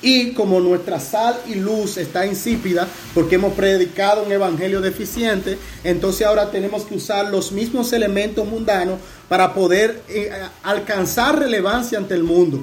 Y 0.00 0.32
como 0.32 0.60
nuestra 0.60 1.00
sal 1.00 1.36
y 1.48 1.56
luz 1.56 1.96
está 1.96 2.24
insípida, 2.24 2.86
porque 3.14 3.34
hemos 3.34 3.54
predicado 3.54 4.22
un 4.22 4.30
evangelio 4.30 4.80
deficiente, 4.80 5.58
entonces 5.82 6.24
ahora 6.24 6.52
tenemos 6.52 6.84
que 6.84 6.94
usar 6.94 7.30
los 7.30 7.50
mismos 7.50 7.92
elementos 7.92 8.46
mundanos 8.46 9.00
para 9.28 9.52
poder 9.54 10.02
eh, 10.08 10.30
alcanzar 10.62 11.40
relevancia 11.40 11.98
ante 11.98 12.14
el 12.14 12.22
mundo. 12.22 12.62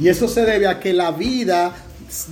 Y 0.00 0.08
eso 0.08 0.26
se 0.26 0.44
debe 0.44 0.66
a 0.66 0.80
que 0.80 0.92
la 0.92 1.12
vida 1.12 1.74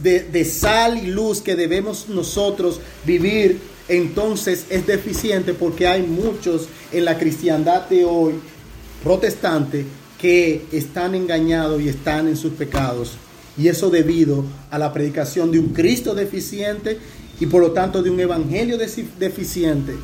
de, 0.02 0.20
de, 0.20 0.44
sal 0.44 0.98
y 0.98 1.06
luz 1.06 1.40
que 1.40 1.54
debemos 1.54 2.08
nosotros 2.08 2.80
vivir, 3.04 3.60
entonces 3.88 4.66
es 4.70 4.86
deficiente 4.86 5.54
porque 5.54 5.86
hay 5.86 6.02
muchos 6.02 6.68
en 6.92 7.04
la 7.04 7.18
cristiandad 7.18 7.88
de 7.88 8.04
hoy, 8.04 8.34
protestante, 9.02 9.84
que 10.18 10.64
están 10.72 11.14
engañados 11.14 11.80
y 11.80 11.88
están 11.88 12.28
en 12.28 12.36
sus 12.36 12.52
pecados. 12.54 13.12
Y 13.58 13.68
eso 13.68 13.90
debido 13.90 14.44
a 14.70 14.78
la 14.78 14.92
predicación 14.92 15.50
de 15.50 15.58
un 15.58 15.68
Cristo 15.68 16.14
deficiente 16.14 16.98
y 17.38 17.46
por 17.46 17.62
lo 17.62 17.72
tanto 17.72 18.02
de 18.02 18.10
un 18.10 18.20
evangelio 18.20 18.76
deficiente. 18.78 19.94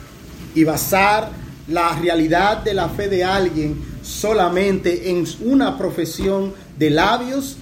Y 0.54 0.64
basar 0.64 1.30
la 1.68 1.98
realidad 1.98 2.58
de 2.58 2.74
la 2.74 2.88
fe 2.88 3.08
de 3.08 3.24
alguien 3.24 3.80
solamente 4.02 5.10
en 5.10 5.26
una 5.44 5.78
profesión 5.78 6.52
de 6.78 6.90
labios, 6.90 7.56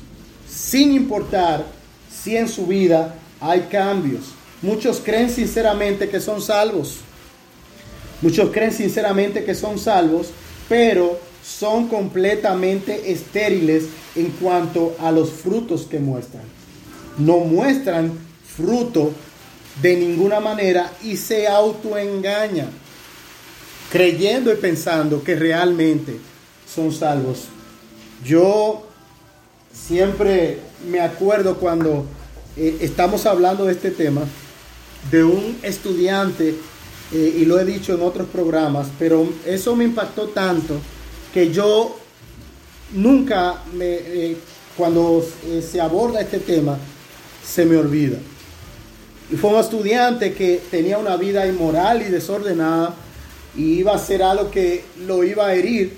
sin 0.48 0.92
importar 0.92 1.66
si 2.10 2.36
en 2.36 2.48
su 2.48 2.66
vida 2.66 3.14
hay 3.40 3.60
cambios. 3.70 4.39
Muchos 4.62 5.00
creen 5.00 5.30
sinceramente 5.30 6.08
que 6.08 6.20
son 6.20 6.42
salvos. 6.42 6.98
Muchos 8.22 8.50
creen 8.50 8.72
sinceramente 8.72 9.44
que 9.44 9.54
son 9.54 9.78
salvos, 9.78 10.28
pero 10.68 11.18
son 11.42 11.88
completamente 11.88 13.10
estériles 13.10 13.84
en 14.14 14.30
cuanto 14.32 14.94
a 15.00 15.10
los 15.10 15.30
frutos 15.30 15.82
que 15.82 15.98
muestran. 15.98 16.44
No 17.18 17.38
muestran 17.38 18.12
fruto 18.56 19.12
de 19.80 19.96
ninguna 19.96 20.40
manera 20.40 20.92
y 21.02 21.16
se 21.16 21.48
autoengañan, 21.48 22.68
creyendo 23.90 24.52
y 24.52 24.56
pensando 24.56 25.24
que 25.24 25.34
realmente 25.34 26.18
son 26.72 26.92
salvos. 26.92 27.44
Yo 28.24 28.86
siempre 29.72 30.58
me 30.90 31.00
acuerdo 31.00 31.56
cuando 31.56 32.04
eh, 32.56 32.78
estamos 32.80 33.26
hablando 33.26 33.64
de 33.64 33.72
este 33.72 33.90
tema, 33.90 34.22
de 35.10 35.24
un 35.24 35.58
estudiante, 35.62 36.54
eh, 37.12 37.36
y 37.38 37.44
lo 37.44 37.58
he 37.58 37.64
dicho 37.64 37.94
en 37.94 38.02
otros 38.02 38.28
programas, 38.28 38.88
pero 38.98 39.28
eso 39.46 39.74
me 39.74 39.84
impactó 39.84 40.28
tanto 40.28 40.78
que 41.32 41.50
yo 41.50 41.96
nunca, 42.92 43.62
me, 43.74 43.86
eh, 43.86 44.36
cuando 44.76 45.24
se 45.60 45.80
aborda 45.80 46.20
este 46.20 46.38
tema, 46.38 46.78
se 47.44 47.64
me 47.64 47.76
olvida. 47.76 48.18
Y 49.32 49.36
fue 49.36 49.50
un 49.50 49.60
estudiante 49.60 50.32
que 50.32 50.62
tenía 50.70 50.98
una 50.98 51.16
vida 51.16 51.46
inmoral 51.46 52.02
y 52.02 52.06
desordenada 52.06 52.94
y 53.56 53.78
iba 53.78 53.92
a 53.92 53.96
hacer 53.96 54.22
algo 54.22 54.50
que 54.50 54.84
lo 55.06 55.24
iba 55.24 55.46
a 55.46 55.54
herir. 55.54 55.94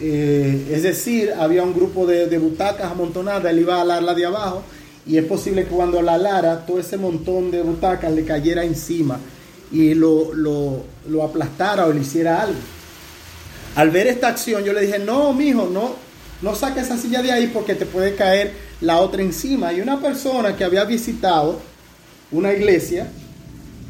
es 0.00 0.82
decir, 0.82 1.32
había 1.38 1.62
un 1.62 1.74
grupo 1.74 2.06
de, 2.06 2.26
de 2.26 2.38
butacas 2.38 2.90
amontonadas, 2.90 3.52
él 3.52 3.60
iba 3.60 3.82
a 3.82 3.84
la 3.84 4.14
de 4.14 4.24
abajo 4.24 4.62
y 5.06 5.16
es 5.16 5.24
posible 5.24 5.64
que 5.64 5.70
cuando 5.70 6.02
la 6.02 6.18
lara, 6.18 6.64
todo 6.66 6.78
ese 6.78 6.96
montón 6.96 7.50
de 7.50 7.62
butacas 7.62 8.12
le 8.12 8.24
cayera 8.24 8.64
encima 8.64 9.18
y 9.72 9.94
lo, 9.94 10.34
lo, 10.34 11.22
aplastara 11.22 11.86
o 11.86 11.92
le 11.92 12.00
hiciera 12.00 12.42
algo. 12.42 12.58
Al 13.76 13.90
ver 13.90 14.08
esta 14.08 14.28
acción, 14.28 14.64
yo 14.64 14.72
le 14.72 14.82
dije, 14.82 14.98
no, 14.98 15.32
mijo, 15.32 15.68
no, 15.72 15.94
no 16.42 16.54
saques 16.54 16.84
esa 16.84 16.96
silla 16.96 17.22
de 17.22 17.32
ahí 17.32 17.46
porque 17.48 17.74
te 17.74 17.86
puede 17.86 18.14
caer 18.14 18.52
la 18.80 18.98
otra 18.98 19.22
encima. 19.22 19.72
Y 19.72 19.80
una 19.80 20.00
persona 20.00 20.56
que 20.56 20.64
había 20.64 20.84
visitado 20.84 21.60
una 22.32 22.52
iglesia 22.52 23.08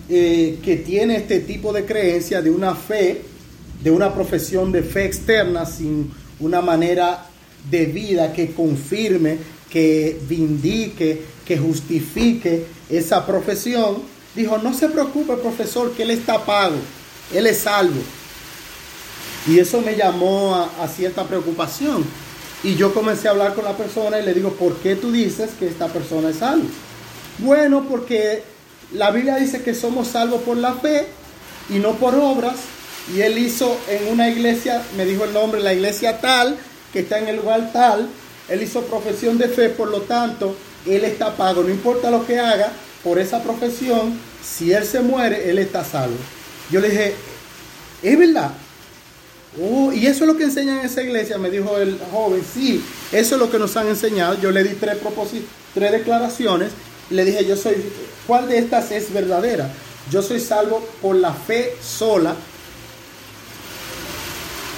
eh, 0.08 0.58
que 0.62 0.76
tiene 0.76 1.16
este 1.16 1.40
tipo 1.40 1.72
de 1.72 1.84
creencia, 1.84 2.42
de 2.42 2.50
una 2.50 2.74
fe, 2.74 3.22
de 3.82 3.90
una 3.90 4.14
profesión 4.14 4.70
de 4.72 4.82
fe 4.82 5.06
externa, 5.06 5.64
sin 5.64 6.10
una 6.40 6.60
manera 6.60 7.26
de 7.70 7.86
vida 7.86 8.32
que 8.32 8.52
confirme 8.52 9.38
que 9.70 10.20
vindique, 10.28 11.22
que 11.46 11.56
justifique 11.56 12.66
esa 12.88 13.24
profesión, 13.26 14.02
dijo, 14.34 14.58
no 14.58 14.74
se 14.74 14.88
preocupe 14.88 15.34
profesor, 15.36 15.92
que 15.92 16.02
él 16.02 16.10
está 16.10 16.44
pago, 16.44 16.76
él 17.32 17.46
es 17.46 17.58
salvo. 17.58 18.00
Y 19.46 19.58
eso 19.58 19.80
me 19.80 19.96
llamó 19.96 20.54
a, 20.54 20.88
cierta 20.88 21.24
preocupación. 21.24 22.04
Y 22.62 22.74
yo 22.74 22.92
comencé 22.92 23.28
a 23.28 23.30
hablar 23.30 23.54
con 23.54 23.64
la 23.64 23.76
persona 23.76 24.18
y 24.18 24.24
le 24.24 24.34
digo, 24.34 24.52
¿por 24.52 24.76
qué 24.76 24.96
tú 24.96 25.10
dices 25.10 25.50
que 25.58 25.66
esta 25.66 25.88
persona 25.88 26.28
es 26.28 26.36
salvo? 26.36 26.68
Bueno, 27.38 27.86
porque 27.88 28.42
la 28.92 29.10
Biblia 29.10 29.36
dice 29.36 29.62
que 29.62 29.74
somos 29.74 30.08
salvos 30.08 30.42
por 30.42 30.58
la 30.58 30.74
fe 30.74 31.06
y 31.70 31.78
no 31.78 31.94
por 31.94 32.14
obras. 32.14 32.56
Y 33.14 33.22
él 33.22 33.38
hizo 33.38 33.78
en 33.88 34.12
una 34.12 34.28
iglesia, 34.28 34.82
me 34.96 35.06
dijo 35.06 35.24
el 35.24 35.32
nombre, 35.32 35.60
la 35.62 35.72
iglesia 35.72 36.20
tal, 36.20 36.58
que 36.92 37.00
está 37.00 37.18
en 37.18 37.28
el 37.28 37.36
lugar 37.36 37.72
tal, 37.72 38.10
él 38.50 38.62
hizo 38.62 38.82
profesión 38.82 39.38
de 39.38 39.48
fe, 39.48 39.68
por 39.68 39.90
lo 39.90 40.02
tanto, 40.02 40.56
él 40.86 41.04
está 41.04 41.36
pago. 41.36 41.62
No 41.62 41.70
importa 41.70 42.10
lo 42.10 42.26
que 42.26 42.38
haga 42.38 42.72
por 43.02 43.18
esa 43.18 43.42
profesión, 43.42 44.18
si 44.42 44.72
él 44.72 44.84
se 44.84 45.00
muere, 45.00 45.48
él 45.48 45.58
está 45.58 45.84
salvo. 45.84 46.16
Yo 46.70 46.80
le 46.80 46.90
dije, 46.90 47.14
¿es 48.02 48.18
verdad? 48.18 48.50
Oh, 49.60 49.92
y 49.92 50.06
eso 50.06 50.24
es 50.24 50.28
lo 50.28 50.36
que 50.36 50.44
enseñan 50.44 50.80
en 50.80 50.86
esa 50.86 51.02
iglesia, 51.02 51.38
me 51.38 51.50
dijo 51.50 51.76
el 51.78 51.98
joven. 52.12 52.42
Sí, 52.54 52.84
eso 53.10 53.34
es 53.34 53.40
lo 53.40 53.50
que 53.50 53.58
nos 53.58 53.76
han 53.76 53.88
enseñado. 53.88 54.40
Yo 54.40 54.50
le 54.50 54.62
di 54.62 54.74
tres 54.74 54.98
tres 55.74 55.92
declaraciones. 55.92 56.72
Le 57.10 57.24
dije, 57.24 57.44
yo 57.44 57.56
soy, 57.56 57.74
¿cuál 58.26 58.48
de 58.48 58.58
estas 58.58 58.92
es 58.92 59.12
verdadera? 59.12 59.68
Yo 60.10 60.22
soy 60.22 60.38
salvo 60.38 60.86
por 61.02 61.16
la 61.16 61.32
fe 61.32 61.74
sola. 61.82 62.36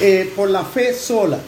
Eh, 0.00 0.32
por 0.34 0.50
la 0.50 0.64
fe 0.64 0.94
sola. 0.94 1.38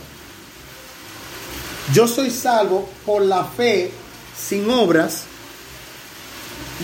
Yo 1.93 2.09
soy 2.09 2.31
salvo 2.31 2.89
por 3.05 3.23
la 3.23 3.45
fe 3.45 3.91
sin 4.37 4.69
obras. 4.71 5.25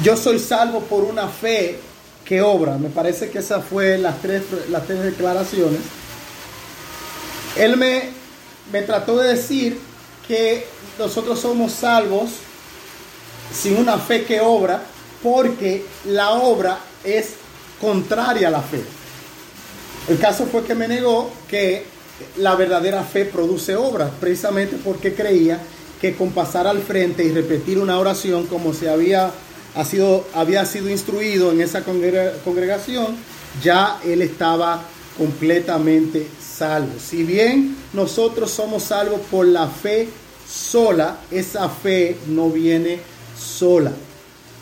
Yo 0.03 0.16
soy 0.16 0.38
salvo 0.38 0.80
por 0.80 1.05
una 1.05 1.28
fe 1.28 1.78
que 2.24 2.42
obra. 2.42 2.76
Me 2.76 2.90
parece 2.90 3.30
que 3.30 3.38
esas 3.38 3.64
fue 3.64 3.98
las 3.98 4.20
tres, 4.20 4.42
las 4.68 4.86
tres 4.86 5.03
declaraciones. 5.03 5.80
Él 7.57 7.76
me, 7.76 8.11
me 8.70 8.82
trató 8.82 9.16
de 9.16 9.36
decir 9.36 9.78
que 10.28 10.66
nosotros 10.98 11.40
somos 11.40 11.72
salvos 11.72 12.30
sin 13.53 13.76
una 13.78 13.98
fe 13.98 14.24
que 14.24 14.40
obra, 14.40 14.82
porque 15.22 15.84
la 16.05 16.30
obra 16.32 16.78
es 17.03 17.30
contraria 17.80 18.48
a 18.48 18.51
la 18.53 18.62
fe. 18.62 18.82
El 20.09 20.18
caso 20.18 20.46
fue 20.46 20.64
que 20.64 20.74
me 20.74 20.86
negó 20.86 21.32
que 21.48 21.84
la 22.36 22.54
verdadera 22.54 23.02
fe 23.04 23.24
produce 23.24 23.76
obras, 23.76 24.10
precisamente 24.20 24.76
porque 24.82 25.14
creía 25.14 25.60
que 26.00 26.14
con 26.14 26.30
pasar 26.30 26.66
al 26.66 26.80
frente 26.80 27.24
y 27.24 27.32
repetir 27.32 27.78
una 27.78 27.98
oración 27.98 28.46
como 28.46 28.72
se 28.72 28.88
había, 28.88 29.32
ha 29.74 29.84
sido, 29.84 30.26
había 30.34 30.64
sido 30.64 30.88
instruido 30.88 31.52
en 31.52 31.60
esa 31.60 31.82
congregación, 31.84 33.16
ya 33.62 34.00
él 34.04 34.22
estaba 34.22 34.82
completamente 35.18 36.26
salvo. 36.40 36.92
Si 36.98 37.22
bien 37.24 37.76
nosotros 37.92 38.50
somos 38.50 38.84
salvos 38.84 39.20
por 39.30 39.46
la 39.46 39.68
fe 39.68 40.08
sola, 40.50 41.18
esa 41.30 41.68
fe 41.68 42.16
no 42.28 42.48
viene 42.48 43.00
sola. 43.38 43.92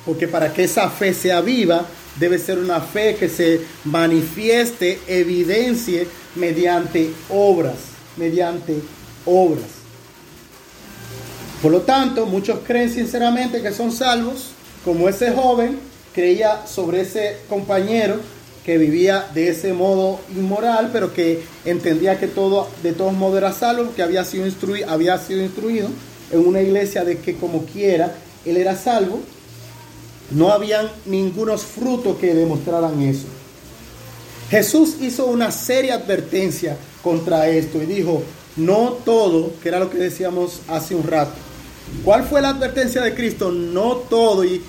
Porque 0.05 0.27
para 0.27 0.53
que 0.53 0.65
esa 0.65 0.91
fe 0.91 1.15
sea 1.15 1.41
viva, 1.41 1.87
debe 2.19 2.39
ser 2.39 2.59
una 2.59 2.81
fe 2.81 3.17
que 3.17 3.29
se 3.29 3.61
manifieste, 3.85 5.01
evidencie 5.07 6.09
mediante 6.39 7.13
obras, 7.29 7.77
mediante 8.17 8.81
obras. 9.25 9.67
Por 11.63 11.73
lo 11.73 11.83
tanto, 11.83 12.27
muchos 12.27 12.61
creen 12.67 12.91
sinceramente 12.91 13.61
que 13.61 13.73
son 13.73 13.91
salvos, 13.91 14.51
como 14.85 15.09
ese 15.09 15.33
joven 15.33 15.79
creía 16.15 16.67
sobre 16.67 17.01
ese 17.01 17.39
compañero 17.49 18.17
que 18.65 18.79
vivía 18.79 19.27
de 19.35 19.49
ese 19.49 19.73
modo 19.73 20.21
inmoral, 20.37 20.91
pero 20.93 21.13
que 21.13 21.43
entendía 21.65 22.19
que 22.19 22.29
todo 22.29 22.69
de 22.83 22.93
todos 22.93 23.13
modos 23.13 23.39
era 23.39 23.53
salvo, 23.53 23.93
que 23.95 24.03
había 24.03 24.25
sido, 24.25 24.47
instruido, 24.47 24.89
había 24.91 25.19
sido 25.19 25.43
instruido 25.43 25.89
en 26.31 26.47
una 26.47 26.61
iglesia 26.61 27.05
de 27.05 27.19
que 27.19 27.37
como 27.37 27.65
quiera 27.65 28.15
él 28.45 28.57
era 28.57 28.77
salvo. 28.77 29.21
No 30.31 30.53
habían 30.53 30.91
ningunos 31.07 31.63
frutos 31.63 32.19
que 32.19 32.35
demostraran 32.35 33.01
eso. 33.01 33.27
Jesús 34.51 34.97
hizo 35.01 35.27
una 35.27 35.51
seria 35.51 35.95
advertencia 35.95 36.77
contra 37.03 37.49
esto 37.49 37.83
y 37.83 37.87
dijo, 37.87 38.23
no 38.57 38.99
todo, 39.05 39.53
que 39.63 39.69
era 39.69 39.79
lo 39.79 39.91
que 39.91 39.99
decíamos 39.99 40.61
hace 40.69 40.95
un 40.95 41.05
rato. 41.05 41.35
¿Cuál 42.05 42.25
fue 42.25 42.41
la 42.41 42.51
advertencia 42.51 43.03
de 43.03 43.15
Cristo? 43.15 43.51
No 43.51 43.97
todo. 43.97 44.45
Y 44.45 44.63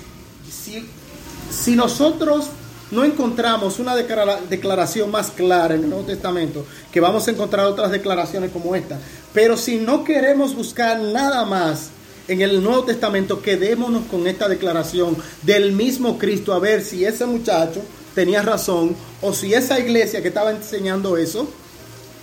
si, 0.50 1.74
nosotros 1.74 2.46
no 2.90 3.04
encontramos 3.04 3.78
una 3.78 3.94
declaración 3.96 5.10
más 5.10 5.30
clara 5.30 5.74
en 5.74 5.84
el 5.84 5.90
Nuevo 5.90 6.04
Testamento, 6.04 6.66
que 6.92 7.00
vamos 7.00 7.26
a 7.26 7.30
encontrar 7.30 7.66
otras 7.66 7.90
declaraciones 7.90 8.50
como 8.50 8.74
esta, 8.74 8.98
pero 9.32 9.56
si 9.56 9.76
no 9.76 10.04
queremos 10.04 10.54
buscar 10.54 10.98
nada 11.00 11.44
más 11.44 11.90
en 12.28 12.42
el 12.42 12.62
Nuevo 12.62 12.84
Testamento, 12.84 13.42
quedémonos 13.42 14.04
con 14.10 14.26
esta 14.26 14.48
declaración 14.48 15.16
del 15.42 15.72
mismo 15.72 16.18
Cristo, 16.18 16.52
a 16.52 16.58
ver 16.58 16.82
si 16.82 17.04
ese 17.04 17.26
muchacho 17.26 17.80
tenía 18.14 18.42
razón, 18.42 18.96
o 19.22 19.32
si 19.32 19.54
esa 19.54 19.78
iglesia 19.78 20.22
que 20.22 20.28
estaba 20.28 20.50
enseñando 20.50 21.16
eso, 21.16 21.48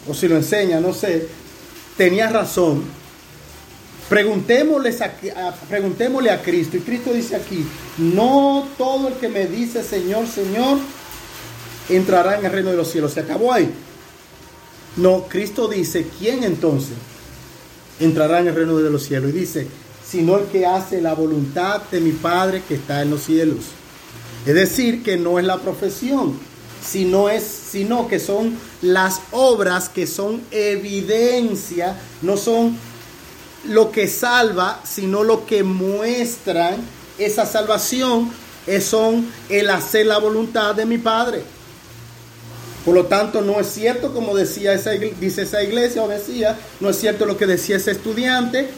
o 0.08 0.14
si 0.14 0.28
lo 0.28 0.36
enseña, 0.36 0.80
no 0.80 0.94
sé, 0.94 1.28
tenía 1.98 2.30
razón. 2.30 2.84
Preguntémosle 4.10 4.96
a, 5.36 5.54
preguntémosle 5.68 6.32
a 6.32 6.42
Cristo. 6.42 6.78
Y 6.78 6.82
Cristo 6.82 7.12
dice 7.12 7.36
aquí, 7.36 7.66
no 7.98 8.68
todo 8.78 9.10
el 9.10 9.16
que 9.16 9.28
me 9.28 9.48
dice 9.48 9.84
Señor, 9.84 10.28
Señor, 10.28 10.78
entrará 11.90 12.40
en 12.40 12.46
el 12.46 12.52
reino 12.52 12.70
de 12.72 12.78
los 12.78 12.90
cielos. 12.90 13.14
Se 13.14 13.20
acabó 13.20 13.52
ahí. 13.52 13.70
No, 14.96 15.24
Cristo 15.28 15.68
dice, 15.68 16.08
¿quién 16.18 16.44
entonces 16.44 16.96
entrará 18.00 18.40
en 18.40 18.48
el 18.48 18.56
reino 18.56 18.78
de 18.78 18.90
los 18.90 19.04
cielos? 19.04 19.30
Y 19.32 19.40
dice, 19.40 19.68
sino 20.10 20.38
el 20.38 20.46
que 20.46 20.66
hace 20.66 21.02
la 21.02 21.14
voluntad 21.14 21.82
de 21.92 22.00
mi 22.00 22.12
Padre 22.12 22.64
que 22.68 22.76
está 22.76 23.02
en 23.02 23.12
los 23.12 23.24
cielos. 23.24 23.66
Es 24.46 24.54
decir, 24.54 25.04
que 25.04 25.18
no 25.18 25.40
es 25.40 25.46
la 25.46 25.58
profesión, 25.58 26.40
sino, 26.86 27.30
es, 27.30 27.44
sino 27.44 28.08
que 28.08 28.20
son 28.20 28.58
las 28.82 29.22
obras 29.32 29.90
que 29.90 30.08
son 30.08 30.42
evidencia, 30.52 31.96
no 32.22 32.38
son 32.38 32.78
lo 33.66 33.92
que 33.92 34.08
salva, 34.08 34.80
sino 34.84 35.24
lo 35.24 35.46
que 35.46 35.64
muestran 35.64 36.78
esa 37.18 37.46
salvación, 37.46 38.32
son 38.82 39.26
el 39.50 39.70
hacer 39.70 40.06
la 40.06 40.18
voluntad 40.18 40.76
de 40.76 40.86
mi 40.86 40.98
Padre. 40.98 41.42
Por 42.86 42.96
lo 42.96 43.06
tanto, 43.06 43.42
no 43.42 43.60
es 43.60 43.68
cierto, 43.68 44.14
como 44.14 44.36
decía 44.36 44.74
esa, 44.74 44.92
dice 44.92 45.42
esa 45.42 45.64
iglesia 45.64 46.04
o 46.04 46.08
decía, 46.08 46.58
no 46.80 46.90
es 46.90 46.98
cierto 46.98 47.26
lo 47.26 47.38
que 47.38 47.46
decía 47.46 47.78
ese 47.78 47.92
estudiante, 47.92 48.70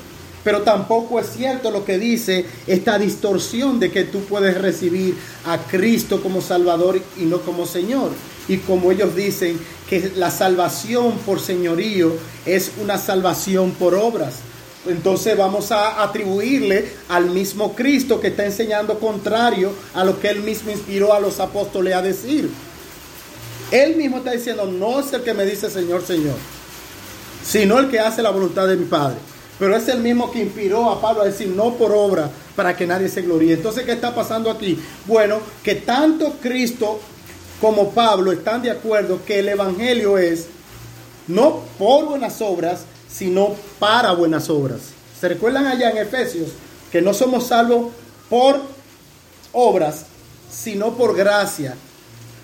pero 0.43 0.61
tampoco 0.61 1.19
es 1.19 1.27
cierto 1.35 1.71
lo 1.71 1.83
que 1.85 1.97
dice 1.97 2.45
esta 2.67 2.97
distorsión 2.97 3.79
de 3.79 3.91
que 3.91 4.05
tú 4.05 4.21
puedes 4.21 4.57
recibir 4.57 5.15
a 5.45 5.57
Cristo 5.57 6.21
como 6.21 6.41
Salvador 6.41 7.01
y 7.17 7.23
no 7.23 7.41
como 7.41 7.65
Señor. 7.65 8.11
Y 8.47 8.57
como 8.57 8.91
ellos 8.91 9.15
dicen 9.15 9.59
que 9.87 10.11
la 10.15 10.31
salvación 10.31 11.17
por 11.25 11.39
señorío 11.39 12.13
es 12.45 12.71
una 12.81 12.97
salvación 12.97 13.71
por 13.71 13.93
obras. 13.93 14.37
Entonces 14.87 15.37
vamos 15.37 15.71
a 15.71 16.01
atribuirle 16.01 16.93
al 17.09 17.29
mismo 17.29 17.75
Cristo 17.75 18.19
que 18.19 18.27
está 18.27 18.45
enseñando 18.45 18.97
contrario 18.97 19.71
a 19.93 20.03
lo 20.03 20.19
que 20.19 20.29
él 20.29 20.41
mismo 20.41 20.71
inspiró 20.71 21.13
a 21.13 21.19
los 21.19 21.39
apóstoles 21.39 21.93
a 21.93 22.01
decir. 22.01 22.49
Él 23.71 23.97
mismo 23.97 24.17
está 24.17 24.31
diciendo, 24.31 24.65
no 24.65 24.99
es 24.99 25.13
el 25.13 25.21
que 25.21 25.33
me 25.33 25.45
dice 25.45 25.69
Señor, 25.69 26.03
Señor, 26.03 26.37
sino 27.43 27.77
el 27.77 27.89
que 27.89 27.99
hace 27.99 28.23
la 28.23 28.31
voluntad 28.31 28.67
de 28.67 28.77
mi 28.77 28.85
Padre. 28.85 29.17
Pero 29.60 29.76
es 29.76 29.88
el 29.89 29.99
mismo 29.99 30.32
que 30.32 30.41
inspiró 30.41 30.89
a 30.89 31.01
Pablo 31.01 31.22
a 31.22 31.26
decir 31.26 31.49
no 31.49 31.74
por 31.74 31.91
obra 31.91 32.30
para 32.55 32.76
que 32.76 32.88
nadie 32.88 33.10
se 33.10 33.22
gloríe. 33.22 33.53
Entonces, 33.53 33.84
¿qué 33.84 33.91
está 33.91 34.16
pasando 34.16 34.49
aquí? 34.49 34.80
Bueno, 35.05 35.39
que 35.62 35.76
tanto 35.76 36.38
Cristo 36.41 36.99
como 37.60 37.91
Pablo 37.91 38.32
están 38.32 38.62
de 38.62 38.72
acuerdo 38.72 39.20
que 39.26 39.39
el 39.39 39.49
Evangelio 39.49 40.18
es 40.18 40.47
no 41.28 41.64
por 41.78 42.05
buenas 42.05 42.41
obras, 42.41 42.82
sino 43.12 43.55
para 43.80 44.14
buenas 44.14 44.49
obras. 44.49 44.80
¿Se 45.20 45.28
recuerdan 45.28 45.68
allá 45.68 45.89
en 45.91 45.97
Efesios 45.97 46.49
que 46.91 47.01
no 47.01 47.14
somos 47.14 47.47
salvos 47.47 47.91
por 48.30 48.62
obras, 49.51 50.05
sino 50.49 50.93
por 50.93 51.16
gracia, 51.16 51.76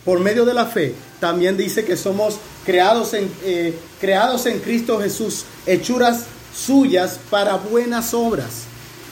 por 0.03 0.19
medio 0.19 0.43
de 0.43 0.53
la 0.53 0.65
fe? 0.65 0.93
También 1.21 1.55
dice 1.55 1.85
que 1.85 1.95
somos 1.95 2.35
creados 2.65 3.13
en, 3.13 3.31
eh, 3.43 3.73
creados 4.01 4.45
en 4.47 4.59
Cristo 4.59 4.99
Jesús, 4.99 5.45
hechuras 5.65 6.25
suyas 6.55 7.19
para 7.29 7.55
buenas 7.55 8.13
obras. 8.13 8.63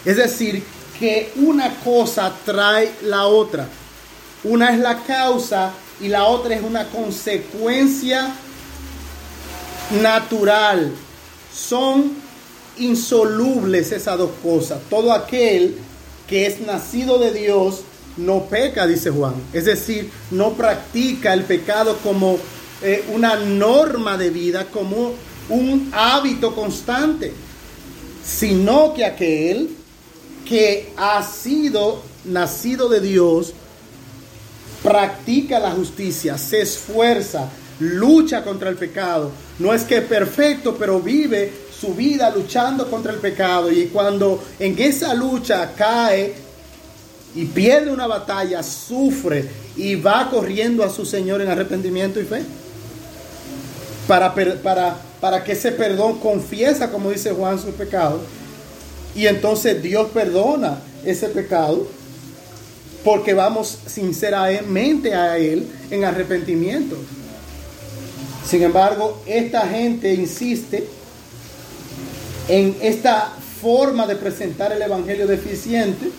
Es 0.05 0.17
decir, 0.17 0.63
que 0.99 1.31
una 1.35 1.75
cosa 1.83 2.31
trae 2.45 2.91
la 3.03 3.25
otra. 3.25 3.67
Una 4.43 4.71
es 4.73 4.79
la 4.79 5.03
causa 5.03 5.71
y 5.99 6.07
la 6.07 6.25
otra 6.25 6.55
es 6.55 6.63
una 6.63 6.85
consecuencia 6.89 8.33
natural. 10.01 10.91
Son 11.53 12.13
insolubles 12.77 13.91
esas 13.91 14.17
dos 14.17 14.31
cosas. 14.41 14.79
Todo 14.89 15.13
aquel 15.13 15.77
que 16.27 16.45
es 16.45 16.61
nacido 16.61 17.19
de 17.19 17.31
Dios 17.31 17.81
no 18.17 18.45
peca, 18.45 18.87
dice 18.87 19.09
Juan. 19.09 19.35
Es 19.53 19.65
decir, 19.65 20.11
no 20.31 20.53
practica 20.53 21.33
el 21.33 21.43
pecado 21.43 21.97
como 22.03 22.37
eh, 22.81 23.05
una 23.13 23.35
norma 23.35 24.17
de 24.17 24.29
vida, 24.29 24.65
como 24.65 25.13
un 25.49 25.91
hábito 25.93 26.55
constante, 26.55 27.33
sino 28.25 28.93
que 28.93 29.05
aquel 29.05 29.69
que 30.45 30.91
ha 30.97 31.23
sido 31.23 32.01
nacido 32.25 32.89
de 32.89 32.99
Dios, 32.99 33.53
practica 34.81 35.59
la 35.59 35.71
justicia, 35.71 36.37
se 36.37 36.61
esfuerza, 36.61 37.49
lucha 37.79 38.43
contra 38.43 38.69
el 38.69 38.75
pecado. 38.75 39.31
No 39.59 39.73
es 39.73 39.83
que 39.83 39.97
es 39.97 40.03
perfecto, 40.03 40.75
pero 40.77 40.99
vive 40.99 41.51
su 41.79 41.93
vida 41.93 42.29
luchando 42.29 42.89
contra 42.89 43.13
el 43.13 43.19
pecado. 43.19 43.71
Y 43.71 43.87
cuando 43.87 44.43
en 44.59 44.77
esa 44.79 45.13
lucha 45.13 45.73
cae 45.75 46.35
y 47.35 47.45
pierde 47.45 47.91
una 47.91 48.07
batalla, 48.07 48.61
sufre 48.61 49.49
y 49.75 49.95
va 49.95 50.29
corriendo 50.29 50.83
a 50.83 50.89
su 50.89 51.05
Señor 51.05 51.41
en 51.41 51.49
arrepentimiento 51.49 52.19
y 52.19 52.25
fe. 52.25 52.43
Para, 54.07 54.33
para 54.61 54.97
para 55.23 55.41
que 55.41 55.53
ese 55.53 55.71
perdón 55.71 56.19
confiesa, 56.19 56.91
como 56.91 57.09
dice 57.09 57.31
Juan, 57.31 57.57
su 57.57 57.71
pecado. 57.71 58.19
Y 59.15 59.25
entonces 59.27 59.81
Dios 59.81 60.09
perdona 60.13 60.79
ese 61.05 61.29
pecado 61.29 61.87
porque 63.05 63.33
vamos 63.33 63.77
sinceramente 63.85 65.15
a 65.15 65.37
Él 65.37 65.65
en 65.89 66.03
arrepentimiento. 66.03 66.97
Sin 68.45 68.63
embargo, 68.63 69.23
esta 69.25 69.61
gente 69.61 70.13
insiste 70.13 70.89
en 72.49 72.75
esta 72.81 73.31
forma 73.61 74.05
de 74.05 74.17
presentar 74.17 74.73
el 74.73 74.81
Evangelio 74.81 75.25
deficiente. 75.25 76.09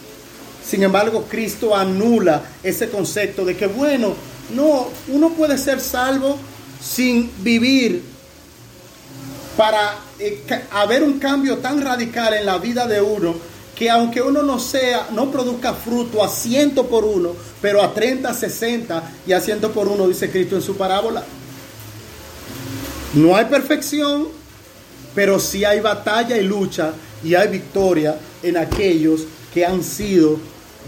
Sin 0.66 0.82
embargo, 0.82 1.26
Cristo 1.28 1.76
anula 1.76 2.42
ese 2.62 2.88
concepto 2.88 3.44
de 3.44 3.54
que, 3.54 3.66
bueno, 3.66 4.14
no, 4.54 4.88
uno 5.08 5.28
puede 5.34 5.58
ser 5.58 5.78
salvo 5.82 6.38
sin 6.80 7.30
vivir 7.44 8.13
para 9.56 9.96
eh, 10.18 10.42
haber 10.72 11.02
un 11.02 11.18
cambio 11.18 11.58
tan 11.58 11.80
radical 11.80 12.34
en 12.34 12.46
la 12.46 12.58
vida 12.58 12.86
de 12.86 13.00
uno 13.00 13.34
que 13.74 13.90
aunque 13.90 14.22
uno 14.22 14.42
no 14.42 14.58
sea, 14.58 15.08
no 15.12 15.30
produzca 15.30 15.74
fruto 15.74 16.22
a 16.22 16.28
ciento 16.28 16.86
por 16.86 17.04
uno, 17.04 17.30
pero 17.60 17.82
a 17.82 17.92
30, 17.92 18.32
60 18.32 19.12
y 19.26 19.32
a 19.32 19.40
ciento 19.40 19.72
por 19.72 19.88
uno, 19.88 20.06
dice 20.06 20.30
Cristo 20.30 20.54
en 20.54 20.62
su 20.62 20.76
parábola. 20.76 21.24
No 23.14 23.36
hay 23.36 23.46
perfección, 23.46 24.28
pero 25.14 25.40
sí 25.40 25.64
hay 25.64 25.80
batalla 25.80 26.36
y 26.36 26.44
lucha 26.44 26.92
y 27.22 27.34
hay 27.34 27.48
victoria 27.48 28.16
en 28.42 28.56
aquellos 28.56 29.22
que 29.52 29.64
han 29.64 29.82
sido 29.82 30.38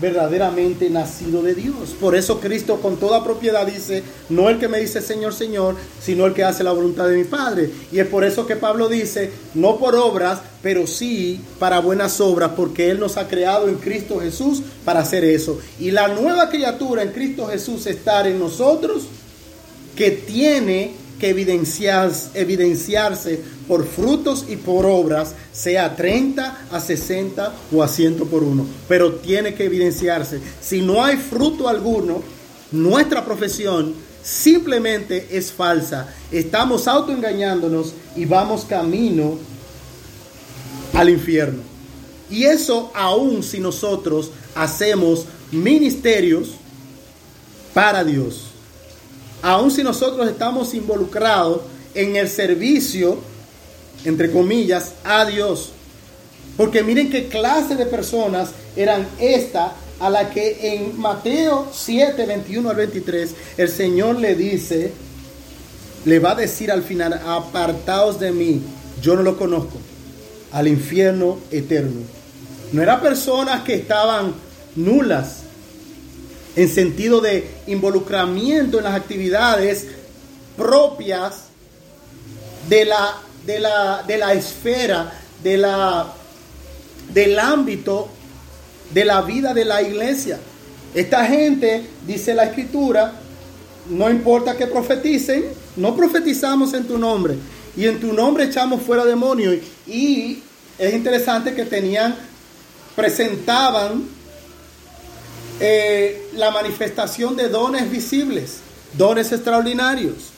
verdaderamente 0.00 0.90
nacido 0.90 1.42
de 1.42 1.54
Dios. 1.54 1.94
Por 2.00 2.14
eso 2.14 2.40
Cristo 2.40 2.80
con 2.80 2.96
toda 2.96 3.24
propiedad 3.24 3.66
dice, 3.66 4.02
no 4.28 4.48
el 4.48 4.58
que 4.58 4.68
me 4.68 4.78
dice 4.78 5.00
Señor, 5.00 5.32
Señor, 5.32 5.76
sino 6.00 6.26
el 6.26 6.34
que 6.34 6.44
hace 6.44 6.64
la 6.64 6.72
voluntad 6.72 7.08
de 7.08 7.16
mi 7.16 7.24
Padre. 7.24 7.70
Y 7.92 7.98
es 7.98 8.06
por 8.06 8.24
eso 8.24 8.46
que 8.46 8.56
Pablo 8.56 8.88
dice, 8.88 9.30
no 9.54 9.78
por 9.78 9.94
obras, 9.96 10.40
pero 10.62 10.86
sí 10.86 11.40
para 11.58 11.80
buenas 11.80 12.20
obras, 12.20 12.52
porque 12.56 12.90
Él 12.90 13.00
nos 13.00 13.16
ha 13.16 13.28
creado 13.28 13.68
en 13.68 13.76
Cristo 13.76 14.18
Jesús 14.20 14.62
para 14.84 15.00
hacer 15.00 15.24
eso. 15.24 15.58
Y 15.78 15.90
la 15.90 16.08
nueva 16.08 16.48
criatura 16.48 17.02
en 17.02 17.12
Cristo 17.12 17.46
Jesús 17.46 17.86
estar 17.86 18.26
en 18.26 18.38
nosotros, 18.38 19.04
que 19.96 20.10
tiene 20.10 21.05
que 21.18 21.30
evidenciarse, 21.30 23.40
por 23.66 23.86
frutos 23.86 24.44
y 24.48 24.56
por 24.56 24.86
obras, 24.86 25.34
sea 25.52 25.96
30, 25.96 26.66
a 26.70 26.80
60 26.80 27.52
o 27.72 27.82
a 27.82 27.88
100 27.88 28.16
por 28.28 28.42
uno. 28.42 28.66
Pero 28.88 29.14
tiene 29.14 29.54
que 29.54 29.64
evidenciarse. 29.64 30.40
Si 30.60 30.82
no 30.82 31.04
hay 31.04 31.16
fruto 31.16 31.68
alguno, 31.68 32.22
nuestra 32.72 33.24
profesión 33.24 33.94
simplemente 34.22 35.28
es 35.30 35.52
falsa. 35.52 36.08
Estamos 36.30 36.88
autoengañándonos 36.88 37.94
y 38.14 38.24
vamos 38.24 38.64
camino 38.64 39.38
al 40.92 41.08
infierno. 41.08 41.60
Y 42.30 42.44
eso 42.44 42.90
aún 42.94 43.42
si 43.42 43.60
nosotros 43.60 44.30
hacemos 44.54 45.26
ministerios 45.52 46.50
para 47.72 48.02
Dios. 48.02 48.45
Aun 49.42 49.70
si 49.70 49.82
nosotros 49.82 50.28
estamos 50.28 50.74
involucrados 50.74 51.60
en 51.94 52.16
el 52.16 52.28
servicio, 52.28 53.18
entre 54.04 54.30
comillas, 54.30 54.92
a 55.04 55.24
Dios. 55.24 55.70
Porque 56.56 56.82
miren 56.82 57.10
qué 57.10 57.28
clase 57.28 57.76
de 57.76 57.86
personas 57.86 58.50
eran 58.76 59.06
esta 59.18 59.74
a 60.00 60.10
la 60.10 60.30
que 60.30 60.74
en 60.74 60.98
Mateo 60.98 61.68
7, 61.72 62.26
21 62.26 62.70
al 62.70 62.76
23, 62.76 63.34
el 63.56 63.68
Señor 63.68 64.18
le 64.18 64.34
dice, 64.34 64.92
le 66.04 66.18
va 66.18 66.32
a 66.32 66.34
decir 66.34 66.70
al 66.70 66.82
final, 66.82 67.14
apartaos 67.26 68.20
de 68.20 68.30
mí, 68.32 68.62
yo 69.02 69.16
no 69.16 69.22
lo 69.22 69.36
conozco, 69.36 69.78
al 70.52 70.68
infierno 70.68 71.38
eterno. 71.50 72.02
No 72.72 72.82
eran 72.82 73.00
personas 73.00 73.62
que 73.62 73.74
estaban 73.74 74.34
nulas 74.74 75.45
en 76.56 76.68
sentido 76.70 77.20
de 77.20 77.48
involucramiento 77.66 78.78
en 78.78 78.84
las 78.84 78.94
actividades 78.94 79.86
propias 80.56 81.44
de 82.68 82.86
la, 82.86 83.16
de 83.44 83.60
la, 83.60 84.02
de 84.06 84.18
la 84.18 84.32
esfera, 84.32 85.12
de 85.42 85.58
la, 85.58 86.12
del 87.12 87.38
ámbito 87.38 88.08
de 88.92 89.04
la 89.04 89.20
vida 89.22 89.52
de 89.52 89.64
la 89.64 89.82
iglesia. 89.82 90.38
Esta 90.94 91.26
gente, 91.26 91.86
dice 92.06 92.34
la 92.34 92.44
escritura, 92.44 93.12
no 93.90 94.08
importa 94.08 94.56
que 94.56 94.66
profeticen, 94.66 95.44
no 95.76 95.94
profetizamos 95.94 96.72
en 96.72 96.86
tu 96.86 96.96
nombre. 96.96 97.36
Y 97.76 97.84
en 97.84 98.00
tu 98.00 98.14
nombre 98.14 98.44
echamos 98.44 98.80
fuera 98.82 99.04
demonios. 99.04 99.56
Y 99.86 100.42
es 100.78 100.94
interesante 100.94 101.54
que 101.54 101.66
tenían, 101.66 102.16
presentaban 102.94 104.15
eh, 105.60 106.30
la 106.34 106.50
manifestación 106.50 107.36
de 107.36 107.48
dones 107.48 107.90
visibles, 107.90 108.58
dones 108.96 109.32
extraordinarios. 109.32 110.30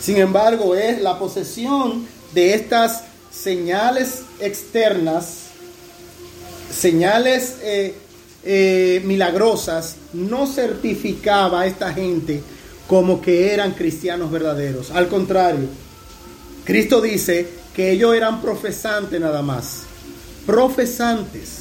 Sin 0.00 0.16
embargo, 0.16 0.74
es 0.74 1.00
la 1.00 1.18
posesión 1.18 2.06
de 2.34 2.54
estas 2.54 3.04
señales 3.30 4.22
externas, 4.40 5.46
señales 6.70 7.56
eh, 7.62 7.94
eh, 8.44 9.02
milagrosas, 9.04 9.96
no 10.12 10.46
certificaba 10.46 11.62
a 11.62 11.66
esta 11.66 11.92
gente 11.92 12.42
como 12.86 13.20
que 13.20 13.52
eran 13.52 13.72
cristianos 13.72 14.30
verdaderos. 14.30 14.90
Al 14.90 15.08
contrario, 15.08 15.68
Cristo 16.64 17.00
dice 17.00 17.48
que 17.74 17.92
ellos 17.92 18.14
eran 18.14 18.40
profesantes 18.42 19.20
nada 19.20 19.42
más. 19.42 19.82
Profesantes. 20.46 21.60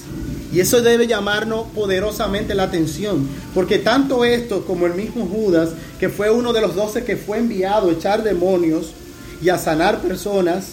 Y 0.51 0.59
eso 0.59 0.81
debe 0.81 1.05
llamarnos 1.05 1.67
poderosamente 1.75 2.55
la 2.55 2.63
atención, 2.63 3.27
porque 3.53 3.77
tanto 3.77 4.25
esto 4.25 4.65
como 4.65 4.87
el 4.87 4.95
mismo 4.95 5.27
Judas, 5.27 5.69
que 5.99 6.09
fue 6.09 6.31
uno 6.31 6.53
de 6.53 6.61
los 6.61 6.75
doce 6.75 7.03
que 7.03 7.17
fue 7.17 7.37
enviado 7.37 7.89
a 7.89 7.93
echar 7.93 8.23
demonios 8.23 8.93
y 9.41 9.49
a 9.49 9.59
sanar 9.59 10.01
personas, 10.01 10.69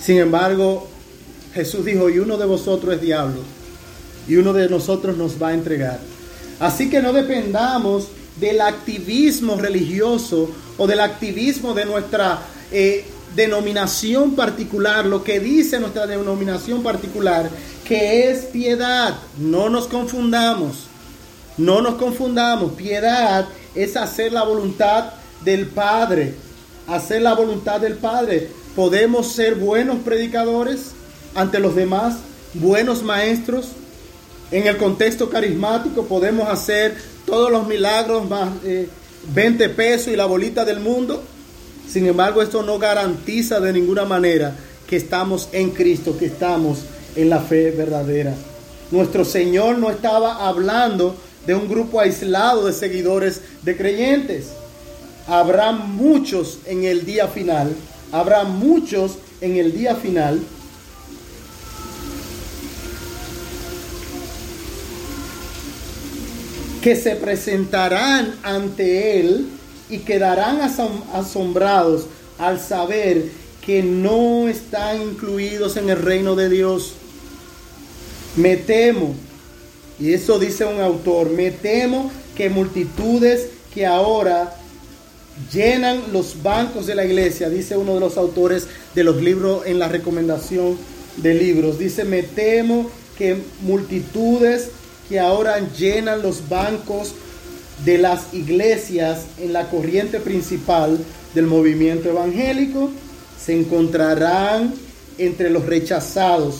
sin 0.00 0.18
embargo, 0.18 0.86
Jesús 1.54 1.84
dijo, 1.84 2.08
y 2.08 2.20
uno 2.20 2.36
de 2.36 2.46
vosotros 2.46 2.94
es 2.94 3.00
diablo, 3.00 3.40
y 4.28 4.36
uno 4.36 4.52
de 4.52 4.68
nosotros 4.68 5.16
nos 5.16 5.42
va 5.42 5.48
a 5.48 5.54
entregar. 5.54 5.98
Así 6.60 6.88
que 6.88 7.02
no 7.02 7.12
dependamos 7.12 8.08
del 8.38 8.60
activismo 8.60 9.56
religioso 9.56 10.50
o 10.76 10.86
del 10.86 11.00
activismo 11.00 11.74
de 11.74 11.84
nuestra 11.84 12.42
eh, 12.70 13.04
denominación 13.38 14.34
particular, 14.34 15.06
lo 15.06 15.22
que 15.22 15.38
dice 15.38 15.78
nuestra 15.78 16.08
denominación 16.08 16.82
particular, 16.82 17.48
que 17.86 18.30
es 18.30 18.46
piedad. 18.46 19.14
No 19.38 19.68
nos 19.68 19.86
confundamos. 19.86 20.88
No 21.56 21.80
nos 21.80 21.94
confundamos. 21.94 22.72
Piedad 22.72 23.46
es 23.76 23.96
hacer 23.96 24.32
la 24.32 24.42
voluntad 24.42 25.12
del 25.44 25.68
Padre. 25.68 26.34
Hacer 26.88 27.22
la 27.22 27.34
voluntad 27.34 27.80
del 27.80 27.94
Padre. 27.94 28.50
Podemos 28.74 29.28
ser 29.32 29.54
buenos 29.54 29.98
predicadores 30.00 30.90
ante 31.36 31.60
los 31.60 31.76
demás, 31.76 32.16
buenos 32.54 33.04
maestros. 33.04 33.68
En 34.50 34.66
el 34.66 34.76
contexto 34.78 35.30
carismático 35.30 36.06
podemos 36.06 36.48
hacer 36.48 36.96
todos 37.24 37.52
los 37.52 37.68
milagros 37.68 38.28
más 38.28 38.48
20 39.32 39.64
eh, 39.64 39.68
pesos 39.68 40.08
y 40.08 40.16
la 40.16 40.26
bolita 40.26 40.64
del 40.64 40.80
mundo. 40.80 41.22
Sin 41.90 42.06
embargo, 42.06 42.42
esto 42.42 42.62
no 42.62 42.78
garantiza 42.78 43.60
de 43.60 43.72
ninguna 43.72 44.04
manera 44.04 44.54
que 44.86 44.96
estamos 44.96 45.48
en 45.52 45.70
Cristo, 45.70 46.16
que 46.18 46.26
estamos 46.26 46.80
en 47.16 47.30
la 47.30 47.40
fe 47.40 47.70
verdadera. 47.70 48.34
Nuestro 48.90 49.24
Señor 49.24 49.78
no 49.78 49.90
estaba 49.90 50.46
hablando 50.46 51.16
de 51.46 51.54
un 51.54 51.68
grupo 51.68 52.00
aislado 52.00 52.66
de 52.66 52.72
seguidores 52.72 53.40
de 53.62 53.76
creyentes. 53.76 54.48
Habrá 55.26 55.72
muchos 55.72 56.58
en 56.66 56.84
el 56.84 57.04
día 57.04 57.28
final, 57.28 57.74
habrá 58.12 58.44
muchos 58.44 59.18
en 59.40 59.56
el 59.56 59.72
día 59.72 59.94
final 59.94 60.40
que 66.82 66.96
se 66.96 67.16
presentarán 67.16 68.34
ante 68.42 69.20
Él 69.20 69.57
y 69.90 69.98
quedarán 69.98 70.60
asombrados 71.12 72.06
al 72.38 72.60
saber 72.60 73.30
que 73.64 73.82
no 73.82 74.48
están 74.48 75.02
incluidos 75.02 75.76
en 75.76 75.90
el 75.90 76.00
reino 76.00 76.34
de 76.34 76.48
Dios. 76.48 76.94
Me 78.36 78.56
temo, 78.56 79.14
y 79.98 80.12
eso 80.12 80.38
dice 80.38 80.64
un 80.64 80.80
autor, 80.80 81.30
me 81.30 81.50
temo 81.50 82.10
que 82.36 82.48
multitudes 82.48 83.48
que 83.74 83.84
ahora 83.84 84.54
llenan 85.52 86.12
los 86.12 86.42
bancos 86.42 86.86
de 86.86 86.94
la 86.94 87.04
iglesia, 87.04 87.48
dice 87.48 87.76
uno 87.76 87.94
de 87.94 88.00
los 88.00 88.16
autores 88.16 88.66
de 88.94 89.04
los 89.04 89.16
libros 89.22 89.66
en 89.66 89.78
la 89.78 89.88
recomendación 89.88 90.76
de 91.16 91.34
libros, 91.34 91.78
dice, 91.78 92.04
me 92.04 92.22
temo 92.22 92.90
que 93.16 93.36
multitudes 93.62 94.70
que 95.08 95.18
ahora 95.18 95.58
llenan 95.76 96.22
los 96.22 96.48
bancos 96.48 97.14
de 97.84 97.98
las 97.98 98.32
iglesias 98.34 99.26
en 99.38 99.52
la 99.52 99.68
corriente 99.68 100.20
principal 100.20 100.98
del 101.34 101.46
movimiento 101.46 102.08
evangélico 102.08 102.90
se 103.42 103.58
encontrarán 103.58 104.74
entre 105.16 105.50
los 105.50 105.66
rechazados 105.66 106.56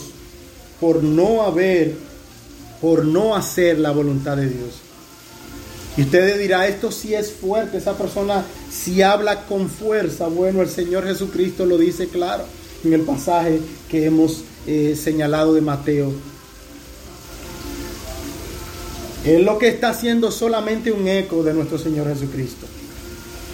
por 0.79 1.03
no 1.03 1.43
haber, 1.43 1.95
por 2.81 3.05
no 3.05 3.35
hacer 3.35 3.79
la 3.79 3.91
voluntad 3.91 4.37
de 4.37 4.47
Dios. 4.47 4.71
Y 5.97 6.03
usted 6.03 6.39
dirá, 6.39 6.67
esto 6.67 6.91
sí 6.91 7.13
es 7.13 7.31
fuerte, 7.31 7.77
esa 7.77 7.97
persona 7.97 8.45
si 8.71 9.01
habla 9.01 9.45
con 9.45 9.69
fuerza. 9.69 10.27
Bueno, 10.27 10.61
el 10.61 10.69
Señor 10.69 11.05
Jesucristo 11.05 11.65
lo 11.65 11.77
dice 11.77 12.07
claro 12.07 12.45
en 12.85 12.93
el 12.93 13.01
pasaje 13.01 13.59
que 13.89 14.05
hemos 14.05 14.43
eh, 14.65 14.95
señalado 14.95 15.53
de 15.53 15.61
Mateo 15.61 16.13
es 19.25 19.41
lo 19.41 19.57
que 19.57 19.67
está 19.67 19.89
haciendo 19.89 20.31
solamente 20.31 20.91
un 20.91 21.07
eco 21.07 21.43
de 21.43 21.53
nuestro 21.53 21.77
Señor 21.77 22.07
Jesucristo. 22.07 22.65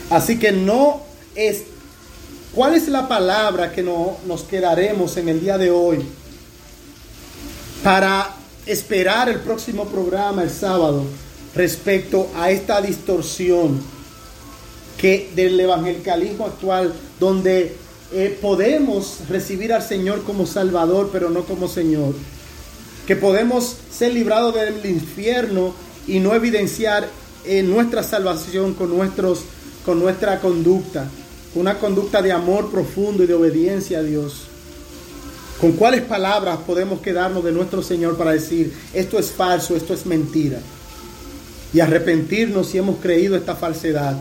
Así 0.10 0.38
que 0.38 0.52
no 0.52 1.02
es... 1.36 1.64
¿Cuál 2.54 2.76
es 2.76 2.88
la 2.88 3.08
palabra 3.08 3.72
que 3.74 3.84
no, 3.84 4.18
nos 4.26 4.44
quedaremos 4.44 5.18
en 5.18 5.28
el 5.28 5.42
día 5.42 5.58
de 5.58 5.72
hoy 5.72 6.06
para 7.84 8.34
esperar 8.66 9.28
el 9.28 9.42
próximo 9.42 9.86
programa 9.86 10.42
el 10.42 10.50
sábado 10.50 11.04
respecto 11.54 12.30
a 12.36 12.52
esta 12.52 12.82
distorsión 12.82 13.82
que 14.98 15.32
del 15.36 15.60
evangelicalismo 15.60 16.46
actual 16.46 16.94
donde 17.20 17.76
eh, 18.14 18.38
podemos 18.42 19.20
recibir 19.28 19.74
al 19.74 19.84
Señor 19.84 20.24
como 20.24 20.46
Salvador 20.46 21.10
pero 21.12 21.30
no 21.30 21.44
como 21.44 21.68
Señor? 21.68 22.14
Que 23.06 23.16
podemos 23.16 23.76
ser 23.92 24.14
librados 24.14 24.56
del 24.56 24.86
infierno 24.86 25.74
y 26.08 26.20
no 26.20 26.34
evidenciar 26.34 27.08
en 27.46 27.70
nuestra 27.70 28.04
salvación 28.04 28.74
con, 28.74 28.90
nuestros, 28.90 29.42
con 29.86 30.00
nuestra 30.00 30.40
conducta, 30.40 31.08
una 31.54 31.78
conducta 31.78 32.22
de 32.22 32.32
amor 32.32 32.72
profundo 32.72 33.24
y 33.24 33.28
de 33.28 33.34
obediencia 33.34 34.00
a 34.00 34.04
Dios. 34.04 34.48
¿Con 35.60 35.74
cuáles 35.74 36.02
palabras 36.02 36.60
podemos 36.66 37.00
quedarnos 37.00 37.44
de 37.44 37.52
nuestro 37.52 37.82
Señor 37.82 38.18
para 38.18 38.32
decir, 38.32 38.74
esto 38.94 39.18
es 39.18 39.32
falso, 39.32 39.76
esto 39.76 39.94
es 39.94 40.06
mentira? 40.06 40.60
Y 41.74 41.80
arrepentirnos 41.80 42.68
si 42.68 42.78
hemos 42.78 42.98
creído 43.00 43.36
esta 43.36 43.56
falsedad. 43.56 44.18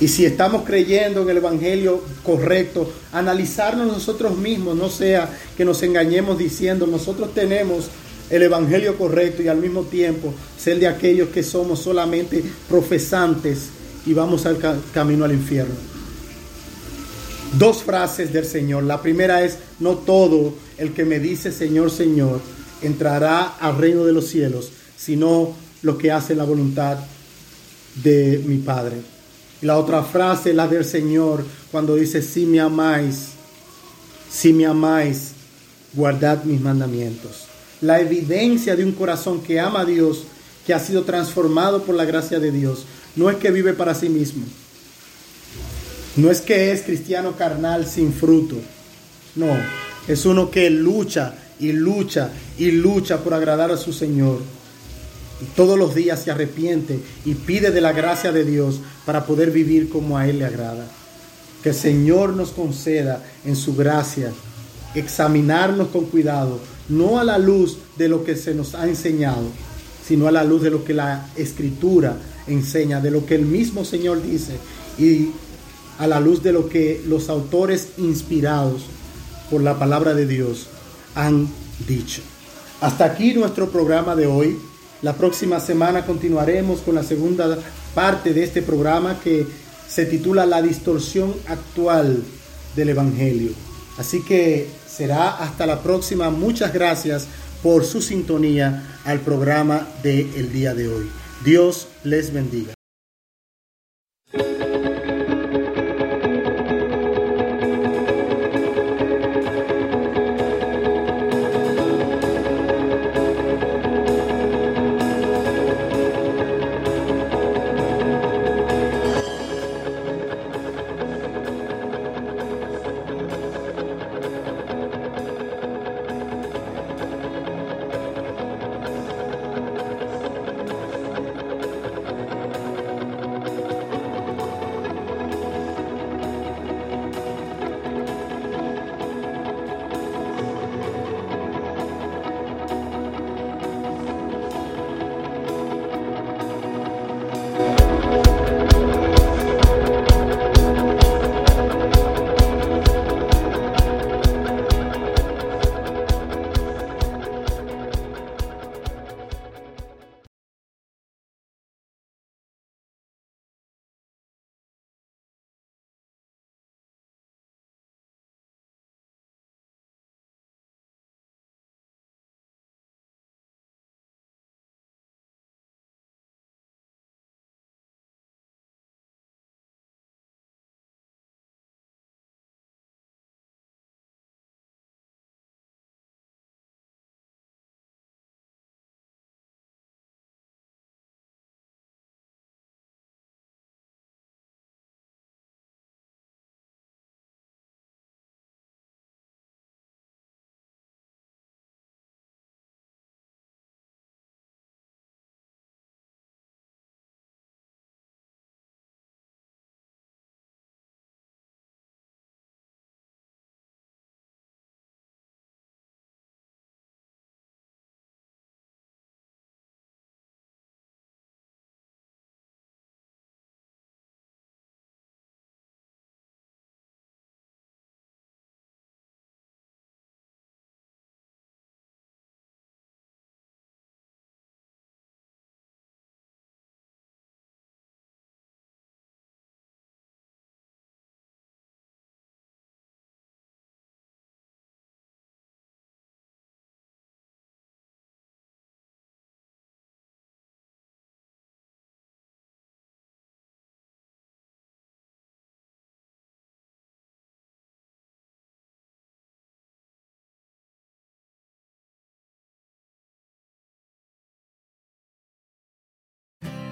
Y 0.00 0.08
si 0.08 0.26
estamos 0.26 0.64
creyendo 0.64 1.22
en 1.22 1.30
el 1.30 1.36
Evangelio 1.36 2.02
correcto, 2.24 2.92
analizarnos 3.12 3.86
nosotros 3.86 4.36
mismos, 4.36 4.76
no 4.76 4.88
sea 4.90 5.30
que 5.56 5.64
nos 5.64 5.82
engañemos 5.82 6.36
diciendo 6.36 6.86
nosotros 6.86 7.32
tenemos 7.32 7.86
el 8.30 8.42
Evangelio 8.42 8.96
correcto 8.98 9.42
y 9.42 9.48
al 9.48 9.58
mismo 9.58 9.82
tiempo 9.82 10.34
ser 10.58 10.80
de 10.80 10.88
aquellos 10.88 11.28
que 11.28 11.42
somos 11.42 11.80
solamente 11.80 12.42
profesantes 12.68 13.68
y 14.06 14.12
vamos 14.12 14.46
al 14.46 14.58
camino 14.92 15.24
al 15.24 15.32
infierno. 15.32 15.74
Dos 17.58 17.84
frases 17.84 18.32
del 18.32 18.44
Señor. 18.44 18.82
La 18.82 19.00
primera 19.00 19.44
es, 19.44 19.58
no 19.78 19.94
todo 19.94 20.54
el 20.76 20.92
que 20.92 21.04
me 21.04 21.20
dice 21.20 21.52
Señor, 21.52 21.90
Señor, 21.90 22.40
entrará 22.82 23.54
al 23.60 23.78
reino 23.78 24.04
de 24.04 24.12
los 24.12 24.26
cielos, 24.26 24.72
sino 24.96 25.54
lo 25.82 25.96
que 25.96 26.10
hace 26.10 26.34
la 26.34 26.44
voluntad 26.44 26.98
de 28.02 28.42
mi 28.44 28.56
Padre. 28.58 29.13
Y 29.64 29.66
la 29.66 29.78
otra 29.78 30.02
frase, 30.02 30.52
la 30.52 30.68
del 30.68 30.84
Señor, 30.84 31.42
cuando 31.72 31.94
dice, 31.94 32.20
si 32.20 32.44
me 32.44 32.60
amáis, 32.60 33.28
si 34.30 34.52
me 34.52 34.66
amáis, 34.66 35.30
guardad 35.94 36.44
mis 36.44 36.60
mandamientos. 36.60 37.46
La 37.80 37.98
evidencia 37.98 38.76
de 38.76 38.84
un 38.84 38.92
corazón 38.92 39.40
que 39.40 39.58
ama 39.58 39.80
a 39.80 39.84
Dios, 39.86 40.24
que 40.66 40.74
ha 40.74 40.78
sido 40.78 41.04
transformado 41.04 41.82
por 41.84 41.94
la 41.94 42.04
gracia 42.04 42.38
de 42.38 42.50
Dios, 42.50 42.84
no 43.16 43.30
es 43.30 43.38
que 43.38 43.50
vive 43.50 43.72
para 43.72 43.94
sí 43.94 44.10
mismo. 44.10 44.44
No 46.16 46.30
es 46.30 46.42
que 46.42 46.70
es 46.70 46.82
cristiano 46.82 47.34
carnal 47.34 47.86
sin 47.86 48.12
fruto. 48.12 48.56
No, 49.34 49.56
es 50.06 50.26
uno 50.26 50.50
que 50.50 50.68
lucha 50.68 51.36
y 51.58 51.72
lucha 51.72 52.28
y 52.58 52.70
lucha 52.70 53.24
por 53.24 53.32
agradar 53.32 53.70
a 53.70 53.78
su 53.78 53.94
Señor. 53.94 54.40
Y 55.40 55.46
todos 55.56 55.78
los 55.78 55.94
días 55.94 56.22
se 56.22 56.30
arrepiente 56.30 57.00
y 57.24 57.34
pide 57.34 57.70
de 57.70 57.80
la 57.80 57.92
gracia 57.92 58.32
de 58.32 58.44
Dios 58.44 58.80
para 59.04 59.26
poder 59.26 59.50
vivir 59.50 59.88
como 59.88 60.16
a 60.16 60.28
Él 60.28 60.38
le 60.38 60.44
agrada. 60.44 60.86
Que 61.62 61.70
el 61.70 61.74
Señor 61.74 62.34
nos 62.34 62.50
conceda 62.50 63.22
en 63.44 63.56
su 63.56 63.74
gracia 63.74 64.32
examinarnos 64.94 65.88
con 65.88 66.06
cuidado, 66.06 66.60
no 66.88 67.18
a 67.18 67.24
la 67.24 67.38
luz 67.38 67.78
de 67.96 68.08
lo 68.08 68.24
que 68.24 68.36
se 68.36 68.54
nos 68.54 68.74
ha 68.74 68.86
enseñado, 68.86 69.48
sino 70.06 70.28
a 70.28 70.32
la 70.32 70.44
luz 70.44 70.62
de 70.62 70.70
lo 70.70 70.84
que 70.84 70.94
la 70.94 71.28
Escritura 71.36 72.16
enseña, 72.46 73.00
de 73.00 73.10
lo 73.10 73.26
que 73.26 73.34
el 73.34 73.42
mismo 73.42 73.84
Señor 73.84 74.22
dice 74.22 74.52
y 74.98 75.30
a 75.98 76.06
la 76.06 76.20
luz 76.20 76.42
de 76.42 76.52
lo 76.52 76.68
que 76.68 77.02
los 77.06 77.28
autores 77.28 77.88
inspirados 77.98 78.82
por 79.50 79.62
la 79.62 79.78
palabra 79.78 80.14
de 80.14 80.26
Dios 80.26 80.68
han 81.14 81.48
dicho. 81.86 82.22
Hasta 82.80 83.04
aquí 83.04 83.34
nuestro 83.34 83.70
programa 83.70 84.14
de 84.14 84.26
hoy. 84.26 84.58
La 85.02 85.14
próxima 85.14 85.60
semana 85.60 86.06
continuaremos 86.06 86.80
con 86.80 86.94
la 86.94 87.02
segunda 87.02 87.58
parte 87.94 88.32
de 88.32 88.44
este 88.44 88.62
programa 88.62 89.20
que 89.22 89.46
se 89.88 90.06
titula 90.06 90.46
La 90.46 90.62
distorsión 90.62 91.34
actual 91.46 92.22
del 92.74 92.88
Evangelio. 92.88 93.52
Así 93.98 94.22
que 94.22 94.68
será 94.88 95.30
hasta 95.30 95.66
la 95.66 95.82
próxima. 95.82 96.30
Muchas 96.30 96.72
gracias 96.72 97.26
por 97.62 97.84
su 97.84 98.02
sintonía 98.02 98.98
al 99.04 99.20
programa 99.20 99.86
del 100.02 100.30
el 100.34 100.52
día 100.52 100.74
de 100.74 100.88
hoy. 100.88 101.10
Dios 101.44 101.88
les 102.02 102.32
bendiga. 102.32 102.73